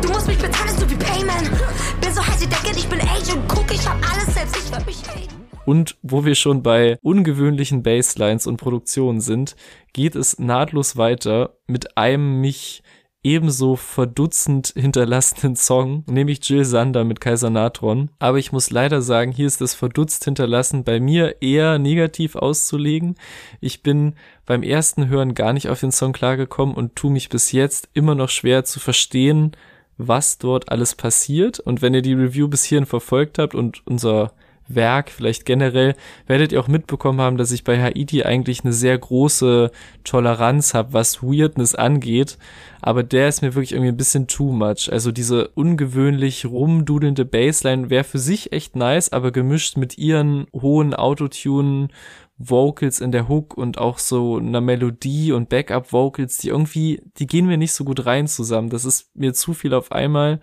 Du 0.01 0.09
musst 0.09 0.27
mich 0.27 0.37
bezahlen, 0.37 0.75
so 0.79 0.89
wie 0.89 0.95
Payment. 0.95 1.51
Bin 2.01 2.13
so 2.13 2.25
heiß, 2.25 2.41
ich 2.41 2.49
denke, 2.49 2.77
ich 2.77 2.87
bin 2.87 2.99
Agent 3.01 3.51
Cook, 3.51 3.71
ich 3.71 3.87
hab 3.87 3.97
alles 4.11 4.33
selbst, 4.33 4.57
ich 4.57 4.71
werd 4.71 4.85
mich 4.85 5.03
haten. 5.07 5.38
Und 5.69 5.97
wo 6.01 6.25
wir 6.25 6.33
schon 6.33 6.63
bei 6.63 6.97
ungewöhnlichen 7.03 7.83
Basslines 7.83 8.47
und 8.47 8.57
Produktionen 8.57 9.21
sind, 9.21 9.55
geht 9.93 10.15
es 10.15 10.39
nahtlos 10.39 10.97
weiter 10.97 11.57
mit 11.67 11.95
einem 11.95 12.41
mich 12.41 12.81
ebenso 13.21 13.75
verdutzend 13.75 14.73
hinterlassenen 14.75 15.55
Song, 15.55 16.05
nämlich 16.07 16.39
Jill 16.49 16.65
Sander 16.65 17.03
mit 17.03 17.21
Kaiser 17.21 17.51
Natron. 17.51 18.09
Aber 18.17 18.39
ich 18.39 18.51
muss 18.51 18.71
leider 18.71 19.03
sagen, 19.03 19.31
hier 19.31 19.45
ist 19.45 19.61
das 19.61 19.75
verdutzt 19.75 20.25
hinterlassen 20.25 20.83
bei 20.83 20.99
mir 20.99 21.39
eher 21.39 21.77
negativ 21.77 22.35
auszulegen. 22.35 23.13
Ich 23.61 23.83
bin 23.83 24.15
beim 24.47 24.63
ersten 24.63 25.07
Hören 25.07 25.35
gar 25.35 25.53
nicht 25.53 25.69
auf 25.69 25.81
den 25.81 25.91
Song 25.91 26.13
klargekommen 26.13 26.73
und 26.73 26.95
tue 26.95 27.11
mich 27.11 27.29
bis 27.29 27.51
jetzt 27.51 27.89
immer 27.93 28.15
noch 28.15 28.29
schwer 28.29 28.65
zu 28.65 28.79
verstehen, 28.79 29.51
was 29.99 30.39
dort 30.39 30.71
alles 30.71 30.95
passiert. 30.95 31.59
Und 31.59 31.83
wenn 31.83 31.93
ihr 31.93 32.01
die 32.01 32.13
Review 32.13 32.47
bis 32.47 32.63
hierhin 32.63 32.87
verfolgt 32.87 33.37
habt 33.37 33.53
und 33.53 33.85
unser 33.85 34.33
Werk, 34.69 35.09
vielleicht 35.09 35.45
generell, 35.45 35.95
werdet 36.27 36.51
ihr 36.51 36.59
auch 36.59 36.67
mitbekommen 36.67 37.19
haben, 37.19 37.37
dass 37.37 37.51
ich 37.51 37.63
bei 37.63 37.81
Haiti 37.81 38.23
eigentlich 38.23 38.63
eine 38.63 38.73
sehr 38.73 38.97
große 38.97 39.71
Toleranz 40.03 40.73
habe, 40.73 40.93
was 40.93 41.21
Weirdness 41.21 41.75
angeht. 41.75 42.37
Aber 42.81 43.03
der 43.03 43.27
ist 43.27 43.41
mir 43.41 43.55
wirklich 43.55 43.73
irgendwie 43.73 43.91
ein 43.91 43.97
bisschen 43.97 44.27
too 44.27 44.51
much. 44.51 44.89
Also 44.91 45.11
diese 45.11 45.49
ungewöhnlich 45.49 46.45
rumdudelnde 46.45 47.25
Bassline 47.25 47.89
wäre 47.89 48.03
für 48.03 48.19
sich 48.19 48.53
echt 48.53 48.75
nice, 48.75 49.11
aber 49.11 49.31
gemischt 49.31 49.75
mit 49.75 49.97
ihren 49.97 50.47
hohen 50.53 50.93
Autotune 50.93 51.89
Vocals 52.39 53.01
in 53.01 53.11
der 53.11 53.27
Hook 53.27 53.57
und 53.57 53.77
auch 53.77 53.99
so 53.99 54.37
einer 54.37 54.61
Melodie 54.61 55.33
und 55.33 55.49
Backup 55.49 55.91
Vocals, 55.91 56.37
die 56.37 56.47
irgendwie, 56.47 57.01
die 57.17 57.27
gehen 57.27 57.47
mir 57.47 57.57
nicht 57.57 57.73
so 57.73 57.83
gut 57.83 58.05
rein 58.05 58.27
zusammen. 58.27 58.69
Das 58.69 58.85
ist 58.85 59.13
mir 59.13 59.33
zu 59.33 59.53
viel 59.53 59.73
auf 59.73 59.91
einmal 59.91 60.39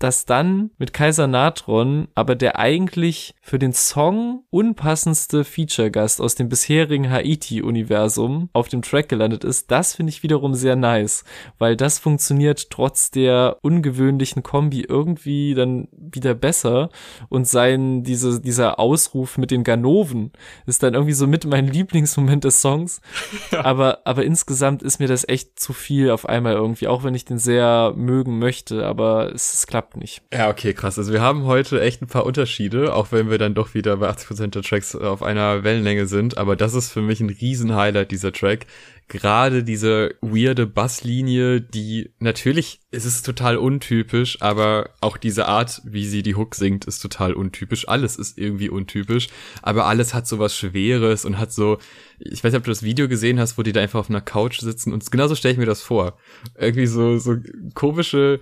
dass 0.00 0.24
dann 0.24 0.70
mit 0.78 0.92
Kaiser 0.92 1.26
Natron 1.26 2.08
aber 2.14 2.34
der 2.34 2.58
eigentlich 2.58 3.34
für 3.42 3.58
den 3.58 3.72
Song 3.74 4.44
unpassendste 4.50 5.44
Feature-Gast 5.44 6.20
aus 6.20 6.34
dem 6.34 6.48
bisherigen 6.48 7.10
Haiti-Universum 7.10 8.48
auf 8.54 8.68
dem 8.68 8.82
Track 8.82 9.10
gelandet 9.10 9.44
ist, 9.44 9.70
das 9.70 9.94
finde 9.94 10.10
ich 10.10 10.22
wiederum 10.22 10.54
sehr 10.54 10.74
nice, 10.74 11.24
weil 11.58 11.76
das 11.76 11.98
funktioniert 11.98 12.70
trotz 12.70 13.10
der 13.10 13.58
ungewöhnlichen 13.60 14.42
Kombi 14.42 14.80
irgendwie 14.88 15.54
dann 15.54 15.88
wieder 15.92 16.34
besser 16.34 16.88
und 17.28 17.46
sein, 17.46 18.02
diese, 18.02 18.40
dieser 18.40 18.78
Ausruf 18.78 19.36
mit 19.36 19.50
den 19.50 19.64
Ganoven 19.64 20.32
ist 20.64 20.82
dann 20.82 20.94
irgendwie 20.94 21.12
so 21.12 21.26
mit 21.26 21.44
mein 21.44 21.66
Lieblingsmoment 21.66 22.44
des 22.44 22.62
Songs, 22.62 23.02
ja. 23.52 23.64
aber, 23.66 23.98
aber 24.06 24.24
insgesamt 24.24 24.82
ist 24.82 24.98
mir 24.98 25.08
das 25.08 25.28
echt 25.28 25.60
zu 25.60 25.74
viel 25.74 26.10
auf 26.10 26.26
einmal 26.26 26.54
irgendwie, 26.54 26.88
auch 26.88 27.04
wenn 27.04 27.14
ich 27.14 27.26
den 27.26 27.38
sehr 27.38 27.92
mögen 27.94 28.38
möchte, 28.38 28.86
aber 28.86 29.34
es, 29.34 29.52
es 29.52 29.66
klappt 29.66 29.89
klappt 29.90 29.96
nicht. 29.96 30.22
Ja, 30.32 30.50
okay, 30.50 30.74
krass. 30.74 30.98
Also 30.98 31.12
wir 31.12 31.20
haben 31.20 31.44
heute 31.44 31.80
echt 31.80 32.02
ein 32.02 32.06
paar 32.06 32.26
Unterschiede, 32.26 32.94
auch 32.94 33.12
wenn 33.12 33.30
wir 33.30 33.38
dann 33.38 33.54
doch 33.54 33.74
wieder 33.74 33.96
bei 33.98 34.08
80% 34.08 34.48
der 34.48 34.62
Tracks 34.62 34.94
auf 34.94 35.22
einer 35.22 35.64
Wellenlänge 35.64 36.06
sind. 36.06 36.38
Aber 36.38 36.56
das 36.56 36.74
ist 36.74 36.92
für 36.92 37.02
mich 37.02 37.20
ein 37.20 37.30
Riesen-Highlight, 37.30 38.10
dieser 38.10 38.32
Track. 38.32 38.66
Gerade 39.08 39.64
diese 39.64 40.14
weirde 40.20 40.68
Basslinie, 40.68 41.60
die 41.60 42.10
natürlich, 42.20 42.78
es 42.92 43.04
ist 43.04 43.26
total 43.26 43.56
untypisch, 43.56 44.40
aber 44.40 44.90
auch 45.00 45.16
diese 45.16 45.46
Art, 45.46 45.82
wie 45.84 46.06
sie 46.06 46.22
die 46.22 46.36
Hook 46.36 46.54
singt, 46.54 46.84
ist 46.84 47.00
total 47.00 47.32
untypisch. 47.32 47.88
Alles 47.88 48.14
ist 48.14 48.38
irgendwie 48.38 48.70
untypisch, 48.70 49.26
aber 49.62 49.86
alles 49.86 50.14
hat 50.14 50.28
so 50.28 50.38
was 50.38 50.56
Schweres 50.56 51.24
und 51.24 51.38
hat 51.38 51.52
so, 51.52 51.78
ich 52.20 52.44
weiß 52.44 52.52
nicht, 52.52 52.58
ob 52.58 52.64
du 52.64 52.70
das 52.70 52.84
Video 52.84 53.08
gesehen 53.08 53.40
hast, 53.40 53.58
wo 53.58 53.64
die 53.64 53.72
da 53.72 53.80
einfach 53.80 53.98
auf 53.98 54.10
einer 54.10 54.20
Couch 54.20 54.60
sitzen 54.60 54.92
und 54.92 55.10
genauso 55.10 55.34
stelle 55.34 55.52
ich 55.52 55.58
mir 55.58 55.66
das 55.66 55.82
vor. 55.82 56.16
Irgendwie 56.56 56.86
so, 56.86 57.18
so 57.18 57.34
komische 57.74 58.38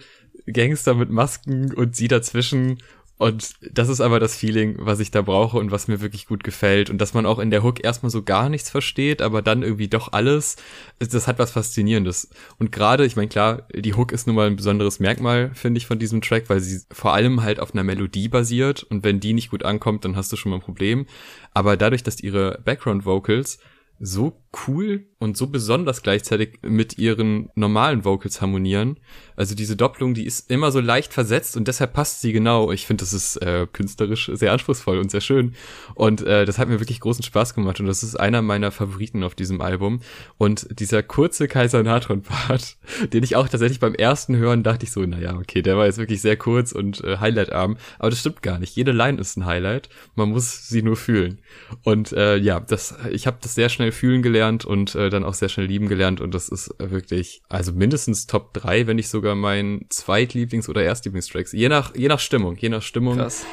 Gangster 0.52 0.94
mit 0.94 1.10
Masken 1.10 1.72
und 1.74 1.96
sie 1.96 2.08
dazwischen. 2.08 2.78
Und 3.18 3.54
das 3.72 3.88
ist 3.88 4.00
aber 4.00 4.20
das 4.20 4.36
Feeling, 4.36 4.76
was 4.78 5.00
ich 5.00 5.10
da 5.10 5.22
brauche 5.22 5.58
und 5.58 5.72
was 5.72 5.88
mir 5.88 6.00
wirklich 6.00 6.26
gut 6.26 6.44
gefällt. 6.44 6.88
Und 6.88 6.98
dass 6.98 7.14
man 7.14 7.26
auch 7.26 7.40
in 7.40 7.50
der 7.50 7.64
Hook 7.64 7.82
erstmal 7.82 8.10
so 8.10 8.22
gar 8.22 8.48
nichts 8.48 8.70
versteht, 8.70 9.22
aber 9.22 9.42
dann 9.42 9.62
irgendwie 9.62 9.88
doch 9.88 10.12
alles. 10.12 10.54
Das 11.00 11.26
hat 11.26 11.40
was 11.40 11.50
Faszinierendes. 11.50 12.30
Und 12.60 12.70
gerade, 12.70 13.04
ich 13.04 13.16
meine, 13.16 13.26
klar, 13.26 13.66
die 13.74 13.94
Hook 13.94 14.12
ist 14.12 14.28
nun 14.28 14.36
mal 14.36 14.46
ein 14.46 14.54
besonderes 14.54 15.00
Merkmal, 15.00 15.50
finde 15.54 15.78
ich, 15.78 15.86
von 15.86 15.98
diesem 15.98 16.20
Track, 16.20 16.44
weil 16.48 16.60
sie 16.60 16.80
vor 16.92 17.12
allem 17.12 17.42
halt 17.42 17.58
auf 17.58 17.74
einer 17.74 17.82
Melodie 17.82 18.28
basiert. 18.28 18.84
Und 18.84 19.02
wenn 19.02 19.18
die 19.18 19.32
nicht 19.32 19.50
gut 19.50 19.64
ankommt, 19.64 20.04
dann 20.04 20.14
hast 20.14 20.30
du 20.30 20.36
schon 20.36 20.50
mal 20.50 20.58
ein 20.58 20.62
Problem. 20.62 21.06
Aber 21.52 21.76
dadurch, 21.76 22.04
dass 22.04 22.20
ihre 22.20 22.60
Background 22.64 23.04
Vocals 23.04 23.58
so 23.98 24.40
cool 24.66 25.06
und 25.20 25.36
so 25.36 25.48
besonders 25.48 26.02
gleichzeitig 26.02 26.60
mit 26.62 26.96
ihren 26.96 27.50
normalen 27.56 28.04
Vocals 28.04 28.40
harmonieren. 28.40 28.98
Also 29.34 29.56
diese 29.56 29.76
Doppelung, 29.76 30.14
die 30.14 30.24
ist 30.24 30.50
immer 30.50 30.70
so 30.70 30.78
leicht 30.78 31.12
versetzt 31.12 31.56
und 31.56 31.66
deshalb 31.66 31.92
passt 31.92 32.20
sie 32.20 32.32
genau. 32.32 32.70
Ich 32.70 32.86
finde, 32.86 33.02
das 33.02 33.12
ist 33.12 33.36
äh, 33.36 33.66
künstlerisch 33.72 34.30
sehr 34.32 34.52
anspruchsvoll 34.52 34.98
und 34.98 35.10
sehr 35.10 35.20
schön. 35.20 35.54
Und 35.94 36.22
äh, 36.22 36.44
das 36.44 36.58
hat 36.58 36.68
mir 36.68 36.78
wirklich 36.78 37.00
großen 37.00 37.24
Spaß 37.24 37.54
gemacht 37.54 37.80
und 37.80 37.86
das 37.86 38.04
ist 38.04 38.14
einer 38.14 38.42
meiner 38.42 38.70
Favoriten 38.70 39.24
auf 39.24 39.34
diesem 39.34 39.60
Album. 39.60 40.00
Und 40.38 40.68
dieser 40.78 41.02
kurze 41.02 41.48
Kaiser 41.48 41.82
Natron-Part, 41.82 42.76
den 43.12 43.24
ich 43.24 43.34
auch 43.34 43.48
tatsächlich 43.48 43.80
beim 43.80 43.94
ersten 43.94 44.36
Hören 44.36 44.62
dachte 44.62 44.84
ich 44.84 44.92
so, 44.92 45.02
naja, 45.02 45.36
okay, 45.36 45.62
der 45.62 45.76
war 45.76 45.86
jetzt 45.86 45.98
wirklich 45.98 46.20
sehr 46.20 46.36
kurz 46.36 46.70
und 46.70 47.02
äh, 47.02 47.18
highlightarm. 47.18 47.76
Aber 47.98 48.10
das 48.10 48.20
stimmt 48.20 48.42
gar 48.42 48.60
nicht. 48.60 48.76
Jede 48.76 48.92
Line 48.92 49.20
ist 49.20 49.36
ein 49.36 49.46
Highlight. 49.46 49.88
Man 50.14 50.30
muss 50.30 50.68
sie 50.68 50.82
nur 50.82 50.96
fühlen. 50.96 51.38
Und 51.82 52.12
äh, 52.12 52.36
ja, 52.36 52.60
das, 52.60 52.94
ich 53.10 53.26
habe 53.26 53.38
das 53.40 53.56
sehr 53.56 53.68
schnell 53.68 53.90
fühlen 53.90 54.22
gelernt 54.22 54.64
und 54.64 54.94
äh, 54.94 55.07
dann 55.10 55.24
auch 55.24 55.34
sehr 55.34 55.48
schnell 55.48 55.66
lieben 55.66 55.88
gelernt 55.88 56.20
und 56.20 56.34
das 56.34 56.48
ist 56.48 56.74
wirklich, 56.78 57.42
also 57.48 57.72
mindestens 57.72 58.26
Top 58.26 58.52
3, 58.54 58.86
wenn 58.86 58.96
nicht 58.96 59.08
sogar 59.08 59.34
mein 59.34 59.86
Zweitlieblings- 59.90 60.68
oder 60.68 60.82
Erstlieblingstracks. 60.82 61.52
Je 61.52 61.68
nach, 61.68 61.94
je 61.94 62.08
nach 62.08 62.20
Stimmung, 62.20 62.56
je 62.56 62.68
nach 62.68 62.82
Stimmung. 62.82 63.16
Krass. 63.16 63.44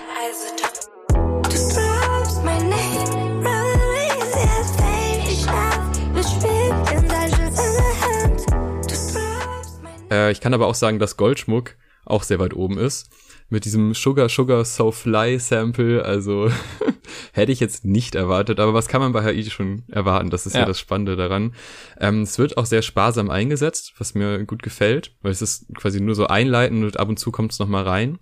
Äh, 10.11 10.31
ich 10.31 10.41
kann 10.41 10.53
aber 10.53 10.67
auch 10.67 10.75
sagen, 10.75 10.99
dass 10.99 11.17
Goldschmuck 11.17 11.75
auch 12.05 12.23
sehr 12.23 12.39
weit 12.39 12.53
oben 12.53 12.77
ist 12.77 13.09
mit 13.49 13.65
diesem 13.65 13.93
Sugar 13.93 14.29
Sugar 14.29 14.65
So 14.65 14.91
Fly 14.91 15.39
Sample. 15.39 16.03
Also 16.03 16.49
hätte 17.33 17.51
ich 17.51 17.59
jetzt 17.59 17.85
nicht 17.85 18.15
erwartet, 18.15 18.59
aber 18.59 18.73
was 18.73 18.87
kann 18.87 19.01
man 19.01 19.13
bei 19.13 19.23
Haiti 19.23 19.49
schon 19.49 19.83
erwarten? 19.89 20.29
Das 20.29 20.45
ist 20.45 20.53
ja, 20.53 20.61
ja 20.61 20.65
das 20.65 20.79
Spannende 20.79 21.15
daran. 21.15 21.53
Ähm, 21.99 22.21
es 22.21 22.37
wird 22.37 22.57
auch 22.57 22.65
sehr 22.65 22.81
sparsam 22.81 23.29
eingesetzt, 23.29 23.93
was 23.97 24.15
mir 24.15 24.45
gut 24.45 24.63
gefällt, 24.63 25.13
weil 25.21 25.31
es 25.31 25.41
ist 25.41 25.73
quasi 25.75 25.99
nur 26.01 26.15
so 26.15 26.27
einleitend 26.27 26.83
und 26.83 26.99
ab 26.99 27.09
und 27.09 27.17
zu 27.17 27.31
kommt 27.31 27.51
es 27.51 27.59
nochmal 27.59 27.83
rein. 27.83 28.19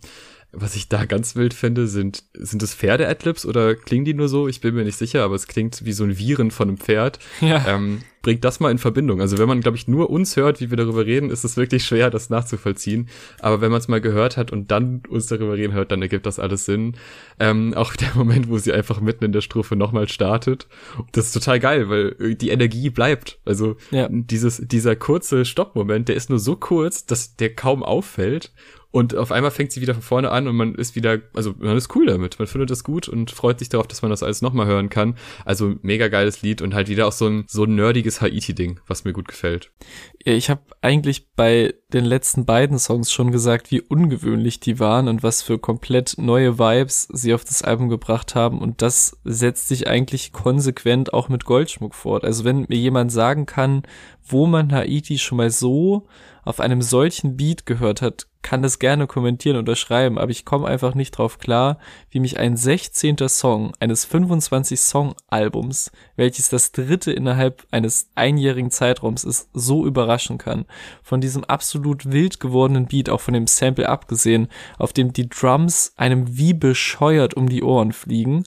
Was 0.56 0.76
ich 0.76 0.88
da 0.88 1.06
ganz 1.06 1.36
wild 1.36 1.54
finde, 1.54 1.88
sind, 1.88 2.24
sind 2.34 2.62
es 2.62 2.76
Pferde-Adlibs 2.76 3.44
oder 3.46 3.74
klingen 3.74 4.06
die 4.06 4.14
nur 4.14 4.30
so? 4.30 4.48
Ich 4.48 4.62
bin 4.62 4.76
mir 4.76 4.84
nicht 4.84 4.98
sicher, 4.98 5.24
aber 5.24 5.34
es 5.34 5.48
klingt 5.48 5.84
wie 5.84 5.94
so 5.94 6.04
ein 6.04 6.18
Viren 6.18 6.52
von 6.52 6.68
einem 6.68 6.78
Pferd. 6.78 7.18
Ja. 7.42 7.66
Ähm, 7.68 8.02
bringt 8.24 8.44
das 8.46 8.60
mal 8.60 8.72
in 8.72 8.78
Verbindung. 8.78 9.20
Also 9.20 9.38
wenn 9.38 9.48
man, 9.48 9.62
glaube 9.62 9.78
ich, 9.78 9.88
nur 9.88 10.10
uns 10.10 10.36
hört, 10.38 10.62
wie 10.62 10.70
wir 10.70 10.78
darüber 10.78 11.06
reden, 11.06 11.30
ist 11.30 11.44
es 11.44 11.58
wirklich 11.58 11.84
schwer, 11.84 12.10
das 12.10 12.30
nachzuvollziehen. 12.30 13.10
Aber 13.40 13.62
wenn 13.62 13.70
man 13.70 13.80
es 13.80 13.88
mal 13.88 14.00
gehört 14.00 14.38
hat 14.38 14.52
und 14.52 14.72
dann 14.72 15.02
uns 15.10 15.28
darüber 15.28 15.58
reden 15.58 15.74
hört, 15.74 15.92
dann 15.92 16.02
ergibt 16.02 16.26
das 16.26 16.40
alles 16.40 16.66
Sinn. 16.66 16.96
Ähm, 17.40 17.74
auch 17.76 17.96
der 17.96 18.12
Moment, 18.16 18.48
wo 18.48 18.58
sie 18.58 18.74
einfach 18.74 19.02
mitten 19.02 19.26
in 19.26 19.34
der 19.34 19.42
Strophe 19.42 19.76
nochmal 19.76 20.08
startet. 20.08 20.68
Das 21.12 21.26
ist 21.28 21.34
total 21.34 21.60
geil, 21.60 21.90
weil 21.90 22.36
die 22.36 22.50
Energie 22.50 22.90
bleibt. 22.90 23.40
Also 23.44 23.76
ja. 23.92 24.08
dieses, 24.10 24.62
dieser 24.64 24.96
kurze 24.96 25.46
Stoppmoment, 25.46 26.08
der 26.08 26.16
ist 26.16 26.30
nur 26.30 26.40
so 26.40 26.56
kurz, 26.56 27.06
dass 27.06 27.36
der 27.36 27.54
kaum 27.54 27.84
auffällt. 27.84 28.54
Und 28.94 29.16
auf 29.16 29.32
einmal 29.32 29.50
fängt 29.50 29.72
sie 29.72 29.82
wieder 29.82 29.96
von 29.96 30.04
vorne 30.04 30.30
an 30.30 30.48
und 30.48 30.56
man 30.56 30.76
ist 30.76 30.96
wieder, 30.96 31.20
also 31.34 31.56
man 31.58 31.76
ist 31.76 31.96
cool 31.96 32.06
damit. 32.06 32.38
Man 32.38 32.48
findet 32.48 32.70
das 32.70 32.84
gut 32.84 33.10
und 33.10 33.32
freut 33.32 33.58
sich 33.58 33.68
darauf, 33.68 33.88
dass 33.88 34.04
man 34.04 34.12
das 34.12 34.22
alles 34.22 34.44
nochmal 34.44 34.68
hören 34.68 34.90
kann. 34.90 35.18
Also 35.46 35.78
mega 35.82 36.10
geiles 36.10 36.44
Lied 36.44 36.62
und 36.62 36.76
halt 36.76 36.90
wieder 36.90 37.08
auch 37.08 37.12
so 37.12 37.26
ein, 37.26 37.46
so 37.48 37.64
ein 37.64 37.74
nerdiges 37.74 38.22
Haiti-Ding, 38.22 38.82
was 38.86 39.04
mir 39.04 39.12
gut 39.12 39.28
gefällt. 39.28 39.72
Ich 40.20 40.52
habe 40.52 40.62
eigentlich 40.82 41.32
bei 41.36 41.74
den 41.94 42.06
letzten 42.06 42.46
beiden 42.46 42.80
Songs 42.80 43.12
schon 43.12 43.32
gesagt, 43.32 43.70
wie 43.70 43.82
ungewöhnlich 43.82 44.60
die 44.60 44.80
waren 44.80 45.08
und 45.08 45.22
was 45.22 45.44
für 45.44 45.60
komplett 45.60 46.16
neue 46.18 46.58
Vibes 46.58 47.08
sie 47.12 47.34
auf 47.34 47.46
das 47.46 47.62
Album 47.62 47.88
gebracht 47.88 48.34
haben. 48.34 48.60
Und 48.60 48.82
das 48.82 49.18
setzt 49.24 49.68
sich 49.68 49.88
eigentlich 49.88 50.34
konsequent 50.34 51.14
auch 51.14 51.30
mit 51.30 51.46
Goldschmuck 51.46 51.94
fort. 51.94 52.26
Also 52.26 52.44
wenn 52.44 52.66
mir 52.68 52.78
jemand 52.78 53.12
sagen 53.12 53.46
kann, 53.46 53.84
wo 54.26 54.48
man 54.48 54.72
Haiti 54.72 55.20
schon 55.20 55.38
mal 55.38 55.52
so 55.52 56.08
auf 56.44 56.60
einem 56.60 56.82
solchen 56.82 57.38
Beat 57.38 57.66
gehört 57.66 58.02
hat, 58.02 58.28
kann 58.42 58.62
das 58.62 58.78
gerne 58.78 59.08
kommentieren 59.08 59.58
oder 59.58 59.76
schreiben, 59.76 60.20
aber 60.20 60.30
ich 60.30 60.44
komme 60.44 60.68
einfach 60.68 60.94
nicht 60.94 61.12
drauf 61.12 61.40
klar, 61.40 61.80
wie 62.10 62.20
mich 62.20 62.38
ein 62.38 62.58
16. 62.58 63.18
Song 63.30 63.72
eines 63.80 64.08
25-Song-Albums, 64.08 65.92
welches 66.18 66.50
das 66.50 66.74
dritte 66.74 67.14
innerhalb 67.14 67.66
eines 67.72 68.10
einjährigen 68.16 68.70
Zeitraums 68.70 69.24
ist, 69.24 69.50
so 69.54 69.86
überraschen 69.86 70.38
kann. 70.38 70.66
Von 71.02 71.22
diesem 71.22 71.46
absolut 71.46 71.83
wild 71.84 72.40
gewordenen 72.40 72.88
Beat, 72.88 73.10
auch 73.10 73.22
von 73.22 73.34
dem 73.34 73.48
Sample 73.48 73.88
abgesehen, 73.88 74.48
auf 74.78 74.94
dem 74.94 75.14
die 75.14 75.30
Drums 75.30 75.94
einem 75.98 76.38
wie 76.38 76.54
bescheuert 76.54 77.34
um 77.36 77.50
die 77.50 77.64
Ohren 77.64 77.92
fliegen, 77.92 78.44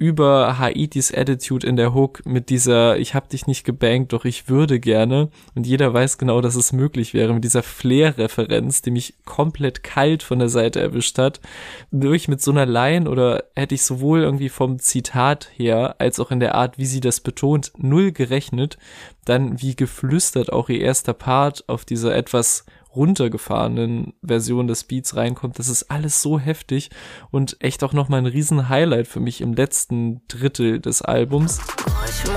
über 0.00 0.58
Haitis 0.58 1.12
Attitude 1.12 1.66
in 1.66 1.76
der 1.76 1.92
Hook 1.92 2.24
mit 2.24 2.48
dieser 2.48 2.96
ich 2.96 3.14
hab 3.14 3.28
dich 3.28 3.46
nicht 3.46 3.64
gebankt, 3.64 4.14
doch 4.14 4.24
ich 4.24 4.48
würde 4.48 4.80
gerne 4.80 5.28
und 5.54 5.66
jeder 5.66 5.92
weiß 5.92 6.16
genau, 6.16 6.40
dass 6.40 6.54
es 6.54 6.72
möglich 6.72 7.12
wäre 7.12 7.34
mit 7.34 7.44
dieser 7.44 7.62
Flair-Referenz, 7.62 8.80
die 8.80 8.92
mich 8.92 9.14
komplett 9.26 9.82
kalt 9.82 10.22
von 10.22 10.38
der 10.38 10.48
Seite 10.48 10.80
erwischt 10.80 11.18
hat. 11.18 11.40
Durch 11.90 12.28
mit 12.28 12.40
so 12.40 12.50
einer 12.50 12.64
Line 12.64 13.10
oder 13.10 13.44
hätte 13.54 13.74
ich 13.74 13.84
sowohl 13.84 14.22
irgendwie 14.22 14.48
vom 14.48 14.78
Zitat 14.78 15.50
her 15.54 15.96
als 15.98 16.18
auch 16.18 16.30
in 16.30 16.40
der 16.40 16.54
Art, 16.54 16.78
wie 16.78 16.86
sie 16.86 17.00
das 17.00 17.20
betont, 17.20 17.70
null 17.76 18.10
gerechnet. 18.10 18.78
Dann 19.26 19.60
wie 19.60 19.76
geflüstert 19.76 20.50
auch 20.50 20.70
ihr 20.70 20.80
erster 20.80 21.12
Part 21.12 21.68
auf 21.68 21.84
dieser 21.84 22.16
etwas 22.16 22.64
runtergefahrenen 22.94 24.14
Version 24.22 24.66
des 24.66 24.84
Beats 24.84 25.16
reinkommt. 25.16 25.58
Das 25.58 25.68
ist 25.68 25.90
alles 25.90 26.22
so 26.22 26.38
heftig 26.38 26.90
und 27.30 27.56
echt 27.60 27.84
auch 27.84 27.92
nochmal 27.92 28.20
ein 28.20 28.26
riesen 28.26 28.68
Highlight 28.68 29.06
für 29.06 29.20
mich 29.20 29.40
im 29.40 29.54
letzten 29.54 30.26
Drittel 30.28 30.80
des 30.80 31.02
Albums. 31.02 31.60
Ich 32.12 32.30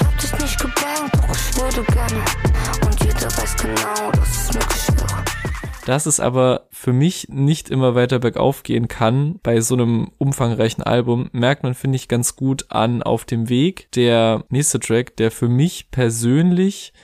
hab 0.00 0.18
dich 0.18 0.32
nicht 0.40 0.58
gebankt, 0.58 1.14
doch 1.14 1.28
ich 1.30 1.56
würde 1.56 1.84
gerne. 1.92 2.24
Und 2.84 3.04
jeder 3.04 3.26
weiß 3.26 3.56
genau, 3.56 4.10
dass 4.12 4.28
es 4.28 4.54
möglich 4.54 4.86
wäre. 4.96 5.33
Dass 5.84 6.06
es 6.06 6.18
aber 6.18 6.66
für 6.70 6.94
mich 6.94 7.28
nicht 7.28 7.68
immer 7.68 7.94
weiter 7.94 8.18
bergauf 8.18 8.62
gehen 8.62 8.88
kann 8.88 9.38
bei 9.42 9.60
so 9.60 9.74
einem 9.74 10.10
umfangreichen 10.16 10.82
Album, 10.82 11.28
merkt 11.32 11.62
man, 11.62 11.74
finde 11.74 11.96
ich, 11.96 12.08
ganz 12.08 12.36
gut 12.36 12.66
an 12.70 13.02
auf 13.02 13.26
dem 13.26 13.50
Weg. 13.50 13.92
Der 13.92 14.44
nächste 14.48 14.80
Track, 14.80 15.16
der 15.16 15.30
für 15.30 15.48
mich 15.48 15.90
persönlich 15.90 16.94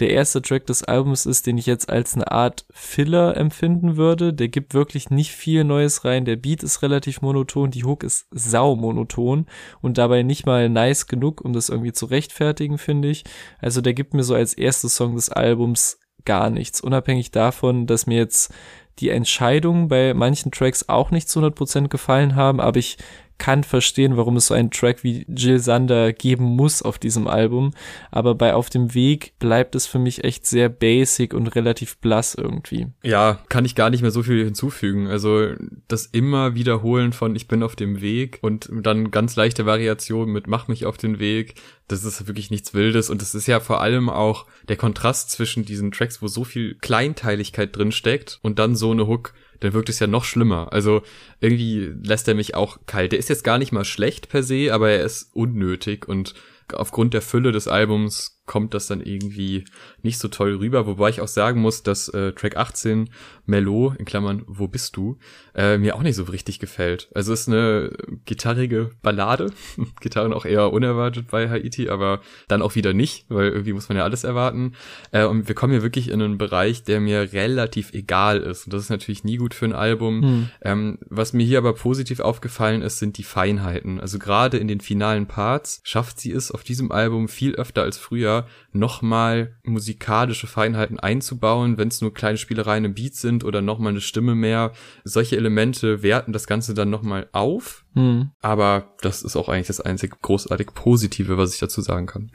der 0.00 0.10
erste 0.10 0.40
Track 0.40 0.66
des 0.66 0.82
Albums 0.82 1.26
ist, 1.26 1.46
den 1.46 1.58
ich 1.58 1.66
jetzt 1.66 1.90
als 1.90 2.14
eine 2.14 2.32
Art 2.32 2.64
Filler 2.70 3.36
empfinden 3.36 3.98
würde. 3.98 4.32
Der 4.32 4.48
gibt 4.48 4.72
wirklich 4.72 5.10
nicht 5.10 5.32
viel 5.32 5.62
Neues 5.62 6.06
rein. 6.06 6.24
Der 6.24 6.36
Beat 6.36 6.62
ist 6.62 6.82
relativ 6.82 7.20
monoton, 7.20 7.70
die 7.70 7.84
Hook 7.84 8.02
ist 8.02 8.26
sau 8.30 8.74
monoton 8.76 9.46
und 9.82 9.98
dabei 9.98 10.22
nicht 10.22 10.46
mal 10.46 10.70
nice 10.70 11.06
genug, 11.06 11.42
um 11.42 11.52
das 11.52 11.68
irgendwie 11.68 11.92
zu 11.92 12.06
rechtfertigen, 12.06 12.78
finde 12.78 13.08
ich. 13.08 13.24
Also 13.58 13.82
der 13.82 13.92
gibt 13.92 14.14
mir 14.14 14.22
so 14.22 14.34
als 14.34 14.54
erster 14.54 14.88
Song 14.88 15.16
des 15.16 15.28
Albums 15.28 15.98
gar 16.24 16.50
nichts. 16.50 16.80
Unabhängig 16.80 17.30
davon, 17.30 17.86
dass 17.86 18.06
mir 18.06 18.18
jetzt 18.18 18.52
die 18.98 19.10
Entscheidungen 19.10 19.88
bei 19.88 20.14
manchen 20.14 20.52
Tracks 20.52 20.88
auch 20.88 21.10
nicht 21.10 21.28
zu 21.28 21.40
100% 21.40 21.88
gefallen 21.88 22.36
haben, 22.36 22.60
aber 22.60 22.78
ich 22.78 22.98
kann 23.40 23.64
verstehen, 23.64 24.16
warum 24.16 24.36
es 24.36 24.46
so 24.46 24.54
einen 24.54 24.70
Track 24.70 25.02
wie 25.02 25.24
Jill 25.26 25.58
Sander 25.58 26.12
geben 26.12 26.44
muss 26.44 26.82
auf 26.82 26.98
diesem 26.98 27.26
Album. 27.26 27.72
Aber 28.12 28.36
bei 28.36 28.54
Auf 28.54 28.70
dem 28.70 28.94
Weg 28.94 29.32
bleibt 29.38 29.74
es 29.74 29.86
für 29.86 29.98
mich 29.98 30.22
echt 30.22 30.46
sehr 30.46 30.68
basic 30.68 31.32
und 31.32 31.48
relativ 31.48 31.96
blass 31.96 32.34
irgendwie. 32.34 32.88
Ja, 33.02 33.40
kann 33.48 33.64
ich 33.64 33.74
gar 33.74 33.90
nicht 33.90 34.02
mehr 34.02 34.10
so 34.10 34.22
viel 34.22 34.44
hinzufügen. 34.44 35.08
Also 35.08 35.54
das 35.88 36.06
immer 36.06 36.54
wiederholen 36.54 37.12
von 37.12 37.34
Ich 37.34 37.48
bin 37.48 37.62
auf 37.62 37.74
dem 37.74 38.02
Weg 38.02 38.38
und 38.42 38.68
dann 38.70 39.10
ganz 39.10 39.34
leichte 39.36 39.64
Variation 39.64 40.30
mit 40.30 40.46
Mach 40.46 40.68
mich 40.68 40.84
auf 40.84 40.98
den 40.98 41.18
Weg. 41.18 41.54
Das 41.88 42.04
ist 42.04 42.26
wirklich 42.28 42.50
nichts 42.50 42.74
Wildes 42.74 43.08
und 43.08 43.22
es 43.22 43.34
ist 43.34 43.46
ja 43.46 43.58
vor 43.58 43.80
allem 43.80 44.10
auch 44.10 44.46
der 44.68 44.76
Kontrast 44.76 45.30
zwischen 45.30 45.64
diesen 45.64 45.92
Tracks, 45.92 46.20
wo 46.20 46.28
so 46.28 46.44
viel 46.44 46.74
Kleinteiligkeit 46.74 47.74
drin 47.74 47.90
steckt 47.90 48.38
und 48.42 48.58
dann 48.58 48.76
so 48.76 48.90
eine 48.90 49.06
Hook, 49.06 49.32
dann 49.60 49.72
wirkt 49.72 49.88
es 49.88 49.98
ja 49.98 50.06
noch 50.06 50.24
schlimmer. 50.24 50.72
Also 50.72 51.02
irgendwie 51.40 51.92
lässt 52.02 52.28
er 52.28 52.34
mich 52.34 52.54
auch 52.54 52.78
kalt. 52.86 53.12
Der 53.12 53.18
ist 53.18 53.28
jetzt 53.28 53.44
gar 53.44 53.58
nicht 53.58 53.72
mal 53.72 53.84
schlecht 53.84 54.28
per 54.28 54.42
se, 54.42 54.72
aber 54.72 54.90
er 54.90 55.04
ist 55.04 55.30
unnötig 55.34 56.08
und 56.08 56.34
aufgrund 56.72 57.14
der 57.14 57.22
Fülle 57.22 57.52
des 57.52 57.68
Albums 57.68 58.39
kommt 58.50 58.74
das 58.74 58.88
dann 58.88 59.00
irgendwie 59.00 59.64
nicht 60.02 60.18
so 60.18 60.26
toll 60.26 60.56
rüber, 60.56 60.84
wobei 60.84 61.08
ich 61.08 61.20
auch 61.20 61.28
sagen 61.28 61.60
muss, 61.60 61.84
dass 61.84 62.08
äh, 62.08 62.32
Track 62.32 62.56
18 62.56 63.08
Mellow, 63.46 63.94
in 63.96 64.06
Klammern, 64.06 64.42
wo 64.48 64.66
bist 64.66 64.96
du, 64.96 65.18
äh, 65.54 65.78
mir 65.78 65.94
auch 65.94 66.02
nicht 66.02 66.16
so 66.16 66.24
richtig 66.24 66.58
gefällt. 66.58 67.10
Also 67.14 67.32
es 67.32 67.42
ist 67.42 67.48
eine 67.48 67.92
gitarrige 68.24 68.90
Ballade, 69.02 69.52
Gitarren 70.00 70.32
auch 70.32 70.44
eher 70.44 70.72
unerwartet 70.72 71.28
bei 71.30 71.48
Haiti, 71.48 71.88
aber 71.88 72.22
dann 72.48 72.60
auch 72.60 72.74
wieder 72.74 72.92
nicht, 72.92 73.26
weil 73.28 73.50
irgendwie 73.50 73.72
muss 73.72 73.88
man 73.88 73.98
ja 73.98 74.02
alles 74.02 74.24
erwarten. 74.24 74.72
Äh, 75.12 75.26
und 75.26 75.46
wir 75.46 75.54
kommen 75.54 75.72
hier 75.72 75.84
wirklich 75.84 76.08
in 76.08 76.20
einen 76.20 76.38
Bereich, 76.38 76.82
der 76.82 77.00
mir 77.00 77.32
relativ 77.32 77.92
egal 77.92 78.38
ist. 78.38 78.66
Und 78.66 78.74
das 78.74 78.82
ist 78.82 78.90
natürlich 78.90 79.22
nie 79.22 79.36
gut 79.36 79.54
für 79.54 79.66
ein 79.66 79.74
Album. 79.74 80.22
Hm. 80.22 80.50
Ähm, 80.62 80.98
was 81.08 81.32
mir 81.32 81.46
hier 81.46 81.58
aber 81.58 81.74
positiv 81.74 82.18
aufgefallen 82.18 82.82
ist, 82.82 82.98
sind 82.98 83.16
die 83.16 83.22
Feinheiten. 83.22 84.00
Also 84.00 84.18
gerade 84.18 84.58
in 84.58 84.66
den 84.66 84.80
finalen 84.80 85.26
Parts 85.26 85.80
schafft 85.84 86.18
sie 86.18 86.32
es 86.32 86.50
auf 86.50 86.64
diesem 86.64 86.90
Album 86.90 87.28
viel 87.28 87.54
öfter 87.54 87.82
als 87.82 87.96
früher, 87.96 88.39
nochmal 88.72 89.56
musikalische 89.64 90.46
Feinheiten 90.46 90.98
einzubauen, 90.98 91.78
wenn 91.78 91.88
es 91.88 92.00
nur 92.00 92.14
kleine 92.14 92.38
Spielereien 92.38 92.84
im 92.84 92.94
Beat 92.94 93.14
sind 93.14 93.44
oder 93.44 93.62
nochmal 93.62 93.90
eine 93.90 94.00
Stimme 94.00 94.34
mehr. 94.34 94.72
Solche 95.04 95.36
Elemente 95.36 96.02
werten 96.02 96.32
das 96.32 96.46
Ganze 96.46 96.74
dann 96.74 96.90
nochmal 96.90 97.28
auf. 97.32 97.84
Hm. 97.94 98.30
Aber 98.40 98.94
das 99.00 99.22
ist 99.22 99.36
auch 99.36 99.48
eigentlich 99.48 99.66
das 99.66 99.80
einzig 99.80 100.20
großartig 100.22 100.68
Positive, 100.74 101.36
was 101.38 101.54
ich 101.54 101.60
dazu 101.60 101.80
sagen 101.80 102.06
kann. 102.06 102.30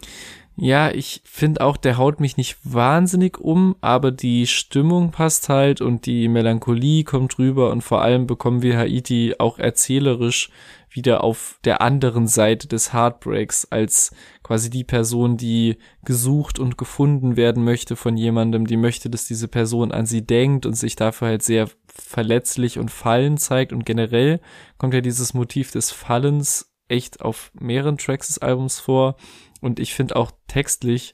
Ja, 0.57 0.89
ich 0.89 1.21
finde 1.25 1.59
auch, 1.61 1.75
der 1.75 1.97
haut 1.97 2.21
mich 2.21 2.37
nicht 2.37 2.57
wahnsinnig 2.63 3.39
um, 3.39 3.75
aber 3.81 4.11
die 4.11 4.47
Stimmung 4.47 5.11
passt 5.11 5.49
halt 5.49 5.81
und 5.81 6.05
die 6.05 6.29
Melancholie 6.29 7.03
kommt 7.03 7.37
rüber 7.37 7.71
und 7.71 7.81
vor 7.81 8.01
allem 8.01 8.25
bekommen 8.25 8.61
wir 8.61 8.77
Haiti 8.77 9.35
auch 9.37 9.59
erzählerisch 9.59 10.49
wieder 10.89 11.25
auf 11.25 11.59
der 11.65 11.81
anderen 11.81 12.25
Seite 12.25 12.69
des 12.69 12.93
Heartbreaks 12.93 13.65
als 13.69 14.15
quasi 14.43 14.69
die 14.69 14.85
Person, 14.85 15.35
die 15.35 15.77
gesucht 16.05 16.57
und 16.57 16.77
gefunden 16.77 17.35
werden 17.35 17.65
möchte 17.65 17.97
von 17.97 18.15
jemandem, 18.15 18.65
die 18.65 18.77
möchte, 18.77 19.09
dass 19.09 19.27
diese 19.27 19.49
Person 19.49 19.91
an 19.91 20.05
sie 20.05 20.25
denkt 20.25 20.65
und 20.65 20.75
sich 20.75 20.95
dafür 20.95 21.27
halt 21.27 21.43
sehr 21.43 21.67
verletzlich 21.87 22.79
und 22.79 22.91
fallen 22.91 23.37
zeigt. 23.37 23.73
Und 23.73 23.85
generell 23.85 24.39
kommt 24.77 24.93
ja 24.93 25.01
dieses 25.01 25.33
Motiv 25.33 25.71
des 25.71 25.91
Fallens 25.91 26.71
echt 26.87 27.21
auf 27.21 27.51
mehreren 27.53 27.97
Tracks 27.97 28.27
des 28.27 28.37
Albums 28.39 28.79
vor 28.79 29.17
und 29.65 29.79
ich 29.79 29.93
finde 29.93 30.15
auch 30.15 30.31
textlich 30.47 31.13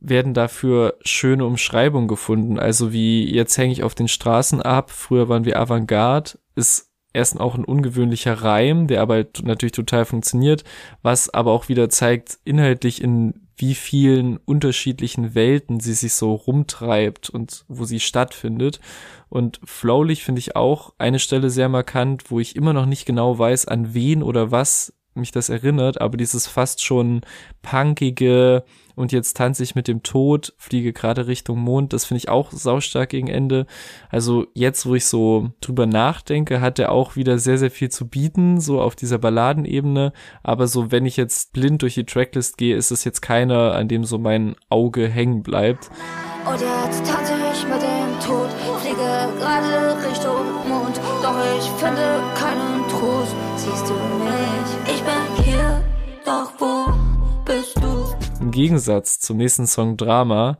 werden 0.00 0.34
dafür 0.34 0.96
schöne 1.02 1.44
Umschreibungen 1.44 2.08
gefunden. 2.08 2.58
Also 2.58 2.92
wie 2.92 3.32
jetzt 3.32 3.56
hänge 3.58 3.72
ich 3.72 3.82
auf 3.82 3.94
den 3.94 4.08
Straßen 4.08 4.60
ab, 4.62 4.90
früher 4.90 5.28
waren 5.28 5.44
wir 5.44 5.60
Avantgarde, 5.60 6.38
ist 6.54 6.90
erst 7.12 7.38
auch 7.38 7.54
ein 7.54 7.64
ungewöhnlicher 7.64 8.34
Reim, 8.34 8.86
der 8.86 9.02
aber 9.02 9.26
natürlich 9.42 9.72
total 9.72 10.04
funktioniert, 10.04 10.64
was 11.02 11.28
aber 11.32 11.52
auch 11.52 11.68
wieder 11.68 11.88
zeigt, 11.90 12.38
inhaltlich 12.44 13.02
in 13.02 13.46
wie 13.56 13.74
vielen 13.74 14.38
unterschiedlichen 14.38 15.34
Welten 15.34 15.80
sie 15.80 15.92
sich 15.92 16.14
so 16.14 16.32
rumtreibt 16.32 17.28
und 17.28 17.66
wo 17.68 17.84
sie 17.84 18.00
stattfindet. 18.00 18.80
Und 19.28 19.60
flowlich 19.64 20.24
finde 20.24 20.38
ich 20.38 20.56
auch 20.56 20.94
eine 20.96 21.18
Stelle 21.18 21.50
sehr 21.50 21.68
markant, 21.68 22.30
wo 22.30 22.40
ich 22.40 22.56
immer 22.56 22.72
noch 22.72 22.86
nicht 22.86 23.04
genau 23.04 23.38
weiß, 23.38 23.68
an 23.68 23.92
wen 23.92 24.22
oder 24.22 24.50
was 24.50 24.94
mich 25.20 25.32
das 25.32 25.48
erinnert, 25.48 26.00
aber 26.00 26.16
dieses 26.16 26.46
fast 26.46 26.82
schon 26.82 27.20
punkige, 27.62 28.64
und 29.00 29.12
jetzt 29.12 29.36
tanze 29.38 29.62
ich 29.62 29.74
mit 29.74 29.88
dem 29.88 30.02
Tod, 30.02 30.52
fliege 30.58 30.92
gerade 30.92 31.26
Richtung 31.26 31.58
Mond. 31.58 31.94
Das 31.94 32.04
finde 32.04 32.18
ich 32.18 32.28
auch 32.28 32.52
saustark 32.52 33.08
gegen 33.08 33.28
Ende. 33.28 33.66
Also 34.10 34.46
jetzt, 34.52 34.84
wo 34.84 34.94
ich 34.94 35.06
so 35.06 35.52
drüber 35.62 35.86
nachdenke, 35.86 36.60
hat 36.60 36.78
er 36.78 36.92
auch 36.92 37.16
wieder 37.16 37.38
sehr, 37.38 37.56
sehr 37.56 37.70
viel 37.70 37.88
zu 37.88 38.08
bieten, 38.08 38.60
so 38.60 38.78
auf 38.78 38.96
dieser 38.96 39.16
Balladenebene. 39.16 40.12
Aber 40.42 40.66
so, 40.66 40.92
wenn 40.92 41.06
ich 41.06 41.16
jetzt 41.16 41.54
blind 41.54 41.80
durch 41.80 41.94
die 41.94 42.04
Tracklist 42.04 42.58
gehe, 42.58 42.76
ist 42.76 42.90
es 42.90 43.04
jetzt 43.04 43.22
keiner, 43.22 43.74
an 43.74 43.88
dem 43.88 44.04
so 44.04 44.18
mein 44.18 44.54
Auge 44.68 45.08
hängen 45.08 45.42
bleibt. 45.42 45.90
Und 46.44 46.60
jetzt 46.60 47.06
tanze 47.06 47.32
ich 47.54 47.64
mit 47.64 47.80
dem 47.80 48.20
Tod, 48.20 48.50
fliege 48.80 49.28
gerade 49.38 49.96
Richtung 50.08 50.68
Mond. 50.68 51.00
Doch 51.22 51.36
ich 51.58 51.64
finde 51.82 52.20
keinen 52.34 52.86
Trost. 52.88 53.34
Siehst 53.56 53.88
du 53.88 53.94
mich? 54.24 54.39
Im 58.50 58.52
Gegensatz 58.52 59.20
zum 59.20 59.36
nächsten 59.36 59.68
Song 59.68 59.96
Drama, 59.96 60.58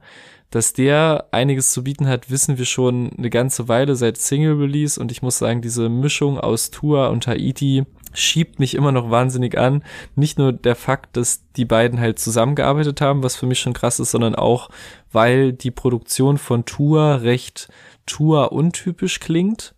dass 0.51 0.73
der 0.73 1.27
einiges 1.33 1.73
zu 1.73 1.83
bieten 1.83 2.07
hat, 2.07 2.31
wissen 2.31 2.57
wir 2.57 2.65
schon 2.65 3.11
eine 3.19 3.31
ganze 3.31 3.67
Weile 3.67 3.97
seit 3.97 4.17
Single 4.17 4.55
Release 4.55 5.01
und 5.01 5.11
ich 5.11 5.23
muss 5.23 5.39
sagen, 5.39 5.61
diese 5.61 5.89
Mischung 5.89 6.39
aus 6.39 6.71
Tour 6.71 7.11
und 7.11 7.27
Haiti 7.27 7.85
schiebt 8.13 8.61
mich 8.61 8.77
immer 8.77 8.93
noch 8.93 9.11
wahnsinnig 9.11 9.59
an. 9.59 9.83
Nicht 10.15 10.39
nur 10.39 10.53
der 10.53 10.77
Fakt, 10.77 11.17
dass 11.17 11.43
die 11.57 11.65
beiden 11.65 11.99
halt 11.99 12.21
zusammengearbeitet 12.21 13.01
haben, 13.01 13.25
was 13.25 13.35
für 13.35 13.47
mich 13.47 13.59
schon 13.59 13.73
krass 13.73 13.99
ist, 13.99 14.13
sondern 14.13 14.37
auch, 14.37 14.71
weil 15.11 15.53
die 15.53 15.73
Produktion 15.73 16.39
von 16.39 16.65
Tour 16.67 17.23
recht 17.23 17.71
Tour-untypisch 18.07 19.19
klingt 19.19 19.75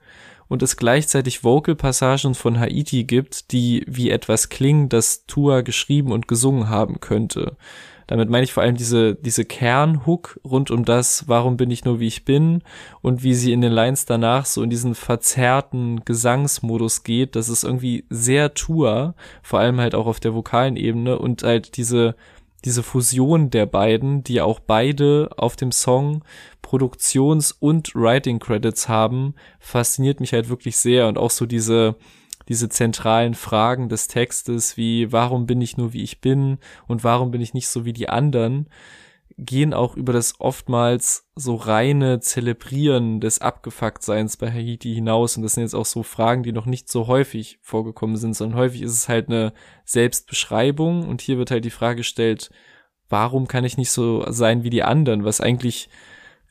und 0.48 0.62
es 0.62 0.76
gleichzeitig 0.76 1.44
Vocal-Passagen 1.44 2.34
von 2.34 2.60
Haiti 2.60 3.04
gibt, 3.04 3.52
die 3.52 3.86
wie 3.86 4.10
etwas 4.10 4.50
klingen, 4.50 4.90
das 4.90 5.24
Tour 5.24 5.62
geschrieben 5.62 6.12
und 6.12 6.28
gesungen 6.28 6.68
haben 6.68 7.00
könnte. 7.00 7.56
Damit 8.06 8.28
meine 8.28 8.44
ich 8.44 8.52
vor 8.52 8.62
allem 8.62 8.76
diese, 8.76 9.14
diese 9.14 9.44
Kernhook 9.44 10.40
rund 10.44 10.70
um 10.70 10.84
das, 10.84 11.24
warum 11.28 11.56
bin 11.56 11.70
ich 11.70 11.84
nur 11.84 12.00
wie 12.00 12.06
ich 12.06 12.24
bin 12.24 12.62
und 13.00 13.22
wie 13.22 13.34
sie 13.34 13.52
in 13.52 13.60
den 13.60 13.72
Lines 13.72 14.06
danach 14.06 14.46
so 14.46 14.62
in 14.62 14.70
diesen 14.70 14.94
verzerrten 14.94 16.04
Gesangsmodus 16.04 17.04
geht. 17.04 17.36
Das 17.36 17.48
ist 17.48 17.64
irgendwie 17.64 18.04
sehr 18.10 18.54
Tour, 18.54 19.14
vor 19.42 19.60
allem 19.60 19.80
halt 19.80 19.94
auch 19.94 20.06
auf 20.06 20.20
der 20.20 20.34
vokalen 20.34 20.76
Ebene 20.76 21.18
und 21.18 21.42
halt 21.42 21.76
diese, 21.76 22.16
diese 22.64 22.82
Fusion 22.82 23.50
der 23.50 23.66
beiden, 23.66 24.22
die 24.24 24.40
auch 24.40 24.60
beide 24.60 25.30
auf 25.36 25.56
dem 25.56 25.72
Song 25.72 26.24
Produktions- 26.62 27.52
und 27.52 27.94
Writing-Credits 27.94 28.88
haben, 28.88 29.34
fasziniert 29.60 30.20
mich 30.20 30.32
halt 30.32 30.48
wirklich 30.48 30.76
sehr 30.76 31.08
und 31.08 31.18
auch 31.18 31.30
so 31.30 31.46
diese, 31.46 31.96
diese 32.48 32.68
zentralen 32.68 33.34
Fragen 33.34 33.88
des 33.88 34.08
Textes 34.08 34.76
wie 34.76 35.12
warum 35.12 35.46
bin 35.46 35.60
ich 35.60 35.76
nur 35.76 35.92
wie 35.92 36.02
ich 36.02 36.20
bin 36.20 36.58
und 36.86 37.04
warum 37.04 37.30
bin 37.30 37.40
ich 37.40 37.54
nicht 37.54 37.68
so 37.68 37.84
wie 37.84 37.92
die 37.92 38.08
anderen, 38.08 38.68
gehen 39.38 39.74
auch 39.74 39.96
über 39.96 40.12
das 40.12 40.40
oftmals 40.40 41.28
so 41.34 41.54
reine 41.54 42.20
Zelebrieren 42.20 43.20
des 43.20 43.40
Abgefucktseins 43.40 44.36
bei 44.36 44.50
Haiti 44.50 44.94
hinaus. 44.94 45.36
Und 45.36 45.42
das 45.42 45.54
sind 45.54 45.62
jetzt 45.62 45.74
auch 45.74 45.86
so 45.86 46.02
Fragen, 46.02 46.42
die 46.42 46.52
noch 46.52 46.66
nicht 46.66 46.90
so 46.90 47.06
häufig 47.06 47.58
vorgekommen 47.62 48.16
sind, 48.16 48.34
sondern 48.34 48.58
häufig 48.58 48.82
ist 48.82 48.92
es 48.92 49.08
halt 49.08 49.28
eine 49.28 49.52
Selbstbeschreibung. 49.84 51.08
Und 51.08 51.22
hier 51.22 51.38
wird 51.38 51.50
halt 51.50 51.64
die 51.64 51.70
Frage 51.70 51.98
gestellt, 51.98 52.50
warum 53.08 53.48
kann 53.48 53.64
ich 53.64 53.76
nicht 53.76 53.90
so 53.90 54.24
sein 54.30 54.64
wie 54.64 54.70
die 54.70 54.82
anderen? 54.82 55.24
Was 55.24 55.40
eigentlich 55.40 55.88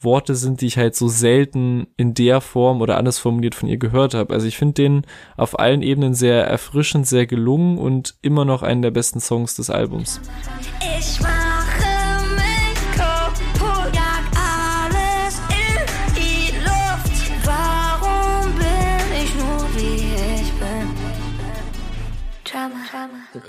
Worte 0.03 0.35
sind, 0.35 0.61
die 0.61 0.67
ich 0.67 0.77
halt 0.77 0.95
so 0.95 1.07
selten 1.07 1.87
in 1.97 2.13
der 2.13 2.41
Form 2.41 2.81
oder 2.81 2.97
anders 2.97 3.19
formuliert 3.19 3.55
von 3.55 3.69
ihr 3.69 3.77
gehört 3.77 4.13
habe. 4.13 4.33
Also 4.33 4.47
ich 4.47 4.57
finde 4.57 4.73
den 4.73 5.01
auf 5.37 5.59
allen 5.59 5.81
Ebenen 5.81 6.13
sehr 6.13 6.45
erfrischend, 6.45 7.07
sehr 7.07 7.27
gelungen 7.27 7.77
und 7.77 8.15
immer 8.21 8.45
noch 8.45 8.63
einen 8.63 8.81
der 8.81 8.91
besten 8.91 9.19
Songs 9.19 9.55
des 9.55 9.69
Albums. 9.69 10.19
Ich 10.99 11.19
mache 11.21 11.40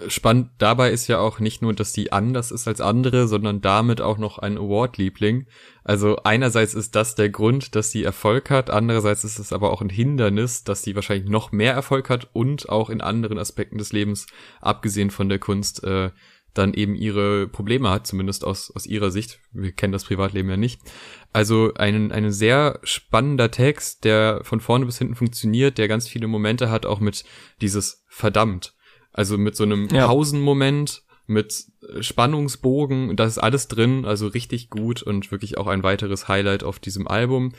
Spannend 0.07 0.51
dabei 0.59 0.91
ist 0.91 1.09
ja 1.09 1.19
auch 1.19 1.41
nicht 1.41 1.61
nur, 1.61 1.75
dass 1.75 1.93
die 1.93 2.13
anders 2.13 2.53
ist 2.53 2.69
als 2.69 2.81
andere, 2.81 3.27
sondern 3.27 3.61
damit 3.61 4.01
auch 4.01 4.17
noch 4.17 4.39
ein 4.39 4.57
Award-Liebling. 4.57 5.47
Also 5.83 6.19
einerseits 6.23 6.75
ist 6.75 6.95
das 6.95 7.17
der 7.17 7.31
Grund, 7.31 7.75
dass 7.75 7.91
sie 7.91 8.05
Erfolg 8.05 8.51
hat, 8.51 8.71
andererseits 8.71 9.25
ist 9.25 9.39
es 9.39 9.53
aber 9.53 9.73
auch 9.73 9.83
ein 9.83 9.89
Hindernis, 9.89 10.63
dass 10.63 10.83
sie 10.83 10.95
wahrscheinlich 10.95 11.29
noch 11.29 11.51
mehr 11.51 11.73
Erfolg 11.73 12.11
hat 12.11 12.29
und 12.33 12.69
auch 12.69 12.91
in 12.91 13.01
anderen 13.01 13.39
Aspekten 13.39 13.79
des 13.79 13.93
Lebens, 13.93 14.27
abgesehen 14.61 15.11
von 15.11 15.29
der 15.29 15.41
Kunst, 15.41 15.83
äh, 15.83 16.11
dann 16.55 16.75
eben 16.75 16.95
ihre 16.95 17.49
Probleme 17.49 17.91
hat, 17.91 18.07
zumindest 18.07 18.45
aus, 18.45 18.71
aus 18.71 18.87
ihrer 18.87 19.11
Sicht. 19.11 19.41
Wir 19.53 19.73
kennen 19.73 19.93
das 19.93 20.05
Privatleben 20.05 20.51
ja 20.51 20.57
nicht. 20.57 20.81
Also 21.33 21.73
ein, 21.75 22.13
ein 22.13 22.31
sehr 22.31 22.79
spannender 22.83 23.51
Text, 23.51 24.05
der 24.05 24.41
von 24.45 24.61
vorne 24.61 24.85
bis 24.87 24.99
hinten 24.99 25.15
funktioniert, 25.15 25.79
der 25.79 25.89
ganz 25.89 26.09
viele 26.09 26.27
Momente 26.27 26.71
hat, 26.71 26.85
auch 26.85 27.01
mit 27.01 27.25
dieses 27.61 28.05
verdammt. 28.09 28.75
Also 29.13 29.39
mit 29.39 29.57
so 29.57 29.65
einem 29.65 29.89
Ja. 29.89 30.07
Pausenmoment, 30.07 31.03
mit 31.27 31.65
Spannungsbogen, 32.01 33.17
das 33.17 33.33
ist 33.33 33.39
alles 33.39 33.69
drin, 33.69 34.05
also 34.05 34.27
richtig 34.27 34.71
gut 34.71 35.03
und 35.03 35.31
wirklich 35.31 35.59
auch 35.59 35.67
ein 35.67 35.83
weiteres 35.83 36.29
Highlight 36.29 36.65
auf 36.65 36.79
diesem 36.79 37.07
Album. 37.07 37.53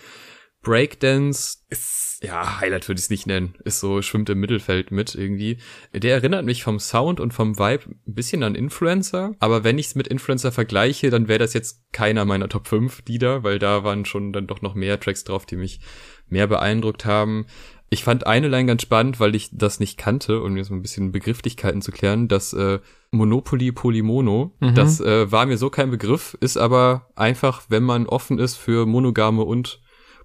Breakdance 0.61 1.57
ist, 1.69 2.19
ja, 2.23 2.61
Highlight 2.61 2.87
würde 2.87 2.97
ich 2.99 3.05
es 3.05 3.09
nicht 3.09 3.27
nennen, 3.27 3.55
ist 3.65 3.81
so, 3.81 4.01
schwimmt 4.01 4.29
im 4.29 4.39
Mittelfeld 4.39 4.91
mit 4.91 5.13
irgendwie. 5.13 5.57
Der 5.93 6.13
erinnert 6.13 6.45
mich 6.45 6.63
vom 6.63 6.79
Sound 6.79 7.19
und 7.19 7.33
vom 7.33 7.59
Vibe 7.59 7.83
ein 8.07 8.13
bisschen 8.13 8.43
an 8.43 8.55
Influencer, 8.55 9.35
aber 9.39 9.65
wenn 9.65 9.77
ich 9.77 9.87
es 9.87 9.95
mit 9.95 10.07
Influencer 10.07 10.53
vergleiche, 10.53 11.09
dann 11.09 11.27
wäre 11.27 11.39
das 11.39 11.53
jetzt 11.53 11.83
keiner 11.91 12.23
meiner 12.23 12.47
Top 12.47 12.69
5 12.69 13.03
Lieder, 13.07 13.43
weil 13.43 13.59
da 13.59 13.83
waren 13.83 14.05
schon 14.05 14.31
dann 14.31 14.47
doch 14.47 14.61
noch 14.61 14.73
mehr 14.73 14.99
Tracks 15.01 15.25
drauf, 15.25 15.45
die 15.45 15.57
mich 15.57 15.81
mehr 16.29 16.47
beeindruckt 16.47 17.03
haben. 17.03 17.45
Ich 17.93 18.03
fand 18.03 18.25
eine 18.25 18.47
Line 18.47 18.65
ganz 18.65 18.81
spannend, 18.81 19.19
weil 19.19 19.35
ich 19.35 19.49
das 19.51 19.79
nicht 19.79 19.99
kannte, 19.99 20.41
um 20.41 20.53
mir 20.53 20.63
so 20.63 20.73
ein 20.73 20.81
bisschen 20.81 21.11
Begrifflichkeiten 21.11 21.83
zu 21.83 21.91
klären, 21.91 22.27
das 22.27 22.51
äh, 22.53 22.79
Monopoly 23.11 23.71
Polymono, 23.71 24.51
Mhm. 24.59 24.73
das 24.73 24.99
äh, 24.99 25.31
war 25.31 25.45
mir 25.45 25.57
so 25.59 25.69
kein 25.69 25.91
Begriff, 25.91 26.35
ist 26.39 26.57
aber 26.57 27.07
einfach, 27.15 27.61
wenn 27.69 27.83
man 27.83 28.07
offen 28.07 28.39
ist 28.39 28.55
für 28.55 28.87
monogame 28.87 29.43
und 29.43 29.79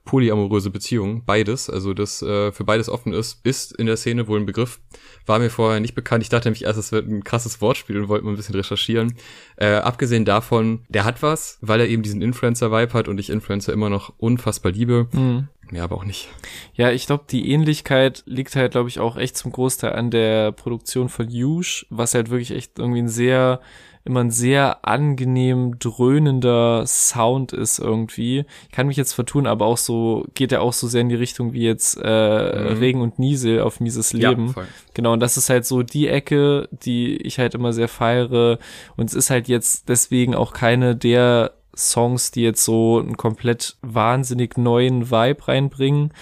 polyamoröse 0.09 0.71
Beziehungen, 0.71 1.23
beides, 1.27 1.69
also 1.69 1.93
das 1.93 2.23
äh, 2.23 2.51
für 2.51 2.65
beides 2.65 2.89
offen 2.89 3.13
ist, 3.13 3.41
ist 3.45 3.73
in 3.73 3.85
der 3.85 3.99
Szene 3.99 4.27
wohl 4.27 4.41
ein 4.41 4.47
Begriff. 4.47 4.81
War 5.27 5.39
mir 5.39 5.51
vorher 5.51 5.81
nicht 5.81 5.95
bekannt. 5.95 6.23
Ich 6.23 6.31
dachte 6.31 6.49
nämlich 6.49 6.65
erst, 6.65 6.79
es 6.79 6.93
wird 6.93 7.07
ein 7.07 7.25
krasses 7.25 7.61
Wortspiel 7.61 7.99
und 7.99 8.09
wollte 8.09 8.25
mal 8.25 8.31
ein 8.31 8.37
bisschen 8.37 8.55
recherchieren. 8.55 9.19
Äh, 9.57 9.75
abgesehen 9.75 10.25
davon, 10.25 10.81
der 10.89 11.05
hat 11.05 11.23
was, 11.23 11.59
weil 11.61 11.81
er 11.81 11.89
eben 11.89 12.03
diesen 12.03 12.23
Influencer-Vibe 12.23 12.95
hat 12.95 13.07
und 13.07 13.21
ich 13.21 13.29
Influencer 13.29 13.75
immer 13.75 13.91
noch 13.91 14.15
unfassbar 14.17 14.73
liebe. 14.73 15.09
Mhm. 15.13 15.49
Mehr 15.71 15.85
aber 15.85 15.97
auch 15.97 16.07
nicht. 16.07 16.31
Ja, 16.73 16.91
ich 16.91 17.07
glaube, 17.07 17.25
die 17.29 17.51
Ähnlichkeit 17.51 18.23
liegt 18.25 18.57
halt, 18.57 18.73
glaube 18.73 18.89
ich, 18.89 19.01
auch 19.01 19.19
echt 19.19 19.37
zum 19.37 19.53
Großteil 19.53 19.93
an 19.93 20.11
der 20.11 20.53
Produktion 20.53 21.11
von 21.11 21.29
Huge, 21.29 21.85
was 21.91 22.15
halt 22.15 22.31
wirklich 22.31 22.53
echt 22.53 22.79
irgendwie 22.79 23.01
ein 23.03 23.11
sehr, 23.11 23.61
immer 24.09 24.21
ein 24.21 24.31
sehr 24.31 24.85
angenehm 24.87 25.79
dröhnender 25.79 26.85
Sound 26.87 27.53
ist 27.53 27.79
irgendwie. 27.79 28.45
Ich 28.67 28.73
kann 28.73 28.89
mich 28.89 28.97
jetzt 28.97 29.13
vertun, 29.13 29.47
aber 29.47 29.67
auch 29.67 29.77
so, 29.79 30.27
geht 30.35 30.53
er 30.53 30.63
auch 30.63 30.73
so 30.73 30.89
sehr 30.89 31.03
in 31.03 31.09
die 31.09 31.15
Richtung 31.15 31.53
wie 31.53 31.63
jetzt 31.63 31.99
äh, 32.03 32.49
Mhm. 32.49 32.79
Regen 32.79 33.01
und 33.03 33.19
Niesel 33.19 33.61
auf 33.61 33.81
Mieses 33.81 34.13
Leben. 34.13 34.55
Ja. 34.57 34.65
Genau, 34.95 35.13
und 35.13 35.21
das 35.21 35.37
ist 35.37 35.51
halt 35.51 35.67
so 35.67 35.83
die 35.83 36.09
Ecke, 36.09 36.69
die 36.73 37.17
ich 37.17 37.39
halt 37.39 37.55
immer 37.55 37.73
sehr 37.73 37.89
feiere. 37.89 38.59
Und 38.97 39.07
es 39.07 39.15
ist 39.15 39.31
halt 39.31 39.49
jetzt 39.49 39.89
deswegen 39.89 40.35
auch 40.35 40.53
keine 40.53 40.97
der 40.97 41.53
Songs, 41.77 42.33
die 42.33 42.43
jetzt 42.43 42.65
so 42.65 42.99
einen 42.99 43.17
komplett 43.17 43.77
wahnsinnig 43.83 44.59
neuen 44.59 45.11
Vibe 45.11 45.47
reinbringen. 45.47 46.13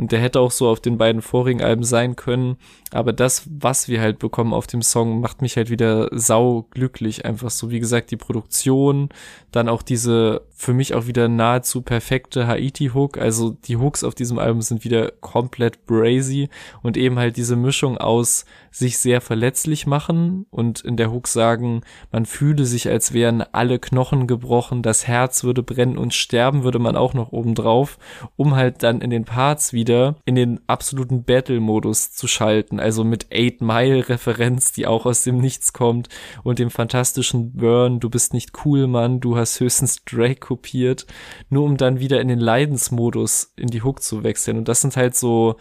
Und 0.00 0.12
der 0.12 0.20
hätte 0.20 0.40
auch 0.40 0.50
so 0.50 0.66
auf 0.66 0.80
den 0.80 0.96
beiden 0.96 1.20
vorigen 1.20 1.60
Alben 1.60 1.84
sein 1.84 2.16
können. 2.16 2.56
Aber 2.90 3.12
das, 3.12 3.46
was 3.50 3.86
wir 3.86 4.00
halt 4.00 4.18
bekommen 4.18 4.54
auf 4.54 4.66
dem 4.66 4.80
Song, 4.80 5.20
macht 5.20 5.42
mich 5.42 5.58
halt 5.58 5.68
wieder 5.68 6.08
sau 6.12 6.66
glücklich. 6.70 7.26
Einfach 7.26 7.50
so, 7.50 7.70
wie 7.70 7.80
gesagt, 7.80 8.10
die 8.10 8.16
Produktion, 8.16 9.10
dann 9.52 9.68
auch 9.68 9.82
diese 9.82 10.40
für 10.60 10.74
mich 10.74 10.94
auch 10.94 11.06
wieder 11.06 11.26
nahezu 11.28 11.80
perfekte 11.80 12.46
Haiti-Hook. 12.46 13.16
Also 13.16 13.56
die 13.64 13.76
Hooks 13.78 14.04
auf 14.04 14.14
diesem 14.14 14.38
Album 14.38 14.60
sind 14.60 14.84
wieder 14.84 15.10
komplett 15.20 15.86
brazy 15.86 16.50
und 16.82 16.98
eben 16.98 17.18
halt 17.18 17.38
diese 17.38 17.56
Mischung 17.56 17.96
aus 17.96 18.44
sich 18.70 18.98
sehr 18.98 19.20
verletzlich 19.22 19.86
machen 19.86 20.46
und 20.50 20.80
in 20.80 20.98
der 20.98 21.10
Hook 21.10 21.28
sagen, 21.28 21.80
man 22.12 22.26
fühle 22.26 22.66
sich, 22.66 22.88
als 22.88 23.12
wären 23.14 23.42
alle 23.52 23.78
Knochen 23.78 24.26
gebrochen, 24.26 24.82
das 24.82 25.06
Herz 25.06 25.44
würde 25.44 25.62
brennen 25.62 25.96
und 25.96 26.12
sterben 26.12 26.62
würde 26.62 26.78
man 26.78 26.94
auch 26.94 27.14
noch 27.14 27.32
obendrauf, 27.32 27.98
um 28.36 28.54
halt 28.54 28.82
dann 28.82 29.00
in 29.00 29.10
den 29.10 29.24
Parts 29.24 29.72
wieder 29.72 29.89
in 30.24 30.34
den 30.34 30.60
absoluten 30.66 31.24
Battle-Modus 31.24 32.12
zu 32.12 32.26
schalten, 32.26 32.80
also 32.80 33.04
mit 33.04 33.26
Eight 33.32 33.60
Mile-Referenz, 33.60 34.72
die 34.72 34.86
auch 34.86 35.06
aus 35.06 35.24
dem 35.24 35.38
Nichts 35.38 35.72
kommt 35.72 36.08
und 36.42 36.58
dem 36.58 36.70
fantastischen 36.70 37.52
Burn, 37.52 38.00
du 38.00 38.10
bist 38.10 38.32
nicht 38.32 38.52
cool, 38.64 38.86
Mann, 38.86 39.20
du 39.20 39.36
hast 39.36 39.60
höchstens 39.60 40.04
Drake 40.04 40.40
kopiert, 40.40 41.06
nur 41.48 41.64
um 41.64 41.76
dann 41.76 42.00
wieder 42.00 42.20
in 42.20 42.28
den 42.28 42.40
Leidensmodus 42.40 43.52
in 43.56 43.68
die 43.68 43.82
Hook 43.82 44.02
zu 44.02 44.22
wechseln 44.22 44.58
und 44.58 44.68
das 44.68 44.80
sind 44.80 44.96
halt 44.96 45.16
so, 45.16 45.56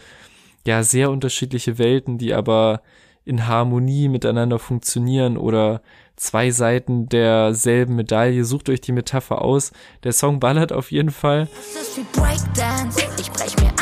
ja, 0.65 0.83
sehr 0.83 1.09
unterschiedliche 1.09 1.77
Welten, 1.77 2.17
die 2.17 2.33
aber 2.33 2.81
in 3.25 3.47
Harmonie 3.47 4.07
miteinander 4.07 4.59
funktionieren 4.59 5.37
oder 5.37 5.81
zwei 6.15 6.51
Seiten 6.51 7.07
derselben 7.09 7.95
Medaille. 7.95 8.43
Sucht 8.43 8.69
euch 8.69 8.81
die 8.81 8.91
Metapher 8.91 9.41
aus. 9.41 9.71
Der 10.03 10.13
Song 10.13 10.39
ballert 10.39 10.71
auf 10.73 10.91
jeden 10.91 11.11
Fall. 11.11 11.47
Das 11.73 11.87
ist 11.87 11.97
wie 11.97 12.19
Breakdance. 12.19 13.01
Ich 13.19 13.31
brech 13.31 13.55
mir 13.57 13.78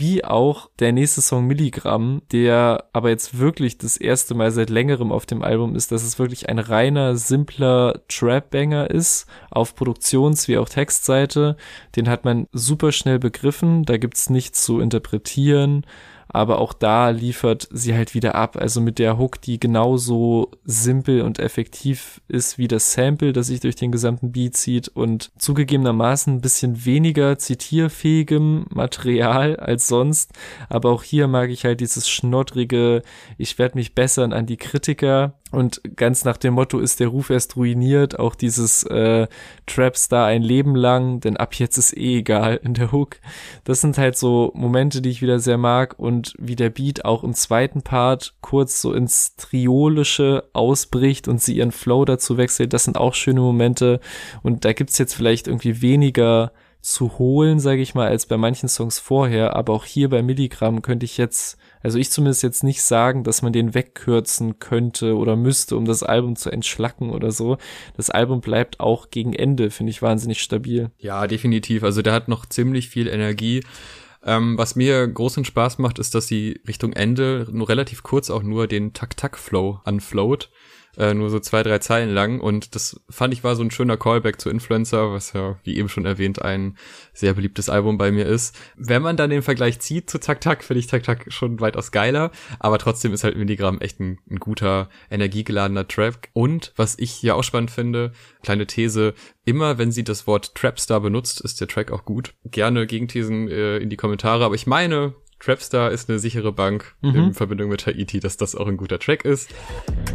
Wie 0.00 0.24
auch 0.24 0.70
der 0.78 0.92
nächste 0.92 1.20
Song 1.20 1.48
Milligramm, 1.48 2.22
der 2.30 2.84
aber 2.92 3.08
jetzt 3.08 3.40
wirklich 3.40 3.78
das 3.78 3.96
erste 3.96 4.36
Mal 4.36 4.52
seit 4.52 4.70
längerem 4.70 5.10
auf 5.10 5.26
dem 5.26 5.42
Album 5.42 5.74
ist, 5.74 5.90
dass 5.90 6.04
es 6.04 6.20
wirklich 6.20 6.48
ein 6.48 6.60
reiner, 6.60 7.16
simpler 7.16 8.02
Trap-Banger 8.06 8.92
ist, 8.92 9.26
auf 9.50 9.74
Produktions- 9.74 10.46
wie 10.46 10.56
auch 10.56 10.68
Textseite. 10.68 11.56
Den 11.96 12.08
hat 12.08 12.24
man 12.24 12.46
super 12.52 12.92
schnell 12.92 13.18
begriffen, 13.18 13.84
da 13.84 13.96
gibt's 13.96 14.30
nichts 14.30 14.64
zu 14.64 14.78
interpretieren. 14.78 15.84
Aber 16.28 16.58
auch 16.58 16.72
da 16.72 17.10
liefert 17.10 17.68
sie 17.72 17.94
halt 17.94 18.14
wieder 18.14 18.34
ab. 18.34 18.56
Also 18.56 18.80
mit 18.80 18.98
der 18.98 19.18
Hook, 19.18 19.40
die 19.40 19.58
genauso 19.58 20.50
simpel 20.64 21.22
und 21.22 21.38
effektiv 21.38 22.20
ist 22.28 22.58
wie 22.58 22.68
das 22.68 22.92
Sample, 22.92 23.32
das 23.32 23.46
sich 23.46 23.60
durch 23.60 23.76
den 23.76 23.92
gesamten 23.92 24.32
Beat 24.32 24.56
zieht 24.56 24.88
und 24.88 25.30
zugegebenermaßen 25.38 26.34
ein 26.34 26.40
bisschen 26.40 26.84
weniger 26.84 27.38
zitierfähigem 27.38 28.66
Material 28.68 29.56
als 29.56 29.88
sonst. 29.88 30.32
Aber 30.68 30.90
auch 30.90 31.02
hier 31.02 31.28
mag 31.28 31.50
ich 31.50 31.64
halt 31.64 31.80
dieses 31.80 32.08
schnoddrige, 32.08 33.02
ich 33.38 33.58
werde 33.58 33.78
mich 33.78 33.94
bessern 33.94 34.32
an 34.32 34.46
die 34.46 34.58
Kritiker 34.58 35.34
und 35.50 35.80
ganz 35.96 36.24
nach 36.24 36.36
dem 36.36 36.54
Motto 36.54 36.78
ist 36.78 37.00
der 37.00 37.08
Ruf 37.08 37.30
erst 37.30 37.56
ruiniert, 37.56 38.18
auch 38.18 38.34
dieses 38.34 38.82
äh, 38.84 39.26
Trapstar 39.66 40.26
ein 40.26 40.42
Leben 40.42 40.74
lang, 40.74 41.20
denn 41.20 41.36
ab 41.36 41.54
jetzt 41.54 41.78
ist 41.78 41.96
eh 41.96 42.18
egal 42.18 42.60
in 42.62 42.74
der 42.74 42.92
Hook. 42.92 43.16
Das 43.64 43.80
sind 43.80 43.96
halt 43.96 44.16
so 44.16 44.52
Momente, 44.54 45.00
die 45.00 45.10
ich 45.10 45.22
wieder 45.22 45.38
sehr 45.38 45.58
mag 45.58 45.98
und 45.98 46.34
wie 46.38 46.56
der 46.56 46.70
Beat 46.70 47.04
auch 47.04 47.24
im 47.24 47.34
zweiten 47.34 47.82
Part 47.82 48.34
kurz 48.40 48.80
so 48.80 48.92
ins 48.92 49.36
Triolische 49.36 50.44
ausbricht 50.52 51.28
und 51.28 51.40
sie 51.40 51.56
ihren 51.56 51.72
Flow 51.72 52.04
dazu 52.04 52.36
wechselt, 52.36 52.72
das 52.72 52.84
sind 52.84 52.98
auch 52.98 53.14
schöne 53.14 53.40
Momente 53.40 54.00
und 54.42 54.64
da 54.64 54.72
gibt's 54.72 54.98
jetzt 54.98 55.14
vielleicht 55.14 55.48
irgendwie 55.48 55.80
weniger 55.80 56.52
zu 56.80 57.18
holen, 57.18 57.58
sage 57.58 57.82
ich 57.82 57.94
mal, 57.94 58.08
als 58.08 58.26
bei 58.26 58.36
manchen 58.36 58.68
Songs 58.68 58.98
vorher, 58.98 59.56
aber 59.56 59.72
auch 59.72 59.84
hier 59.84 60.08
bei 60.08 60.22
Milligramm 60.22 60.82
könnte 60.82 61.04
ich 61.04 61.16
jetzt 61.18 61.58
also 61.82 61.98
ich 61.98 62.10
zumindest 62.10 62.42
jetzt 62.42 62.64
nicht 62.64 62.82
sagen, 62.82 63.24
dass 63.24 63.42
man 63.42 63.52
den 63.52 63.74
wegkürzen 63.74 64.58
könnte 64.58 65.16
oder 65.16 65.36
müsste, 65.36 65.76
um 65.76 65.84
das 65.84 66.02
Album 66.02 66.36
zu 66.36 66.50
entschlacken 66.50 67.10
oder 67.10 67.30
so. 67.30 67.58
Das 67.96 68.10
Album 68.10 68.40
bleibt 68.40 68.80
auch 68.80 69.10
gegen 69.10 69.32
Ende, 69.32 69.70
finde 69.70 69.90
ich 69.90 70.02
wahnsinnig 70.02 70.42
stabil. 70.42 70.90
Ja, 70.98 71.26
definitiv. 71.26 71.84
Also 71.84 72.02
der 72.02 72.12
hat 72.12 72.28
noch 72.28 72.46
ziemlich 72.46 72.88
viel 72.88 73.08
Energie. 73.08 73.62
Ähm, 74.24 74.58
was 74.58 74.74
mir 74.74 75.06
großen 75.06 75.44
Spaß 75.44 75.78
macht, 75.78 75.98
ist, 75.98 76.14
dass 76.14 76.26
sie 76.26 76.60
Richtung 76.66 76.92
Ende 76.92 77.46
nur 77.52 77.68
relativ 77.68 78.02
kurz 78.02 78.30
auch 78.30 78.42
nur 78.42 78.66
den 78.66 78.92
Tak-Tak-Flow 78.92 79.80
anflowt 79.84 80.50
äh, 80.98 81.14
nur 81.14 81.30
so 81.30 81.38
zwei, 81.38 81.62
drei 81.62 81.78
Zeilen 81.78 82.10
lang. 82.10 82.40
Und 82.40 82.74
das 82.74 83.00
fand 83.08 83.32
ich 83.32 83.44
war 83.44 83.56
so 83.56 83.62
ein 83.62 83.70
schöner 83.70 83.96
Callback 83.96 84.40
zu 84.40 84.50
Influencer, 84.50 85.12
was 85.12 85.32
ja, 85.32 85.58
wie 85.62 85.76
eben 85.76 85.88
schon 85.88 86.04
erwähnt, 86.04 86.42
ein 86.42 86.76
sehr 87.14 87.34
beliebtes 87.34 87.68
Album 87.68 87.96
bei 87.96 88.10
mir 88.10 88.26
ist. 88.26 88.58
Wenn 88.76 89.02
man 89.02 89.16
dann 89.16 89.30
den 89.30 89.42
Vergleich 89.42 89.78
zieht 89.80 90.10
zu 90.10 90.18
Tak 90.18 90.40
Tak, 90.40 90.64
finde 90.64 90.80
ich 90.80 90.88
Tak 90.88 91.04
Tak 91.04 91.32
schon 91.32 91.60
weitaus 91.60 91.92
geiler. 91.92 92.32
Aber 92.58 92.78
trotzdem 92.78 93.12
ist 93.12 93.24
halt 93.24 93.36
Milligramm 93.36 93.80
echt 93.80 94.00
ein, 94.00 94.18
ein 94.28 94.40
guter, 94.40 94.88
energiegeladener 95.10 95.86
Track. 95.86 96.30
Und 96.32 96.72
was 96.76 96.98
ich 96.98 97.22
ja 97.22 97.34
auch 97.34 97.44
spannend 97.44 97.70
finde, 97.70 98.12
kleine 98.42 98.66
These, 98.66 99.14
immer 99.44 99.78
wenn 99.78 99.92
sie 99.92 100.04
das 100.04 100.26
Wort 100.26 100.54
Trapstar 100.54 101.00
benutzt, 101.00 101.40
ist 101.40 101.60
der 101.60 101.68
Track 101.68 101.92
auch 101.92 102.04
gut. 102.04 102.34
Gerne 102.44 102.86
Gegenthesen 102.86 103.48
äh, 103.48 103.78
in 103.78 103.88
die 103.88 103.96
Kommentare, 103.96 104.44
aber 104.44 104.54
ich 104.56 104.66
meine, 104.66 105.14
Trapstar 105.40 105.92
ist 105.92 106.08
eine 106.08 106.18
sichere 106.18 106.52
Bank 106.52 106.94
mhm. 107.00 107.14
in 107.14 107.34
Verbindung 107.34 107.70
mit 107.70 107.86
Haiti, 107.86 108.20
dass 108.20 108.36
das 108.36 108.54
auch 108.54 108.66
ein 108.66 108.76
guter 108.76 108.98
Track 108.98 109.24
ist. 109.24 109.50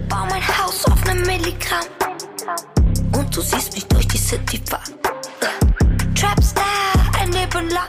Bau 0.09 0.26
mein 0.30 0.45
Haus 0.45 0.86
auf 0.86 1.07
einem 1.07 1.26
Milligramm 1.26 1.86
und 3.15 3.36
du 3.36 3.41
siehst 3.41 3.74
mich 3.74 3.86
durch 3.86 4.07
die 4.07 4.17
City 4.17 4.59
fahren. 4.69 4.93
Trapstar, 6.15 6.63
ein 7.19 7.32
Leben 7.32 7.69
lang, 7.69 7.88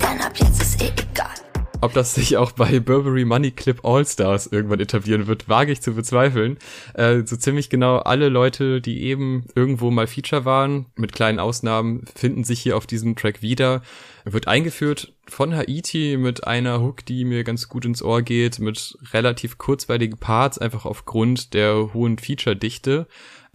denn 0.00 0.20
ab 0.20 0.32
jetzt 0.36 0.62
ist 0.62 0.82
eh 0.82 0.92
egal. 0.96 1.45
Ob 1.82 1.92
das 1.92 2.14
sich 2.14 2.36
auch 2.36 2.52
bei 2.52 2.80
Burberry 2.80 3.24
Money 3.24 3.50
Clip 3.50 3.84
All 3.84 4.06
Stars 4.06 4.46
irgendwann 4.46 4.80
etablieren 4.80 5.26
wird, 5.26 5.48
wage 5.48 5.72
ich 5.72 5.82
zu 5.82 5.94
bezweifeln. 5.94 6.58
Äh, 6.94 7.22
so 7.24 7.36
ziemlich 7.36 7.68
genau 7.68 7.98
alle 7.98 8.28
Leute, 8.28 8.80
die 8.80 9.02
eben 9.02 9.44
irgendwo 9.54 9.90
mal 9.90 10.06
Feature 10.06 10.44
waren, 10.44 10.86
mit 10.96 11.12
kleinen 11.12 11.38
Ausnahmen, 11.38 12.04
finden 12.14 12.44
sich 12.44 12.60
hier 12.60 12.76
auf 12.76 12.86
diesem 12.86 13.14
Track 13.14 13.42
wieder. 13.42 13.82
Wird 14.24 14.48
eingeführt 14.48 15.12
von 15.28 15.54
Haiti 15.54 16.16
mit 16.16 16.46
einer 16.46 16.80
Hook, 16.80 17.04
die 17.04 17.24
mir 17.24 17.44
ganz 17.44 17.68
gut 17.68 17.84
ins 17.84 18.02
Ohr 18.02 18.22
geht, 18.22 18.58
mit 18.58 18.96
relativ 19.12 19.58
kurzweiligen 19.58 20.18
Parts, 20.18 20.58
einfach 20.58 20.86
aufgrund 20.86 21.52
der 21.54 21.92
hohen 21.92 22.18
Feature-Dichte. 22.18 23.06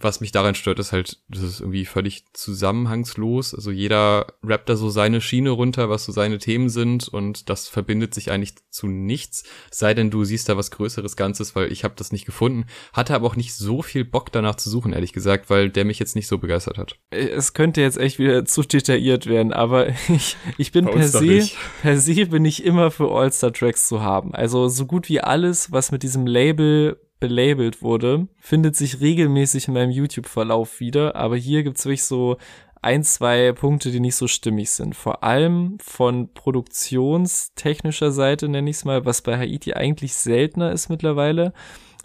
Was 0.02 0.20
mich 0.20 0.32
daran 0.32 0.54
stört, 0.54 0.78
ist 0.78 0.92
halt, 0.92 1.22
das 1.28 1.42
ist 1.42 1.60
irgendwie 1.60 1.86
völlig 1.86 2.24
zusammenhangslos. 2.32 3.54
Also 3.54 3.70
jeder 3.70 4.26
rappt 4.42 4.68
da 4.68 4.76
so 4.76 4.90
seine 4.90 5.20
Schiene 5.20 5.50
runter, 5.50 5.88
was 5.88 6.04
so 6.04 6.12
seine 6.12 6.38
Themen 6.38 6.68
sind 6.68 7.08
und 7.08 7.48
das 7.48 7.68
verbindet 7.68 8.14
sich 8.14 8.30
eigentlich 8.30 8.54
zu 8.70 8.86
nichts. 8.86 9.44
Sei 9.70 9.94
denn, 9.94 10.10
du 10.10 10.24
siehst 10.24 10.48
da 10.48 10.56
was 10.56 10.70
Größeres 10.70 11.16
Ganzes, 11.16 11.54
weil 11.54 11.70
ich 11.70 11.84
habe 11.84 11.94
das 11.96 12.12
nicht 12.12 12.26
gefunden. 12.26 12.66
Hatte 12.92 13.14
aber 13.14 13.26
auch 13.26 13.36
nicht 13.36 13.54
so 13.54 13.82
viel 13.82 14.04
Bock 14.04 14.32
danach 14.32 14.56
zu 14.56 14.70
suchen, 14.70 14.92
ehrlich 14.92 15.12
gesagt, 15.12 15.50
weil 15.50 15.70
der 15.70 15.84
mich 15.84 15.98
jetzt 15.98 16.16
nicht 16.16 16.26
so 16.26 16.38
begeistert 16.38 16.78
hat. 16.78 16.96
Es 17.10 17.54
könnte 17.54 17.80
jetzt 17.80 17.98
echt 17.98 18.18
wieder 18.18 18.44
zu 18.44 18.62
detailliert 18.62 19.26
werden, 19.26 19.52
aber 19.52 19.88
ich, 20.08 20.36
ich 20.58 20.72
bin 20.72 20.86
per 20.86 21.08
se, 21.08 21.48
per 21.82 21.98
se 21.98 22.26
bin 22.26 22.44
ich 22.44 22.64
immer 22.64 22.90
für 22.90 23.10
All-Star-Tracks 23.10 23.88
zu 23.88 24.02
haben. 24.02 24.34
Also 24.34 24.68
so 24.68 24.86
gut 24.86 25.08
wie 25.08 25.20
alles, 25.20 25.72
was 25.72 25.92
mit 25.92 26.02
diesem 26.02 26.26
Label 26.26 26.98
belabelt 27.22 27.82
wurde, 27.82 28.26
findet 28.38 28.76
sich 28.76 29.00
regelmäßig 29.00 29.68
in 29.68 29.74
meinem 29.74 29.90
YouTube-Verlauf 29.90 30.80
wieder, 30.80 31.16
aber 31.16 31.36
hier 31.36 31.62
gibt's 31.62 31.84
wirklich 31.84 32.04
so 32.04 32.36
ein, 32.82 33.04
zwei 33.04 33.52
Punkte, 33.52 33.92
die 33.92 34.00
nicht 34.00 34.16
so 34.16 34.26
stimmig 34.26 34.70
sind. 34.70 34.96
Vor 34.96 35.22
allem 35.22 35.78
von 35.80 36.34
produktionstechnischer 36.34 38.10
Seite 38.10 38.48
nenne 38.48 38.68
ich 38.68 38.76
es 38.76 38.84
mal, 38.84 39.04
was 39.04 39.22
bei 39.22 39.38
Haiti 39.38 39.72
eigentlich 39.74 40.14
seltener 40.14 40.72
ist 40.72 40.88
mittlerweile. 40.88 41.52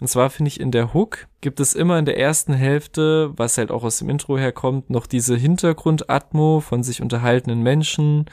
Und 0.00 0.06
zwar 0.06 0.30
finde 0.30 0.48
ich 0.50 0.60
in 0.60 0.70
der 0.70 0.94
Hook 0.94 1.26
gibt 1.40 1.58
es 1.58 1.74
immer 1.74 1.98
in 1.98 2.04
der 2.04 2.18
ersten 2.18 2.52
Hälfte, 2.52 3.32
was 3.36 3.58
halt 3.58 3.72
auch 3.72 3.82
aus 3.82 3.98
dem 3.98 4.08
Intro 4.08 4.38
herkommt, 4.38 4.90
noch 4.90 5.06
diese 5.06 5.36
Hintergrundatmo 5.36 6.60
von 6.60 6.84
sich 6.84 7.02
unterhaltenen 7.02 7.62
Menschen, 7.62 8.26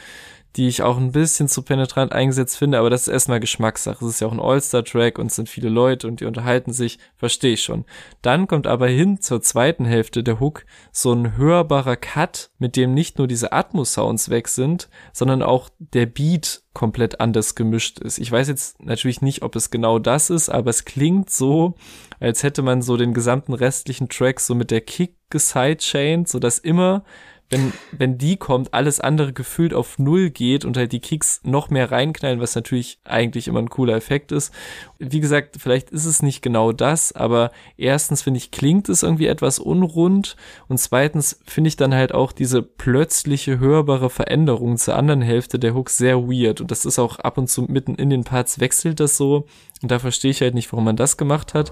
die 0.56 0.68
ich 0.68 0.82
auch 0.84 0.97
ein 0.97 1.12
bisschen 1.12 1.47
zu 1.47 1.62
penetrant 1.64 2.14
eingesetzt 2.14 2.58
finde, 2.58 2.80
aber 2.80 2.89
das 2.89 3.03
ist 3.03 3.08
erstmal 3.10 3.39
Geschmackssache. 3.39 4.06
Es 4.06 4.12
ist 4.12 4.20
ja 4.22 4.28
auch 4.28 4.32
ein 4.32 4.39
All-Star-Track 4.39 5.20
und 5.20 5.28
es 5.28 5.36
sind 5.36 5.49
viele 5.49 5.70
Leute 5.70 6.08
und 6.08 6.22
die 6.22 6.26
unterhalten 6.26 6.72
sich, 6.72 6.97
verstehe 7.18 7.53
ich 7.53 7.64
schon. 7.64 7.84
Dann 8.22 8.47
kommt 8.47 8.66
aber 8.66 8.88
hin 8.88 9.20
zur 9.20 9.41
zweiten 9.41 9.86
Hälfte 9.86 10.24
der 10.24 10.39
Hook 10.39 10.66
so 10.91 11.12
ein 11.12 11.36
hörbarer 11.36 11.97
Cut, 11.97 12.51
mit 12.58 12.78
dem 12.78 12.93
nicht 12.93 13.18
nur 13.18 13.28
diese 13.28 13.51
Atmos-Sounds 13.51 14.30
weg 14.30 14.47
sind, 14.47 14.89
sondern 15.12 15.41
auch 15.41 15.70
der 15.80 16.06
Beat 16.06 16.64
komplett 16.74 17.20
anders 17.20 17.56
gemischt 17.56 17.99
ist. 17.99 18.18
Ich 18.18 18.32
weiß 18.32 18.47
jetzt 18.47 18.84
natürlich 18.84 19.22
nicht, 19.22 19.41
ob 19.41 19.56
es 19.56 19.72
genau 19.72 19.99
das 19.99 20.30
ist, 20.30 20.49
aber 20.49 20.70
es 20.70 20.86
klingt 20.86 21.30
so, 21.30 21.76
als 22.20 22.43
hätte 22.43 22.62
man 22.62 22.82
so 22.82 22.97
den 22.97 23.14
gesamten 23.14 23.53
restlichen 23.53 24.10
Track 24.10 24.39
so 24.39 24.56
mit 24.56 24.72
der 24.72 24.82
Kick 24.82 25.16
gesidechained, 25.30 26.28
so 26.28 26.39
dass 26.39 26.60
immer 26.60 27.03
wenn, 27.49 27.73
wenn 27.91 28.17
die 28.17 28.37
kommt, 28.37 28.73
alles 28.73 28.99
andere 28.99 29.31
gefühlt 29.31 29.73
auf 29.73 29.99
Null 29.99 30.31
geht 30.31 30.65
und 30.65 30.77
halt 30.77 30.91
die 30.91 30.99
Kicks 30.99 31.41
noch 31.43 31.69
mehr 31.69 31.91
reinknallen, 31.91 32.39
was 32.39 32.55
natürlich 32.55 32.99
eigentlich 33.03 33.47
immer 33.47 33.59
ein 33.59 33.69
cooler 33.69 33.95
Effekt 33.95 34.31
ist. 34.31 34.51
Wie 34.97 35.19
gesagt, 35.19 35.57
vielleicht 35.59 35.91
ist 35.91 36.05
es 36.05 36.23
nicht 36.23 36.41
genau 36.41 36.71
das, 36.71 37.11
aber 37.11 37.51
erstens 37.77 38.23
finde 38.23 38.39
ich, 38.39 38.49
klingt 38.49 38.89
es 38.89 39.03
irgendwie 39.03 39.27
etwas 39.27 39.59
unrund 39.59 40.35
und 40.67 40.79
zweitens 40.79 41.39
finde 41.45 41.67
ich 41.67 41.77
dann 41.77 41.93
halt 41.93 42.13
auch 42.13 42.31
diese 42.31 42.63
plötzliche 42.63 43.59
hörbare 43.59 44.09
Veränderung 44.09 44.77
zur 44.77 44.95
anderen 44.95 45.21
Hälfte 45.21 45.59
der 45.59 45.75
Hook 45.75 45.91
sehr 45.91 46.27
weird 46.27 46.61
und 46.61 46.71
das 46.71 46.85
ist 46.85 46.97
auch 46.97 47.19
ab 47.19 47.37
und 47.37 47.47
zu 47.47 47.63
mitten 47.63 47.95
in 47.95 48.09
den 48.09 48.23
Parts 48.23 48.59
wechselt 48.59 48.99
das 48.99 49.17
so 49.17 49.45
und 49.81 49.91
da 49.91 49.99
verstehe 49.99 50.31
ich 50.31 50.41
halt 50.41 50.55
nicht, 50.55 50.71
warum 50.71 50.85
man 50.85 50.95
das 50.95 51.15
gemacht 51.15 51.53
hat. 51.53 51.71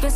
Bis 0.00 0.14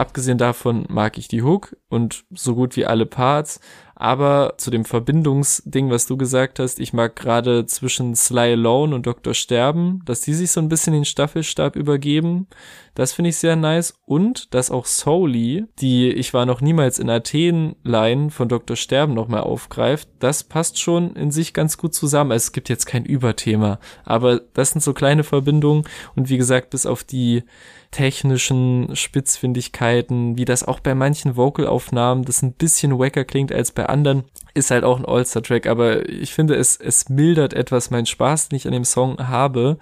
Abgesehen 0.00 0.38
davon 0.38 0.86
mag 0.88 1.18
ich 1.18 1.28
die 1.28 1.42
Hook 1.42 1.76
und 1.90 2.24
so 2.30 2.54
gut 2.54 2.74
wie 2.74 2.86
alle 2.86 3.04
Parts. 3.04 3.60
Aber 3.94 4.54
zu 4.56 4.70
dem 4.70 4.86
Verbindungsding, 4.86 5.90
was 5.90 6.06
du 6.06 6.16
gesagt 6.16 6.58
hast, 6.58 6.80
ich 6.80 6.94
mag 6.94 7.16
gerade 7.16 7.66
zwischen 7.66 8.16
Sly 8.16 8.52
Alone 8.52 8.94
und 8.94 9.04
Dr. 9.04 9.34
Sterben, 9.34 10.00
dass 10.06 10.22
die 10.22 10.32
sich 10.32 10.52
so 10.52 10.60
ein 10.62 10.70
bisschen 10.70 10.94
den 10.94 11.04
Staffelstab 11.04 11.76
übergeben. 11.76 12.46
Das 12.94 13.12
finde 13.12 13.28
ich 13.28 13.36
sehr 13.36 13.56
nice. 13.56 13.92
Und 14.06 14.54
dass 14.54 14.70
auch 14.70 14.86
Soli, 14.86 15.66
die 15.80 16.08
Ich 16.08 16.32
war 16.32 16.46
noch 16.46 16.62
niemals 16.62 16.98
in 16.98 17.10
Athen 17.10 17.76
Line 17.84 18.30
von 18.30 18.48
Dr. 18.48 18.76
Sterben 18.76 19.12
nochmal 19.12 19.42
aufgreift, 19.42 20.08
das 20.18 20.44
passt 20.44 20.80
schon 20.80 21.14
in 21.14 21.30
sich 21.30 21.52
ganz 21.52 21.76
gut 21.76 21.92
zusammen. 21.92 22.32
Also 22.32 22.44
es 22.44 22.52
gibt 22.52 22.70
jetzt 22.70 22.86
kein 22.86 23.04
Überthema. 23.04 23.78
Aber 24.06 24.40
das 24.54 24.70
sind 24.70 24.80
so 24.80 24.94
kleine 24.94 25.24
Verbindungen. 25.24 25.84
Und 26.16 26.30
wie 26.30 26.38
gesagt, 26.38 26.70
bis 26.70 26.86
auf 26.86 27.04
die 27.04 27.42
technischen 27.90 28.94
Spitzfindigkeiten, 28.94 30.36
wie 30.36 30.44
das 30.44 30.66
auch 30.66 30.80
bei 30.80 30.94
manchen 30.94 31.36
Vocalaufnahmen, 31.36 32.24
das 32.24 32.42
ein 32.42 32.52
bisschen 32.52 32.98
wacker 32.98 33.24
klingt 33.24 33.52
als 33.52 33.72
bei 33.72 33.86
anderen, 33.86 34.24
ist 34.54 34.70
halt 34.70 34.84
auch 34.84 34.98
ein 34.98 35.04
All-Star-Track, 35.04 35.66
aber 35.66 36.08
ich 36.08 36.32
finde, 36.32 36.54
es, 36.54 36.76
es 36.76 37.08
mildert 37.08 37.52
etwas 37.52 37.90
meinen 37.90 38.06
Spaß, 38.06 38.48
den 38.48 38.56
ich 38.56 38.66
an 38.66 38.72
dem 38.72 38.84
Song 38.84 39.18
habe. 39.28 39.78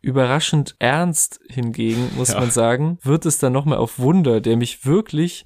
Überraschend 0.00 0.74
ernst 0.78 1.40
hingegen, 1.48 2.10
muss 2.16 2.32
ja. 2.32 2.40
man 2.40 2.50
sagen, 2.50 2.98
wird 3.02 3.24
es 3.24 3.38
dann 3.38 3.52
nochmal 3.52 3.78
auf 3.78 3.98
Wunder, 3.98 4.40
der 4.40 4.56
mich 4.56 4.84
wirklich 4.84 5.44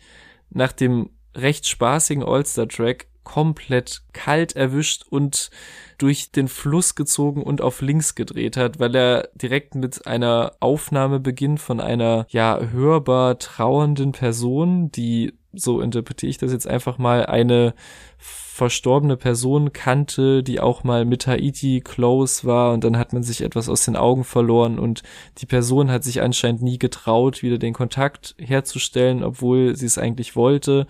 nach 0.50 0.72
dem 0.72 1.10
recht 1.34 1.66
spaßigen 1.66 2.22
All-Star-Track 2.22 3.06
komplett 3.26 4.02
kalt 4.12 4.54
erwischt 4.54 5.04
und 5.10 5.50
durch 5.98 6.30
den 6.30 6.46
Fluss 6.46 6.94
gezogen 6.94 7.42
und 7.42 7.60
auf 7.60 7.80
links 7.80 8.14
gedreht 8.14 8.56
hat, 8.56 8.78
weil 8.78 8.94
er 8.94 9.28
direkt 9.34 9.74
mit 9.74 10.06
einer 10.06 10.52
Aufnahme 10.60 11.18
beginnt 11.18 11.58
von 11.58 11.80
einer 11.80 12.26
ja 12.30 12.60
hörbar 12.70 13.38
trauernden 13.38 14.12
Person, 14.12 14.92
die 14.92 15.34
so 15.52 15.80
interpretiere 15.80 16.30
ich 16.30 16.38
das 16.38 16.52
jetzt 16.52 16.68
einfach 16.68 16.98
mal 16.98 17.26
eine 17.26 17.74
verstorbene 18.18 19.16
Person 19.16 19.72
kannte, 19.72 20.44
die 20.44 20.60
auch 20.60 20.84
mal 20.84 21.04
mit 21.04 21.26
Haiti 21.26 21.80
close 21.80 22.46
war 22.46 22.72
und 22.72 22.84
dann 22.84 22.96
hat 22.96 23.12
man 23.12 23.24
sich 23.24 23.40
etwas 23.42 23.68
aus 23.68 23.84
den 23.84 23.96
Augen 23.96 24.22
verloren 24.22 24.78
und 24.78 25.02
die 25.38 25.46
Person 25.46 25.90
hat 25.90 26.04
sich 26.04 26.22
anscheinend 26.22 26.62
nie 26.62 26.78
getraut, 26.78 27.42
wieder 27.42 27.58
den 27.58 27.74
Kontakt 27.74 28.36
herzustellen, 28.38 29.24
obwohl 29.24 29.74
sie 29.74 29.86
es 29.86 29.98
eigentlich 29.98 30.36
wollte. 30.36 30.86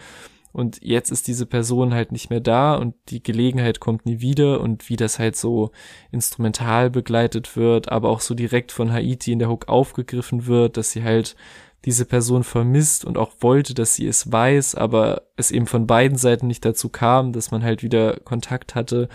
Und 0.57 0.79
jetzt 0.81 1.11
ist 1.11 1.29
diese 1.29 1.45
Person 1.45 1.93
halt 1.93 2.13
nicht 2.13 2.31
mehr 2.31 2.41
da 2.41 2.77
und 2.77 2.95
die 3.11 3.23
Gelegenheit 3.23 3.79
kommt 3.79 4.07
nie 4.07 4.21
wieder 4.21 4.63
und 4.63 4.89
wie 4.89 4.97
das 4.97 5.19
halt 5.19 5.37
so 5.37 5.71
instrumental 6.11 6.89
begleitet 6.89 7.59
wird, 7.59 7.93
aber 7.93 8.09
auch 8.09 8.21
so 8.21 8.35
direkt 8.35 8.73
von 8.73 8.91
Haiti 8.91 9.33
in 9.33 9.39
der 9.39 9.51
Hook 9.51 9.69
aufgegriffen 9.69 10.47
wird, 10.47 10.79
dass 10.79 10.93
sie 10.93 11.05
halt 11.05 11.37
diese 11.85 12.07
Person 12.07 12.43
vermisst 12.43 13.05
und 13.05 13.19
auch 13.19 13.33
wollte, 13.41 13.75
dass 13.75 13.97
sie 13.97 14.07
es 14.07 14.33
weiß, 14.33 14.77
aber 14.77 15.25
es 15.37 15.51
eben 15.51 15.67
von 15.67 15.87
beiden 15.87 16.17
Seiten 16.17 16.47
nicht 16.47 16.65
dazu 16.65 16.89
kam, 16.89 17.35
dass 17.35 17.51
man 17.51 17.63
halt 17.63 17.83
wieder 17.83 18.19
Kontakt 18.21 18.75
hatte. 18.75 19.11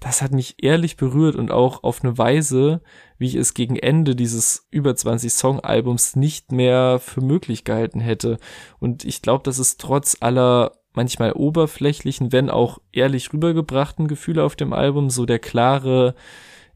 Das 0.00 0.22
hat 0.22 0.32
mich 0.32 0.62
ehrlich 0.62 0.96
berührt 0.96 1.34
und 1.34 1.50
auch 1.50 1.82
auf 1.82 2.04
eine 2.04 2.16
Weise, 2.16 2.80
wie 3.18 3.26
ich 3.26 3.34
es 3.34 3.54
gegen 3.54 3.76
Ende 3.76 4.14
dieses 4.14 4.68
über 4.70 4.94
20 4.94 5.32
Song-Albums 5.32 6.14
nicht 6.14 6.52
mehr 6.52 7.00
für 7.00 7.20
möglich 7.20 7.64
gehalten 7.64 8.00
hätte. 8.00 8.38
Und 8.78 9.04
ich 9.04 9.22
glaube, 9.22 9.42
dass 9.42 9.58
es 9.58 9.76
trotz 9.76 10.16
aller 10.20 10.72
manchmal 10.92 11.32
oberflächlichen, 11.32 12.32
wenn 12.32 12.50
auch 12.50 12.78
ehrlich 12.92 13.32
rübergebrachten 13.32 14.08
Gefühle 14.08 14.44
auf 14.44 14.56
dem 14.56 14.72
Album 14.72 15.10
so 15.10 15.26
der 15.26 15.38
klare, 15.38 16.14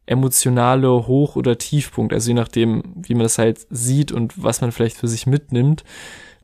emotionale 0.07 1.07
Hoch- 1.07 1.37
oder 1.37 1.59
Tiefpunkt, 1.59 2.13
also 2.13 2.31
je 2.31 2.35
nachdem, 2.35 2.83
wie 2.97 3.15
man 3.15 3.23
das 3.23 3.39
halt 3.39 3.67
sieht 3.71 4.11
und 4.11 4.43
was 4.43 4.61
man 4.61 4.73
vielleicht 4.73 4.97
für 4.97 5.09
sich 5.09 5.27
mitnimmt, 5.27 5.85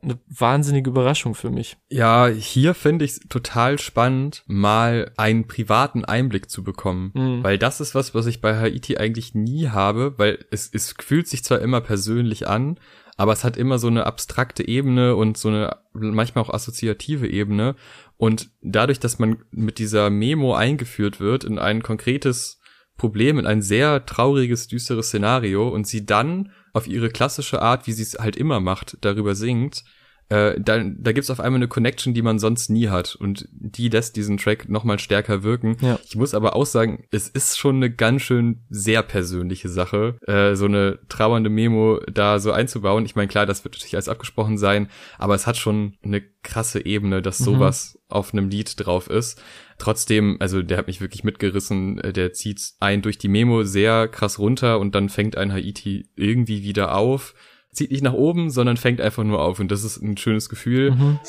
eine 0.01 0.19
wahnsinnige 0.27 0.89
Überraschung 0.89 1.35
für 1.35 1.49
mich. 1.49 1.77
Ja, 1.89 2.27
hier 2.27 2.73
finde 2.73 3.05
ich 3.05 3.11
es 3.11 3.19
total 3.29 3.79
spannend, 3.79 4.43
mal 4.47 5.11
einen 5.17 5.47
privaten 5.47 6.05
Einblick 6.05 6.49
zu 6.49 6.63
bekommen, 6.63 7.11
mhm. 7.13 7.43
weil 7.43 7.57
das 7.57 7.81
ist 7.81 7.95
was, 7.95 8.13
was 8.15 8.25
ich 8.25 8.41
bei 8.41 8.57
Haiti 8.57 8.97
eigentlich 8.97 9.35
nie 9.35 9.69
habe, 9.69 10.13
weil 10.17 10.45
es, 10.51 10.69
es 10.73 10.93
fühlt 10.99 11.27
sich 11.27 11.43
zwar 11.43 11.59
immer 11.59 11.81
persönlich 11.81 12.47
an, 12.47 12.79
aber 13.17 13.33
es 13.33 13.43
hat 13.43 13.57
immer 13.57 13.79
so 13.79 13.87
eine 13.87 14.05
abstrakte 14.05 14.65
Ebene 14.67 15.15
und 15.15 15.37
so 15.37 15.49
eine 15.49 15.77
manchmal 15.93 16.45
auch 16.45 16.53
assoziative 16.53 17.27
Ebene 17.27 17.75
und 18.17 18.49
dadurch, 18.61 18.99
dass 18.99 19.19
man 19.19 19.43
mit 19.51 19.77
dieser 19.79 20.09
Memo 20.09 20.55
eingeführt 20.55 21.19
wird 21.19 21.43
in 21.43 21.59
ein 21.59 21.83
konkretes 21.83 22.59
Problem 22.99 23.39
in 23.39 23.47
ein 23.47 23.63
sehr 23.63 24.05
trauriges, 24.05 24.67
düsteres 24.67 25.07
Szenario 25.07 25.67
und 25.69 25.87
sie 25.87 26.05
dann 26.05 26.51
auf 26.73 26.87
ihre 26.87 27.09
klassische 27.09 27.61
Art, 27.61 27.87
wie 27.87 27.93
sie 27.93 28.03
es 28.03 28.17
halt 28.19 28.35
immer 28.35 28.59
macht, 28.59 28.97
darüber 29.01 29.35
singt, 29.35 29.83
äh, 30.29 30.59
da, 30.59 30.83
da 30.83 31.11
gibt's 31.11 31.31
auf 31.31 31.39
einmal 31.39 31.57
eine 31.57 31.67
Connection, 31.67 32.13
die 32.13 32.21
man 32.21 32.37
sonst 32.37 32.69
nie 32.69 32.89
hat 32.89 33.15
und 33.15 33.47
die 33.51 33.89
lässt 33.89 34.15
diesen 34.15 34.37
Track 34.37 34.69
nochmal 34.69 34.99
stärker 34.99 35.43
wirken. 35.43 35.77
Ja. 35.81 35.99
Ich 36.05 36.15
muss 36.15 36.35
aber 36.35 36.55
auch 36.55 36.65
sagen, 36.65 37.05
es 37.11 37.27
ist 37.27 37.57
schon 37.57 37.77
eine 37.77 37.89
ganz 37.89 38.21
schön 38.21 38.63
sehr 38.69 39.01
persönliche 39.01 39.69
Sache, 39.69 40.17
äh, 40.27 40.55
so 40.55 40.65
eine 40.65 40.99
trauernde 41.09 41.49
Memo 41.49 41.99
da 42.11 42.39
so 42.39 42.51
einzubauen. 42.51 43.05
Ich 43.05 43.15
meine, 43.15 43.27
klar, 43.27 43.47
das 43.47 43.63
wird 43.63 43.75
natürlich 43.75 43.95
alles 43.95 44.09
abgesprochen 44.09 44.57
sein, 44.57 44.89
aber 45.17 45.33
es 45.33 45.47
hat 45.47 45.57
schon 45.57 45.95
eine 46.03 46.21
krasse 46.43 46.85
Ebene, 46.85 47.21
dass 47.21 47.39
mhm. 47.39 47.45
sowas 47.45 47.95
mhm. 47.95 48.15
auf 48.15 48.33
einem 48.33 48.49
Lied 48.49 48.73
drauf 48.77 49.09
ist. 49.09 49.41
Trotzdem, 49.79 50.37
also 50.39 50.61
der 50.61 50.77
hat 50.77 50.87
mich 50.87 51.01
wirklich 51.01 51.23
mitgerissen, 51.23 51.99
äh, 51.99 52.13
der 52.13 52.33
zieht 52.33 52.61
ein 52.79 53.01
durch 53.01 53.17
die 53.17 53.29
Memo 53.29 53.63
sehr 53.63 54.07
krass 54.07 54.37
runter 54.37 54.79
und 54.79 54.93
dann 54.93 55.09
fängt 55.09 55.37
ein 55.37 55.51
Haiti 55.51 56.09
irgendwie 56.15 56.63
wieder 56.63 56.95
auf. 56.95 57.33
Zieht 57.71 57.91
nicht 57.91 58.03
nach 58.03 58.13
oben, 58.13 58.49
sondern 58.49 58.77
fängt 58.77 58.99
einfach 58.99 59.23
nur 59.23 59.41
auf 59.41 59.59
und 59.59 59.69
das 59.69 59.83
ist 59.83 60.01
ein 60.01 60.17
schönes 60.17 60.49
Gefühl. 60.49 60.91
Mhm. 60.91 61.19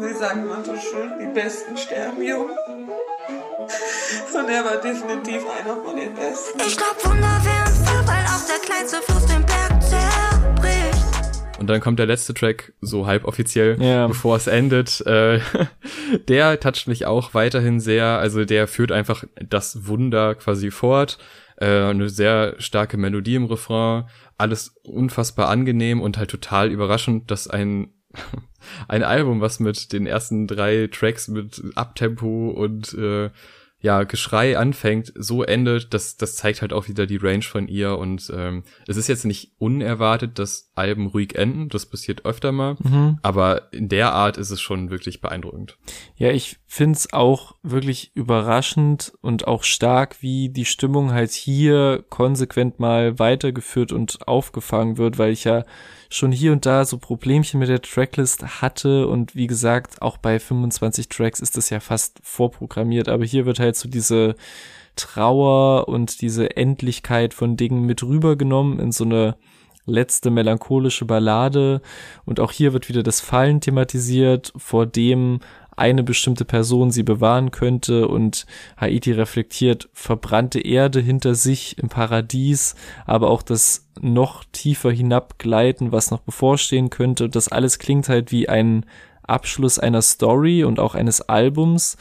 Wir 0.00 0.14
sagen 0.16 0.42
immer 0.42 0.62
so 0.64 0.74
schön, 0.74 1.12
die 1.20 1.32
Besten 1.32 1.76
sterben 1.76 2.22
jung. 2.22 2.50
Und 4.34 4.48
er 4.48 4.64
war 4.64 4.76
definitiv 4.80 5.42
einer 5.48 5.76
von 5.76 5.96
den 5.96 6.14
Besten. 6.14 6.58
Ich 6.66 6.76
glaub, 6.76 7.04
Wunder 7.04 7.40
wären 7.44 8.06
weil 8.06 8.24
auch 8.24 8.46
der 8.46 8.58
kleinste 8.64 8.96
Fluss 9.02 9.26
den 9.26 9.44
Berg 9.46 9.82
zerbricht. 9.82 11.60
Und 11.60 11.68
dann 11.68 11.80
kommt 11.80 11.98
der 11.98 12.06
letzte 12.06 12.34
Track, 12.34 12.72
so 12.80 13.06
halb 13.06 13.24
offiziell, 13.24 13.80
yeah. 13.80 14.06
bevor 14.06 14.36
es 14.36 14.46
endet. 14.46 15.00
Äh, 15.06 15.40
der 16.28 16.58
toucht 16.60 16.88
mich 16.88 17.06
auch 17.06 17.34
weiterhin 17.34 17.80
sehr. 17.80 18.04
Also 18.04 18.44
der 18.44 18.68
führt 18.68 18.92
einfach 18.92 19.24
das 19.36 19.86
Wunder 19.86 20.34
quasi 20.34 20.70
fort. 20.70 21.18
Äh, 21.56 21.66
eine 21.66 22.08
sehr 22.08 22.54
starke 22.58 22.96
Melodie 22.96 23.34
im 23.34 23.46
Refrain. 23.46 24.04
Alles 24.38 24.76
unfassbar 24.84 25.48
angenehm 25.48 26.00
und 26.00 26.16
halt 26.16 26.30
total 26.30 26.70
überraschend, 26.70 27.30
dass 27.30 27.48
ein 27.48 27.92
ein 28.88 29.02
Album, 29.02 29.40
was 29.40 29.60
mit 29.60 29.92
den 29.92 30.06
ersten 30.06 30.46
drei 30.46 30.88
Tracks 30.90 31.28
mit 31.28 31.62
Abtempo 31.74 32.50
und 32.50 32.94
äh, 32.94 33.30
ja, 33.80 34.02
Geschrei 34.02 34.58
anfängt, 34.58 35.12
so 35.16 35.44
endet, 35.44 35.94
das, 35.94 36.16
das 36.16 36.34
zeigt 36.34 36.62
halt 36.62 36.72
auch 36.72 36.88
wieder 36.88 37.06
die 37.06 37.16
Range 37.16 37.42
von 37.42 37.68
ihr 37.68 37.96
und 37.96 38.30
ähm, 38.34 38.64
es 38.88 38.96
ist 38.96 39.06
jetzt 39.08 39.24
nicht 39.24 39.52
unerwartet, 39.58 40.38
dass 40.38 40.72
Alben 40.74 41.06
ruhig 41.06 41.36
enden, 41.36 41.68
das 41.68 41.86
passiert 41.86 42.24
öfter 42.24 42.50
mal, 42.50 42.76
mhm. 42.80 43.18
aber 43.22 43.72
in 43.72 43.88
der 43.88 44.12
Art 44.12 44.36
ist 44.36 44.50
es 44.50 44.60
schon 44.60 44.90
wirklich 44.90 45.20
beeindruckend. 45.20 45.78
Ja, 46.16 46.30
ich 46.30 46.58
find's 46.66 47.12
auch 47.12 47.54
wirklich 47.62 48.10
überraschend 48.14 49.12
und 49.20 49.46
auch 49.46 49.62
stark, 49.62 50.22
wie 50.22 50.48
die 50.48 50.64
Stimmung 50.64 51.12
halt 51.12 51.30
hier 51.30 52.04
konsequent 52.08 52.80
mal 52.80 53.18
weitergeführt 53.20 53.92
und 53.92 54.26
aufgefangen 54.26 54.98
wird, 54.98 55.18
weil 55.18 55.32
ich 55.32 55.44
ja 55.44 55.64
schon 56.10 56.32
hier 56.32 56.52
und 56.52 56.64
da 56.66 56.84
so 56.84 56.98
Problemchen 56.98 57.60
mit 57.60 57.68
der 57.68 57.82
Tracklist 57.82 58.62
hatte 58.62 59.06
und 59.08 59.34
wie 59.34 59.46
gesagt, 59.46 60.00
auch 60.00 60.16
bei 60.16 60.38
25 60.38 61.08
Tracks 61.08 61.40
ist 61.40 61.56
das 61.56 61.70
ja 61.70 61.80
fast 61.80 62.18
vorprogrammiert, 62.22 63.08
aber 63.08 63.24
hier 63.24 63.46
wird 63.46 63.60
halt 63.60 63.67
so 63.76 63.88
diese 63.88 64.36
Trauer 64.96 65.88
und 65.88 66.20
diese 66.20 66.56
Endlichkeit 66.56 67.34
von 67.34 67.56
Dingen 67.56 67.82
mit 67.82 68.02
rübergenommen 68.02 68.80
in 68.80 68.92
so 68.92 69.04
eine 69.04 69.36
letzte 69.86 70.30
melancholische 70.30 71.04
Ballade 71.04 71.80
und 72.24 72.40
auch 72.40 72.52
hier 72.52 72.72
wird 72.72 72.88
wieder 72.88 73.02
das 73.02 73.20
Fallen 73.20 73.60
thematisiert, 73.60 74.52
vor 74.56 74.86
dem 74.86 75.40
eine 75.78 76.02
bestimmte 76.02 76.44
Person 76.44 76.90
sie 76.90 77.04
bewahren 77.04 77.50
könnte 77.52 78.08
und 78.08 78.46
Haiti 78.76 79.12
reflektiert 79.12 79.88
verbrannte 79.92 80.60
Erde 80.60 81.00
hinter 81.00 81.34
sich 81.34 81.78
im 81.78 81.88
Paradies, 81.88 82.74
aber 83.06 83.30
auch 83.30 83.42
das 83.42 83.88
noch 84.00 84.44
tiefer 84.52 84.90
hinabgleiten, 84.90 85.92
was 85.92 86.10
noch 86.10 86.20
bevorstehen 86.20 86.90
könnte. 86.90 87.28
Das 87.28 87.48
alles 87.48 87.78
klingt 87.78 88.08
halt 88.08 88.32
wie 88.32 88.48
ein 88.48 88.86
Abschluss 89.22 89.78
einer 89.78 90.02
Story 90.02 90.64
und 90.64 90.80
auch 90.80 90.94
eines 90.94 91.20
Albums. 91.20 91.96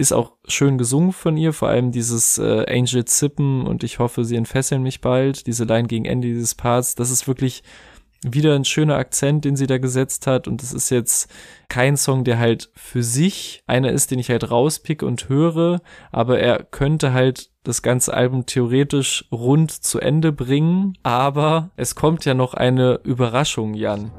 Ist 0.00 0.12
auch 0.12 0.32
schön 0.48 0.78
gesungen 0.78 1.12
von 1.12 1.36
ihr, 1.36 1.52
vor 1.52 1.68
allem 1.68 1.92
dieses 1.92 2.38
äh, 2.38 2.64
Angel 2.66 3.04
Zippen 3.04 3.66
und 3.66 3.84
ich 3.84 3.98
hoffe, 3.98 4.24
sie 4.24 4.36
entfesseln 4.36 4.82
mich 4.82 5.02
bald. 5.02 5.46
Diese 5.46 5.64
Line 5.64 5.88
gegen 5.88 6.06
Ende 6.06 6.28
dieses 6.28 6.54
Parts, 6.54 6.94
das 6.94 7.10
ist 7.10 7.28
wirklich 7.28 7.62
wieder 8.22 8.54
ein 8.54 8.64
schöner 8.64 8.96
Akzent, 8.96 9.44
den 9.44 9.56
sie 9.56 9.66
da 9.66 9.76
gesetzt 9.76 10.26
hat. 10.26 10.48
Und 10.48 10.62
das 10.62 10.72
ist 10.72 10.88
jetzt 10.88 11.30
kein 11.68 11.98
Song, 11.98 12.24
der 12.24 12.38
halt 12.38 12.70
für 12.74 13.02
sich 13.02 13.62
einer 13.66 13.92
ist, 13.92 14.10
den 14.10 14.18
ich 14.18 14.30
halt 14.30 14.50
rauspicke 14.50 15.04
und 15.04 15.28
höre, 15.28 15.82
aber 16.12 16.38
er 16.38 16.64
könnte 16.64 17.12
halt 17.12 17.50
das 17.62 17.82
ganze 17.82 18.14
Album 18.14 18.46
theoretisch 18.46 19.26
rund 19.30 19.70
zu 19.70 20.00
Ende 20.00 20.32
bringen. 20.32 20.96
Aber 21.02 21.72
es 21.76 21.94
kommt 21.94 22.24
ja 22.24 22.32
noch 22.32 22.54
eine 22.54 23.00
Überraschung, 23.04 23.74
Jan. 23.74 24.12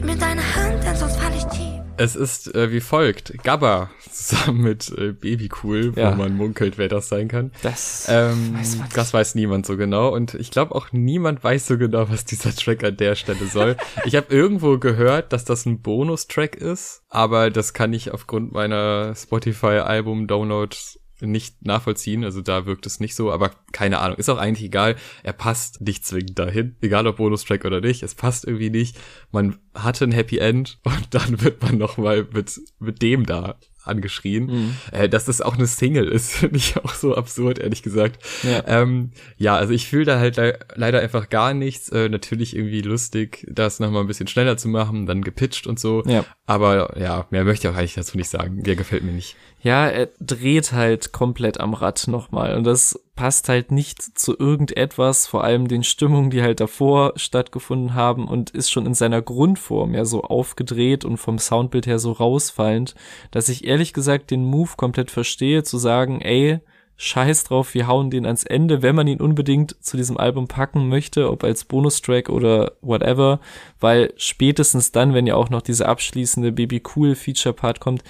Gib 0.00 0.08
mir 0.08 0.16
deine 0.16 0.40
Hand, 0.56 0.82
denn 0.82 0.96
sonst 0.96 1.18
fall 1.18 1.30
ich 1.36 1.44
tief. 1.44 1.82
Es 1.98 2.16
ist 2.16 2.54
äh, 2.54 2.72
wie 2.72 2.80
folgt. 2.80 3.34
Gabba 3.44 3.90
zusammen 4.10 4.62
mit 4.62 4.88
äh, 4.96 5.12
Baby 5.12 5.50
Cool, 5.62 5.94
wo 5.94 6.00
ja. 6.00 6.14
man 6.14 6.38
munkelt, 6.38 6.78
wer 6.78 6.88
das 6.88 7.10
sein 7.10 7.28
kann. 7.28 7.50
Das, 7.60 8.06
ähm, 8.08 8.56
weiß 8.56 8.78
man 8.78 8.88
das 8.94 9.12
weiß 9.12 9.34
niemand 9.34 9.66
so 9.66 9.76
genau. 9.76 10.08
Und 10.08 10.32
ich 10.32 10.50
glaube 10.50 10.74
auch 10.74 10.90
niemand 10.92 11.44
weiß 11.44 11.66
so 11.66 11.76
genau, 11.76 12.08
was 12.08 12.24
dieser 12.24 12.54
Track 12.56 12.82
an 12.82 12.96
der 12.96 13.14
Stelle 13.14 13.44
soll. 13.44 13.76
ich 14.06 14.16
habe 14.16 14.34
irgendwo 14.34 14.78
gehört, 14.78 15.34
dass 15.34 15.44
das 15.44 15.66
ein 15.66 15.82
Bonustrack 15.82 16.56
ist, 16.56 17.02
aber 17.10 17.50
das 17.50 17.74
kann 17.74 17.92
ich 17.92 18.10
aufgrund 18.10 18.52
meiner 18.52 19.14
Spotify-Album-Downloads 19.14 20.99
nicht 21.26 21.64
nachvollziehen. 21.64 22.24
Also 22.24 22.40
da 22.40 22.66
wirkt 22.66 22.86
es 22.86 23.00
nicht 23.00 23.14
so, 23.14 23.30
aber 23.32 23.50
keine 23.72 23.98
Ahnung. 23.98 24.18
Ist 24.18 24.28
auch 24.28 24.38
eigentlich 24.38 24.66
egal. 24.66 24.96
Er 25.22 25.32
passt 25.32 25.80
nicht 25.80 26.04
zwingend 26.04 26.38
dahin. 26.38 26.76
Egal 26.80 27.06
ob 27.06 27.16
Bonustrack 27.16 27.64
oder 27.64 27.80
nicht. 27.80 28.02
Es 28.02 28.14
passt 28.14 28.46
irgendwie 28.46 28.70
nicht. 28.70 28.98
Man 29.32 29.58
hatte 29.74 30.04
ein 30.04 30.12
Happy 30.12 30.38
End 30.38 30.78
und 30.84 31.08
dann 31.10 31.40
wird 31.40 31.62
man 31.62 31.78
nochmal 31.78 32.26
mit, 32.32 32.60
mit 32.78 33.02
dem 33.02 33.26
da 33.26 33.58
angeschrien. 33.84 34.46
Mhm. 34.46 34.76
Äh, 34.92 35.08
dass 35.08 35.24
das 35.24 35.40
auch 35.40 35.56
eine 35.56 35.66
Single 35.66 36.08
ist, 36.08 36.32
finde 36.36 36.56
ich 36.56 36.76
auch 36.76 36.94
so 36.94 37.14
absurd, 37.14 37.58
ehrlich 37.58 37.82
gesagt. 37.82 38.22
Ja, 38.42 38.62
ähm, 38.66 39.10
ja 39.36 39.56
also 39.56 39.72
ich 39.72 39.86
fühle 39.88 40.04
da 40.04 40.18
halt 40.18 40.36
le 40.36 40.58
leider 40.74 41.00
einfach 41.00 41.28
gar 41.28 41.54
nichts. 41.54 41.88
Äh, 41.90 42.08
natürlich 42.08 42.56
irgendwie 42.56 42.82
lustig, 42.82 43.46
das 43.50 43.80
nochmal 43.80 44.02
ein 44.02 44.06
bisschen 44.06 44.28
schneller 44.28 44.56
zu 44.56 44.68
machen, 44.68 45.06
dann 45.06 45.22
gepitcht 45.22 45.66
und 45.66 45.78
so. 45.78 46.02
Ja. 46.06 46.24
Aber 46.46 46.98
ja, 46.98 47.26
mehr 47.30 47.44
möchte 47.44 47.68
ich 47.68 47.74
auch 47.74 47.78
eigentlich 47.78 47.94
dazu 47.94 48.16
nicht 48.16 48.30
sagen. 48.30 48.62
Der 48.62 48.76
gefällt 48.76 49.04
mir 49.04 49.12
nicht. 49.12 49.36
Ja, 49.62 49.88
er 49.88 50.08
dreht 50.20 50.72
halt 50.72 51.12
komplett 51.12 51.60
am 51.60 51.74
Rad 51.74 52.08
nochmal. 52.08 52.56
Und 52.56 52.64
das 52.64 52.98
passt 53.20 53.50
halt 53.50 53.70
nicht 53.70 54.00
zu 54.00 54.34
irgendetwas, 54.38 55.26
vor 55.26 55.44
allem 55.44 55.68
den 55.68 55.84
Stimmungen, 55.84 56.30
die 56.30 56.40
halt 56.40 56.58
davor 56.58 57.12
stattgefunden 57.16 57.92
haben 57.92 58.26
und 58.26 58.48
ist 58.48 58.70
schon 58.70 58.86
in 58.86 58.94
seiner 58.94 59.20
Grundform 59.20 59.92
ja 59.92 60.06
so 60.06 60.22
aufgedreht 60.22 61.04
und 61.04 61.18
vom 61.18 61.38
Soundbild 61.38 61.86
her 61.86 61.98
so 61.98 62.12
rausfallend, 62.12 62.94
dass 63.30 63.50
ich 63.50 63.66
ehrlich 63.66 63.92
gesagt 63.92 64.30
den 64.30 64.46
Move 64.46 64.70
komplett 64.78 65.10
verstehe, 65.10 65.62
zu 65.64 65.76
sagen, 65.76 66.22
ey, 66.22 66.60
scheiß 66.96 67.44
drauf, 67.44 67.74
wir 67.74 67.86
hauen 67.86 68.08
den 68.08 68.24
ans 68.24 68.44
Ende, 68.44 68.80
wenn 68.80 68.96
man 68.96 69.06
ihn 69.06 69.20
unbedingt 69.20 69.76
zu 69.84 69.98
diesem 69.98 70.16
Album 70.16 70.48
packen 70.48 70.88
möchte, 70.88 71.30
ob 71.30 71.44
als 71.44 71.66
Bonustrack 71.66 72.30
oder 72.30 72.72
whatever, 72.80 73.40
weil 73.80 74.14
spätestens 74.16 74.92
dann, 74.92 75.12
wenn 75.12 75.26
ja 75.26 75.34
auch 75.34 75.50
noch 75.50 75.60
diese 75.60 75.86
abschließende 75.86 76.52
Baby 76.52 76.82
Cool 76.96 77.14
Feature 77.14 77.52
Part 77.52 77.80
kommt, 77.80 78.02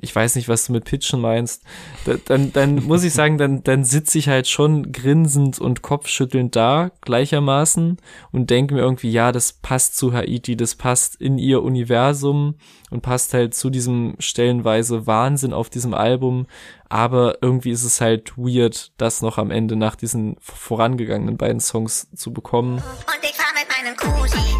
ich 0.00 0.14
weiß 0.14 0.36
nicht, 0.36 0.48
was 0.48 0.66
du 0.66 0.72
mit 0.72 0.84
Pitchen 0.84 1.20
meinst, 1.20 1.62
da, 2.04 2.14
dann, 2.24 2.52
dann 2.52 2.74
muss 2.86 3.04
ich 3.04 3.12
sagen, 3.12 3.38
dann, 3.38 3.62
dann 3.62 3.84
sitze 3.84 4.18
ich 4.18 4.28
halt 4.28 4.48
schon 4.48 4.92
grinsend 4.92 5.58
und 5.58 5.82
kopfschüttelnd 5.82 6.56
da, 6.56 6.90
gleichermaßen, 7.02 7.98
und 8.32 8.50
denke 8.50 8.74
mir 8.74 8.80
irgendwie, 8.80 9.10
ja, 9.10 9.32
das 9.32 9.52
passt 9.52 9.96
zu 9.96 10.12
Haiti, 10.12 10.56
das 10.56 10.74
passt 10.74 11.16
in 11.16 11.38
ihr 11.38 11.62
Universum 11.62 12.54
und 12.90 13.02
passt 13.02 13.34
halt 13.34 13.54
zu 13.54 13.70
diesem 13.70 14.14
stellenweise 14.18 15.06
Wahnsinn 15.06 15.52
auf 15.52 15.70
diesem 15.70 15.94
Album, 15.94 16.46
aber 16.88 17.38
irgendwie 17.40 17.70
ist 17.70 17.84
es 17.84 18.00
halt 18.00 18.36
weird, 18.36 18.92
das 18.96 19.22
noch 19.22 19.38
am 19.38 19.50
Ende 19.50 19.76
nach 19.76 19.94
diesen 19.94 20.36
vorangegangenen 20.40 21.36
beiden 21.36 21.60
Songs 21.60 22.08
zu 22.16 22.32
bekommen. 22.32 22.78
Und 22.78 23.22
ich 23.22 23.36
fahr 23.36 23.52
mit 23.54 23.68
meinem 23.68 23.96
Kusi, 23.96 24.50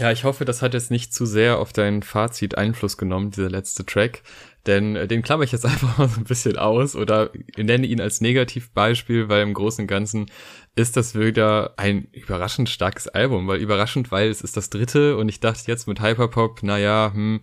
Ja, 0.00 0.10
ich 0.10 0.24
hoffe, 0.24 0.46
das 0.46 0.62
hat 0.62 0.72
jetzt 0.72 0.90
nicht 0.90 1.12
zu 1.12 1.26
sehr 1.26 1.58
auf 1.58 1.74
dein 1.74 2.02
Fazit 2.02 2.56
Einfluss 2.56 2.96
genommen, 2.96 3.32
dieser 3.32 3.50
letzte 3.50 3.84
Track. 3.84 4.22
Denn 4.64 4.96
äh, 4.96 5.06
den 5.06 5.20
klammer 5.20 5.44
ich 5.44 5.52
jetzt 5.52 5.66
einfach 5.66 5.98
mal 5.98 6.08
so 6.08 6.20
ein 6.20 6.24
bisschen 6.24 6.56
aus 6.56 6.96
oder 6.96 7.30
nenne 7.58 7.86
ihn 7.86 8.00
als 8.00 8.22
Negativbeispiel, 8.22 9.28
weil 9.28 9.42
im 9.42 9.52
Großen 9.52 9.82
und 9.82 9.88
Ganzen 9.88 10.30
ist 10.74 10.96
das 10.96 11.14
wieder 11.14 11.74
ein 11.76 12.08
überraschend 12.12 12.70
starkes 12.70 13.08
Album, 13.08 13.46
weil 13.46 13.60
überraschend, 13.60 14.10
weil 14.10 14.30
es 14.30 14.40
ist 14.40 14.56
das 14.56 14.70
dritte 14.70 15.18
und 15.18 15.28
ich 15.28 15.40
dachte 15.40 15.64
jetzt 15.66 15.86
mit 15.86 16.00
Hyperpop, 16.00 16.62
naja, 16.62 17.10
hm, 17.12 17.42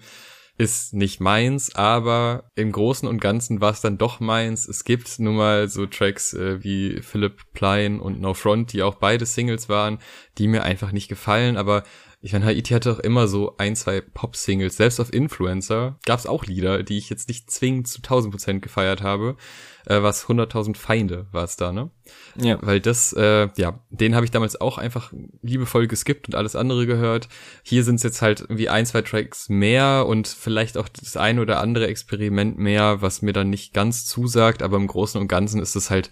ist 0.58 0.96
nicht 0.96 1.20
meins, 1.20 1.76
aber 1.76 2.50
im 2.56 2.72
Großen 2.72 3.08
und 3.08 3.22
Ganzen 3.22 3.62
war 3.62 3.72
es 3.72 3.82
dann 3.82 4.00
doch 4.00 4.20
meins. 4.20 4.68
Es 4.68 4.84
gibt 4.84 5.20
nun 5.20 5.36
mal 5.36 5.70
so 5.70 5.86
Tracks 5.86 6.34
äh, 6.34 6.64
wie 6.64 7.04
Philip 7.04 7.40
Plein 7.54 8.00
und 8.00 8.20
No 8.20 8.34
Front, 8.34 8.74
die 8.74 8.82
auch 8.82 8.96
beide 8.96 9.28
Singles 9.28 9.70
waren, 9.70 10.00
die 10.40 10.48
mir 10.48 10.64
einfach 10.64 10.92
nicht 10.92 11.08
gefallen, 11.08 11.58
aber 11.58 11.84
ich 12.20 12.34
meine, 12.34 12.46
Haiti 12.46 12.74
hatte 12.74 12.92
auch 12.92 13.00
immer 13.00 13.28
so 13.28 13.56
ein, 13.58 13.76
zwei 13.76 14.02
Pop-Singles. 14.02 14.78
Selbst 14.78 15.00
auf 15.00 15.14
Influencer 15.14 16.00
gab 16.04 16.18
es 16.18 16.26
auch 16.26 16.46
Lieder, 16.46 16.82
die 16.82 16.98
ich 16.98 17.12
jetzt 17.12 17.30
nicht 17.30 17.52
zwingend 17.52 17.88
zu 17.88 18.00
1000 18.00 18.34
Prozent 18.34 18.62
gefeiert 18.64 19.04
habe. 19.04 19.38
Äh, 19.86 20.02
was 20.02 20.26
100.000 20.26 20.76
Feinde 20.76 21.28
war 21.32 21.44
es 21.44 21.58
da, 21.58 21.72
ne? 21.72 21.92
Ja. 22.36 22.58
Weil 22.62 22.82
das, 22.82 23.14
äh, 23.14 23.50
ja, 23.56 23.86
den 23.92 24.16
habe 24.16 24.26
ich 24.26 24.32
damals 24.32 24.60
auch 24.60 24.80
einfach 24.80 25.14
liebevoll 25.44 25.88
geskippt 25.88 26.28
und 26.28 26.36
alles 26.36 26.56
andere 26.56 26.88
gehört. 26.88 27.30
Hier 27.62 27.84
sind 27.84 27.96
es 27.96 28.04
jetzt 28.04 28.24
halt 28.24 28.42
irgendwie 28.42 28.70
ein, 28.70 28.88
zwei 28.88 29.04
Tracks 29.04 29.48
mehr 29.48 30.06
und 30.08 30.28
vielleicht 30.28 30.78
auch 30.78 30.90
das 30.90 31.18
eine 31.18 31.42
oder 31.42 31.60
andere 31.60 31.86
Experiment 31.86 32.58
mehr, 32.58 33.02
was 33.02 33.22
mir 33.22 33.34
dann 33.34 33.52
nicht 33.52 33.74
ganz 33.74 34.06
zusagt, 34.08 34.64
aber 34.64 34.78
im 34.78 34.88
Großen 34.88 35.22
und 35.22 35.28
Ganzen 35.28 35.62
ist 35.62 35.76
es 35.76 35.92
halt 35.92 36.10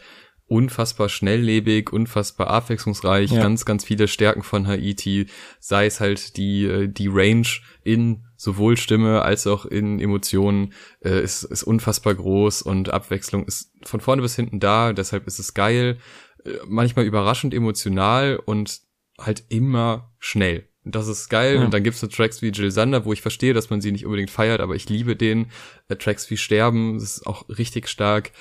unfassbar 0.47 1.09
schnelllebig, 1.09 1.91
unfassbar 1.91 2.47
abwechslungsreich, 2.47 3.31
ja. 3.31 3.41
ganz, 3.41 3.65
ganz 3.65 3.83
viele 3.83 4.07
Stärken 4.07 4.43
von 4.43 4.67
Haiti, 4.67 5.27
sei 5.59 5.87
es 5.87 5.99
halt 5.99 6.37
die, 6.37 6.65
äh, 6.65 6.87
die 6.87 7.07
Range 7.07 7.47
in 7.83 8.23
sowohl 8.37 8.77
Stimme 8.77 9.23
als 9.23 9.47
auch 9.47 9.65
in 9.65 9.99
Emotionen, 9.99 10.73
äh, 11.03 11.23
ist, 11.23 11.43
ist 11.43 11.63
unfassbar 11.63 12.13
groß 12.13 12.61
und 12.61 12.89
Abwechslung 12.91 13.45
ist 13.45 13.71
von 13.83 14.01
vorne 14.01 14.21
bis 14.21 14.35
hinten 14.35 14.59
da, 14.59 14.93
deshalb 14.93 15.25
ist 15.25 15.39
es 15.39 15.53
geil, 15.53 15.97
äh, 16.43 16.51
manchmal 16.67 17.05
überraschend 17.05 17.53
emotional 17.53 18.39
und 18.45 18.81
halt 19.19 19.45
immer 19.49 20.13
schnell. 20.19 20.67
Das 20.83 21.07
ist 21.07 21.29
geil. 21.29 21.55
Ja. 21.55 21.65
Und 21.65 21.73
dann 21.73 21.83
gibt's 21.83 21.99
so 21.99 22.07
Tracks 22.07 22.43
wie 22.43 22.49
Jill 22.49 22.69
Sander, 22.69 23.05
wo 23.05 23.13
ich 23.13 23.21
verstehe, 23.21 23.53
dass 23.53 23.71
man 23.71 23.81
sie 23.81 23.91
nicht 23.91 24.05
unbedingt 24.05 24.29
feiert, 24.29 24.61
aber 24.61 24.75
ich 24.75 24.87
liebe 24.87 25.15
den. 25.15 25.47
Äh, 25.87 25.95
Tracks 25.95 26.29
wie 26.29 26.37
Sterben, 26.37 26.93
das 26.93 27.17
ist 27.17 27.27
auch 27.27 27.49
richtig 27.49 27.87
stark. 27.87 28.31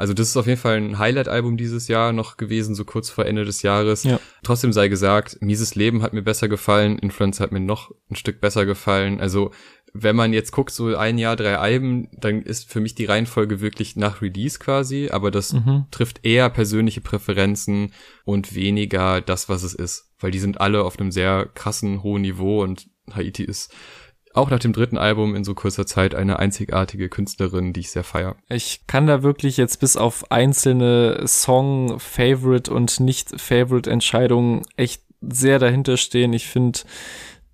Also 0.00 0.14
das 0.14 0.28
ist 0.28 0.36
auf 0.38 0.46
jeden 0.46 0.58
Fall 0.58 0.78
ein 0.78 0.98
Highlight-Album 0.98 1.58
dieses 1.58 1.86
Jahr 1.86 2.14
noch 2.14 2.38
gewesen, 2.38 2.74
so 2.74 2.86
kurz 2.86 3.10
vor 3.10 3.26
Ende 3.26 3.44
des 3.44 3.60
Jahres. 3.60 4.04
Ja. 4.04 4.18
Trotzdem 4.42 4.72
sei 4.72 4.88
gesagt, 4.88 5.36
Mieses 5.42 5.74
Leben 5.74 6.02
hat 6.02 6.14
mir 6.14 6.22
besser 6.22 6.48
gefallen, 6.48 6.98
Influencer 6.98 7.44
hat 7.44 7.52
mir 7.52 7.60
noch 7.60 7.90
ein 8.10 8.16
Stück 8.16 8.40
besser 8.40 8.64
gefallen. 8.64 9.20
Also 9.20 9.50
wenn 9.92 10.16
man 10.16 10.32
jetzt 10.32 10.52
guckt, 10.52 10.70
so 10.70 10.96
ein 10.96 11.18
Jahr, 11.18 11.36
drei 11.36 11.58
Alben, 11.58 12.08
dann 12.12 12.40
ist 12.40 12.72
für 12.72 12.80
mich 12.80 12.94
die 12.94 13.04
Reihenfolge 13.04 13.60
wirklich 13.60 13.94
nach 13.94 14.22
Release 14.22 14.58
quasi, 14.58 15.10
aber 15.10 15.30
das 15.30 15.52
mhm. 15.52 15.84
trifft 15.90 16.24
eher 16.24 16.48
persönliche 16.48 17.02
Präferenzen 17.02 17.92
und 18.24 18.54
weniger 18.54 19.20
das, 19.20 19.50
was 19.50 19.64
es 19.64 19.74
ist. 19.74 20.14
Weil 20.18 20.30
die 20.30 20.38
sind 20.38 20.62
alle 20.62 20.82
auf 20.82 20.98
einem 20.98 21.10
sehr 21.10 21.44
krassen, 21.52 22.02
hohen 22.02 22.22
Niveau 22.22 22.62
und 22.62 22.88
Haiti 23.12 23.44
ist 23.44 23.70
auch 24.32 24.50
nach 24.50 24.58
dem 24.58 24.72
dritten 24.72 24.98
Album 24.98 25.34
in 25.34 25.44
so 25.44 25.54
kurzer 25.54 25.86
Zeit 25.86 26.14
eine 26.14 26.38
einzigartige 26.38 27.08
Künstlerin, 27.08 27.72
die 27.72 27.80
ich 27.80 27.90
sehr 27.90 28.04
feier. 28.04 28.36
Ich 28.48 28.86
kann 28.86 29.06
da 29.06 29.22
wirklich 29.22 29.56
jetzt 29.56 29.80
bis 29.80 29.96
auf 29.96 30.30
einzelne 30.30 31.26
Song, 31.26 31.98
Favorite 31.98 32.72
und 32.72 33.00
Nicht-Favorite 33.00 33.90
Entscheidungen 33.90 34.62
echt 34.76 35.02
sehr 35.20 35.58
dahinter 35.58 35.96
stehen. 35.96 36.32
Ich 36.32 36.46
finde 36.46 36.80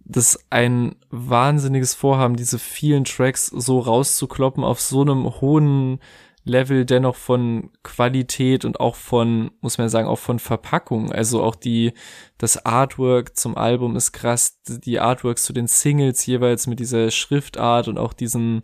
das 0.05 0.39
ein 0.51 0.97
wahnsinniges 1.11 1.95
Vorhaben, 1.95 2.37
diese 2.37 2.59
vielen 2.59 3.05
Tracks 3.05 3.47
so 3.47 3.81
rauszukloppen 3.81 4.63
auf 4.63 4.81
so 4.81 5.01
einem 5.01 5.25
hohen 5.41 5.99
Level 6.47 6.85
dennoch 6.85 7.17
von 7.17 7.71
Qualität 7.83 8.65
und 8.65 8.81
auch 8.81 8.95
von, 8.95 9.51
muss 9.61 9.79
man 9.79 9.89
sagen, 9.89 10.09
auch 10.09 10.19
von 10.19 10.39
Verpackung. 10.39 11.13
Also 11.13 11.43
auch 11.43 11.57
die, 11.57 11.93
das 12.39 12.65
Artwork 12.65 13.37
zum 13.37 13.57
Album 13.57 13.97
ist 13.97 14.13
krass, 14.13 14.61
die 14.67 15.01
Artworks 15.01 15.45
zu 15.45 15.53
den 15.53 15.67
Singles 15.67 16.25
jeweils 16.25 16.67
mit 16.67 16.79
dieser 16.79 17.11
Schriftart 17.11 17.89
und 17.89 17.99
auch 17.99 18.13
diesen 18.13 18.63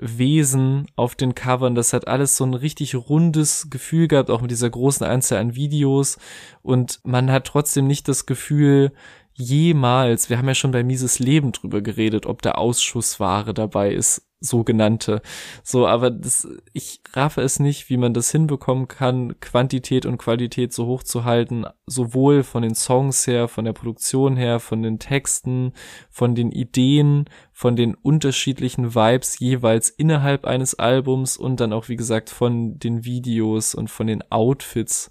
Wesen 0.00 0.86
auf 0.96 1.16
den 1.16 1.34
Covern, 1.34 1.74
das 1.74 1.92
hat 1.92 2.06
alles 2.08 2.36
so 2.36 2.44
ein 2.44 2.54
richtig 2.54 2.94
rundes 2.94 3.68
Gefühl 3.68 4.08
gehabt, 4.08 4.30
auch 4.30 4.40
mit 4.40 4.50
dieser 4.50 4.70
großen 4.70 5.06
Anzahl 5.06 5.38
an 5.38 5.54
Videos. 5.54 6.18
Und 6.62 7.00
man 7.04 7.30
hat 7.30 7.46
trotzdem 7.46 7.86
nicht 7.86 8.08
das 8.08 8.24
Gefühl, 8.24 8.92
jemals, 9.34 10.30
wir 10.30 10.38
haben 10.38 10.48
ja 10.48 10.54
schon 10.54 10.72
bei 10.72 10.82
Mises 10.82 11.18
Leben 11.18 11.52
drüber 11.52 11.80
geredet, 11.80 12.26
ob 12.26 12.42
da 12.42 12.52
Ausschussware 12.52 13.54
dabei 13.54 13.92
ist, 13.92 14.27
sogenannte. 14.40 15.20
So, 15.64 15.86
aber 15.86 16.10
das, 16.10 16.48
ich 16.72 17.00
raffe 17.12 17.40
es 17.40 17.58
nicht, 17.58 17.90
wie 17.90 17.96
man 17.96 18.14
das 18.14 18.30
hinbekommen 18.30 18.86
kann, 18.86 19.40
Quantität 19.40 20.06
und 20.06 20.18
Qualität 20.18 20.72
so 20.72 20.86
hoch 20.86 21.02
zu 21.02 21.24
halten, 21.24 21.64
sowohl 21.86 22.44
von 22.44 22.62
den 22.62 22.74
Songs 22.74 23.26
her, 23.26 23.48
von 23.48 23.64
der 23.64 23.72
Produktion 23.72 24.36
her, 24.36 24.60
von 24.60 24.82
den 24.82 24.98
Texten, 24.98 25.72
von 26.10 26.34
den 26.34 26.52
Ideen, 26.52 27.24
von 27.52 27.74
den 27.74 27.94
unterschiedlichen 27.94 28.94
Vibes 28.94 29.38
jeweils 29.40 29.90
innerhalb 29.90 30.44
eines 30.44 30.74
Albums 30.76 31.36
und 31.36 31.58
dann 31.58 31.72
auch, 31.72 31.88
wie 31.88 31.96
gesagt, 31.96 32.30
von 32.30 32.78
den 32.78 33.04
Videos 33.04 33.74
und 33.74 33.90
von 33.90 34.06
den 34.06 34.22
Outfits. 34.30 35.10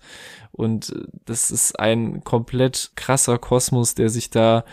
Und 0.52 0.94
das 1.26 1.52
ist 1.52 1.80
ein 1.80 2.24
komplett 2.24 2.92
krasser 2.96 3.38
Kosmos, 3.38 3.96
der 3.96 4.10
sich 4.10 4.30
da 4.30 4.64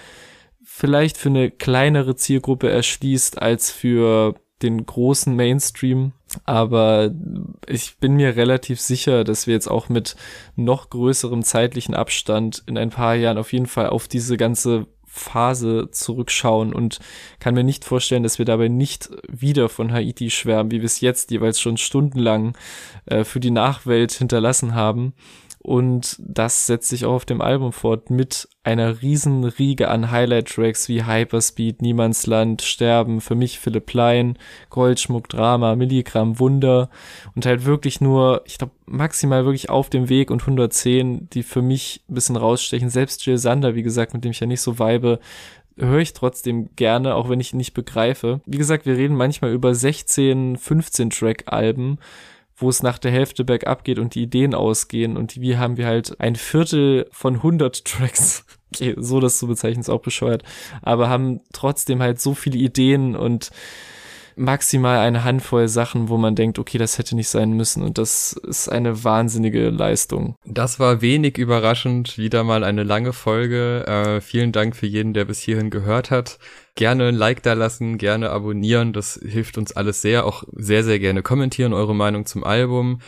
vielleicht 0.63 1.19
für 1.19 1.29
eine 1.29 1.51
kleinere 1.51 2.17
Zielgruppe 2.17 2.71
erschließt 2.71 3.41
als 3.41 3.71
für 3.71 4.35
den 4.63 4.85
großen 4.85 5.35
Mainstream. 5.35 6.13
Aber 6.45 7.11
ich 7.67 7.99
bin 7.99 8.15
mir 8.15 8.37
relativ 8.37 8.81
sicher, 8.81 9.25
dass 9.25 9.47
wir 9.47 9.55
jetzt 9.55 9.69
auch 9.69 9.89
mit 9.89 10.17
noch 10.57 10.91
größerem 10.91 11.43
zeitlichen 11.43 11.95
Abstand 11.95 12.63
in 12.67 12.79
ein 12.79 12.91
paar 12.91 13.15
Jahren 13.15 13.39
auf 13.39 13.53
jeden 13.53 13.67
Fall 13.67 13.89
auf 13.89 14.09
diese 14.09 14.37
ganze 14.37 14.87
Phase 15.15 15.91
zurückschauen 15.93 16.75
und 16.75 16.99
kann 17.39 17.55
mir 17.55 17.63
nicht 17.63 17.85
vorstellen, 17.85 18.25
dass 18.25 18.39
wir 18.39 18.45
dabei 18.45 18.67
nicht 18.67 19.11
wieder 19.29 19.69
von 19.69 19.93
Haiti 19.93 20.29
schwärmen, 20.29 20.73
wie 20.73 20.81
wir 20.81 20.87
es 20.87 21.01
jetzt 21.01 21.31
jeweils 21.31 21.61
schon 21.61 21.77
stundenlang 21.77 22.57
äh, 23.07 23.23
für 23.23 23.39
die 23.39 23.53
Nachwelt 23.53 24.11
hinterlassen 24.13 24.75
haben. 24.75 25.15
Und 25.67 26.17
das 26.19 26.67
setzt 26.67 26.91
sich 26.91 27.07
auch 27.07 27.15
auf 27.15 27.25
dem 27.25 27.41
Album 27.41 27.73
fort 27.73 28.11
mit 28.11 28.51
einer 28.65 29.01
riesen 29.01 29.45
Riege 29.45 29.89
an 29.89 30.11
Highlight-Tracks 30.11 30.91
wie 30.91 31.07
Hyperspeed, 31.07 31.81
Niemandsland, 31.81 32.61
Sterben, 32.61 33.23
für 33.23 33.35
mich 33.35 33.59
Philipp 33.59 33.87
Plein, 33.87 34.39
Goldschmuck, 34.69 35.27
Drama, 35.31 35.75
Milligramm, 35.75 36.39
Wunder 36.39 36.91
und 37.35 37.47
halt 37.47 37.65
wirklich 37.65 38.03
nur, 38.03 38.43
ich 38.45 38.59
glaube, 38.59 38.75
maximal 38.85 39.47
wirklich 39.47 39.71
auf 39.71 39.89
dem 39.89 40.11
Weg 40.11 40.31
und 40.31 40.43
110, 40.43 41.31
die 41.31 41.43
für 41.43 41.63
mich 41.63 42.03
ein 42.11 42.15
bisschen 42.15 42.37
rausstechen. 42.37 42.91
Selbst 42.91 43.25
Jill 43.25 43.39
Sander, 43.39 43.75
wie 43.75 43.83
gesagt, 43.83 44.13
mit 44.13 44.23
dem 44.23 44.33
ich 44.33 44.41
ja 44.41 44.47
nicht 44.47 44.61
so 44.61 44.79
vibe, 44.79 45.19
höre 45.79 46.01
ich 46.01 46.13
trotzdem 46.13 46.77
gerne, 46.77 47.15
auch 47.15 47.31
wenn 47.31 47.41
ich 47.41 47.55
ihn 47.55 47.57
nicht 47.57 47.73
begreife. 47.73 48.43
Wie 48.45 48.59
gesagt, 48.59 48.85
wir 48.85 48.99
reden 48.99 49.17
manchmal 49.17 49.53
über 49.53 49.75
16, 49.75 50.59
15 50.59 51.09
Track-Alben, 51.09 52.01
wo 52.57 52.69
es 52.69 52.83
nach 52.83 52.99
der 52.99 53.11
Hälfte 53.11 53.45
bergab 53.45 53.85
geht 53.85 53.99
und 53.99 54.15
die 54.15 54.23
Ideen 54.23 54.55
ausgehen 54.55 55.17
und 55.17 55.41
wir 55.41 55.59
haben 55.59 55.77
wir 55.77 55.87
halt 55.87 56.21
ein 56.21 56.37
Viertel 56.37 57.07
von 57.11 57.37
100 57.37 57.85
Tracks. 57.85 58.45
Okay, 58.75 58.97
so 58.99 59.21
das 59.21 59.39
zu 59.39 59.47
bezeichnen 59.47 59.83
ist 59.83 59.89
auch 59.89 60.03
bescheuert, 60.03 60.43
aber 60.83 61.09
haben 61.09 61.43
trotzdem 61.53 62.03
halt 62.03 62.21
so 62.21 62.35
viele 62.35 62.59
Ideen 62.59 63.15
und 63.15 63.53
maximal 64.37 64.99
eine 64.99 65.25
Handvoll 65.25 65.69
Sachen, 65.69 66.09
wo 66.09 66.17
man 66.17 66.35
denkt, 66.35 66.59
okay, 66.59 66.79
das 66.79 66.99
hätte 66.99 67.17
nicht 67.17 67.29
sein 67.29 67.53
müssen. 67.53 67.83
Und 67.83 67.99
das 67.99 68.33
ist 68.33 68.69
eine 68.69 69.05
wahnsinnige 69.05 69.71
Leistung. 69.71 70.37
Das 70.45 70.81
war 70.81 71.01
wenig 71.01 71.39
überraschend. 71.39 72.19
Wieder 72.19 72.45
mal 72.45 72.65
eine 72.65 72.83
lange 72.83 73.13
Folge. 73.13 73.87
Äh, 73.87 74.21
vielen 74.21 74.53
Dank 74.53 74.77
für 74.77 74.87
jeden, 74.87 75.15
der 75.15 75.25
bis 75.25 75.41
hierhin 75.41 75.71
gehört 75.71 76.11
hat. 76.11 76.39
Gerne 76.77 77.09
ein 77.09 77.15
Like 77.15 77.43
da 77.43 77.53
lassen, 77.53 77.99
gerne 77.99 78.31
abonnieren. 78.31 78.93
Das 78.93 79.21
hilft 79.23 79.59
uns 79.59 79.73
alles 79.73 80.03
sehr. 80.03 80.27
Auch 80.27 80.43
sehr, 80.53 80.83
sehr 80.83 80.99
gerne 80.99 81.23
kommentieren 81.23 81.73
eure 81.73 81.95
Meinung 81.95 82.27
zum 82.27 82.43
Album. 82.43 83.01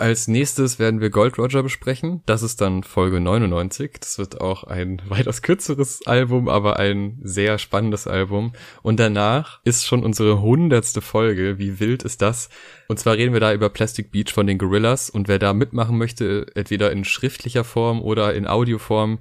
Als 0.00 0.28
nächstes 0.28 0.78
werden 0.78 1.02
wir 1.02 1.10
Gold 1.10 1.36
Roger 1.36 1.62
besprechen. 1.62 2.22
Das 2.24 2.42
ist 2.42 2.62
dann 2.62 2.84
Folge 2.84 3.20
99. 3.20 3.98
Das 4.00 4.18
wird 4.18 4.40
auch 4.40 4.64
ein 4.64 5.02
weitaus 5.08 5.42
kürzeres 5.42 6.06
Album, 6.06 6.48
aber 6.48 6.78
ein 6.78 7.18
sehr 7.22 7.58
spannendes 7.58 8.06
Album. 8.06 8.52
Und 8.82 8.98
danach 8.98 9.60
ist 9.64 9.86
schon 9.86 10.02
unsere 10.02 10.40
hundertste 10.40 11.02
Folge. 11.02 11.58
Wie 11.58 11.80
wild 11.80 12.02
ist 12.02 12.22
das? 12.22 12.48
Und 12.88 12.98
zwar 12.98 13.16
reden 13.16 13.34
wir 13.34 13.40
da 13.40 13.52
über 13.52 13.68
Plastic 13.68 14.10
Beach 14.10 14.32
von 14.32 14.46
den 14.46 14.56
Gorillas. 14.56 15.10
Und 15.10 15.28
wer 15.28 15.38
da 15.38 15.52
mitmachen 15.52 15.98
möchte, 15.98 16.46
entweder 16.54 16.92
in 16.92 17.04
schriftlicher 17.04 17.64
Form 17.64 18.00
oder 18.00 18.32
in 18.34 18.46
Audioform, 18.46 19.18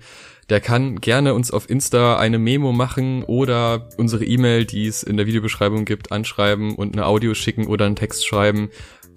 der 0.50 0.62
kann 0.62 1.00
gerne 1.00 1.34
uns 1.34 1.52
auf 1.52 1.70
Insta 1.70 2.18
eine 2.18 2.40
Memo 2.40 2.72
machen 2.72 3.24
oder 3.24 3.90
unsere 3.98 4.26
E-Mail, 4.26 4.66
die 4.66 4.88
es 4.88 5.04
in 5.04 5.18
der 5.18 5.28
Videobeschreibung 5.28 5.86
gibt, 5.86 6.12
anschreiben 6.12 6.76
und 6.76 6.94
eine 6.94 7.06
Audio 7.06 7.34
schicken 7.34 7.68
oder 7.68 7.86
einen 7.86 7.96
Text 7.96 8.26
schreiben 8.26 8.70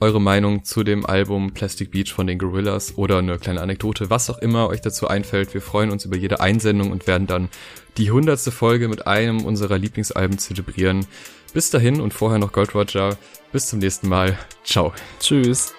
eure 0.03 0.21
Meinung 0.21 0.65
zu 0.65 0.83
dem 0.83 1.07
Album 1.07 1.55
Plastic 1.55 1.93
Beach 1.93 2.13
von 2.13 2.27
den 2.27 2.37
Gorillas 2.37 2.99
oder 2.99 3.19
eine 3.19 3.39
kleine 3.39 3.61
Anekdote, 3.61 4.11
was 4.11 4.29
auch 4.29 4.39
immer 4.39 4.69
euch 4.69 4.81
dazu 4.81 5.07
einfällt. 5.07 5.55
Wir 5.55 5.63
freuen 5.63 5.91
uns 5.91 6.05
über 6.05 6.17
jede 6.17 6.41
Einsendung 6.41 6.91
und 6.91 7.07
werden 7.07 7.29
dann 7.29 7.49
die 7.97 8.11
hundertste 8.11 8.51
Folge 8.51 8.89
mit 8.89 9.07
einem 9.07 9.45
unserer 9.45 9.79
Lieblingsalben 9.79 10.39
zelebrieren. 10.39 11.07
Bis 11.55 11.71
dahin 11.71 12.01
und 12.01 12.13
vorher 12.13 12.41
noch 12.41 12.53
Gold 12.53 12.75
Roger. 12.75 13.17
Bis 13.53 13.69
zum 13.69 13.79
nächsten 13.79 14.09
Mal. 14.09 14.37
Ciao. 14.65 14.93
Tschüss. 15.21 15.73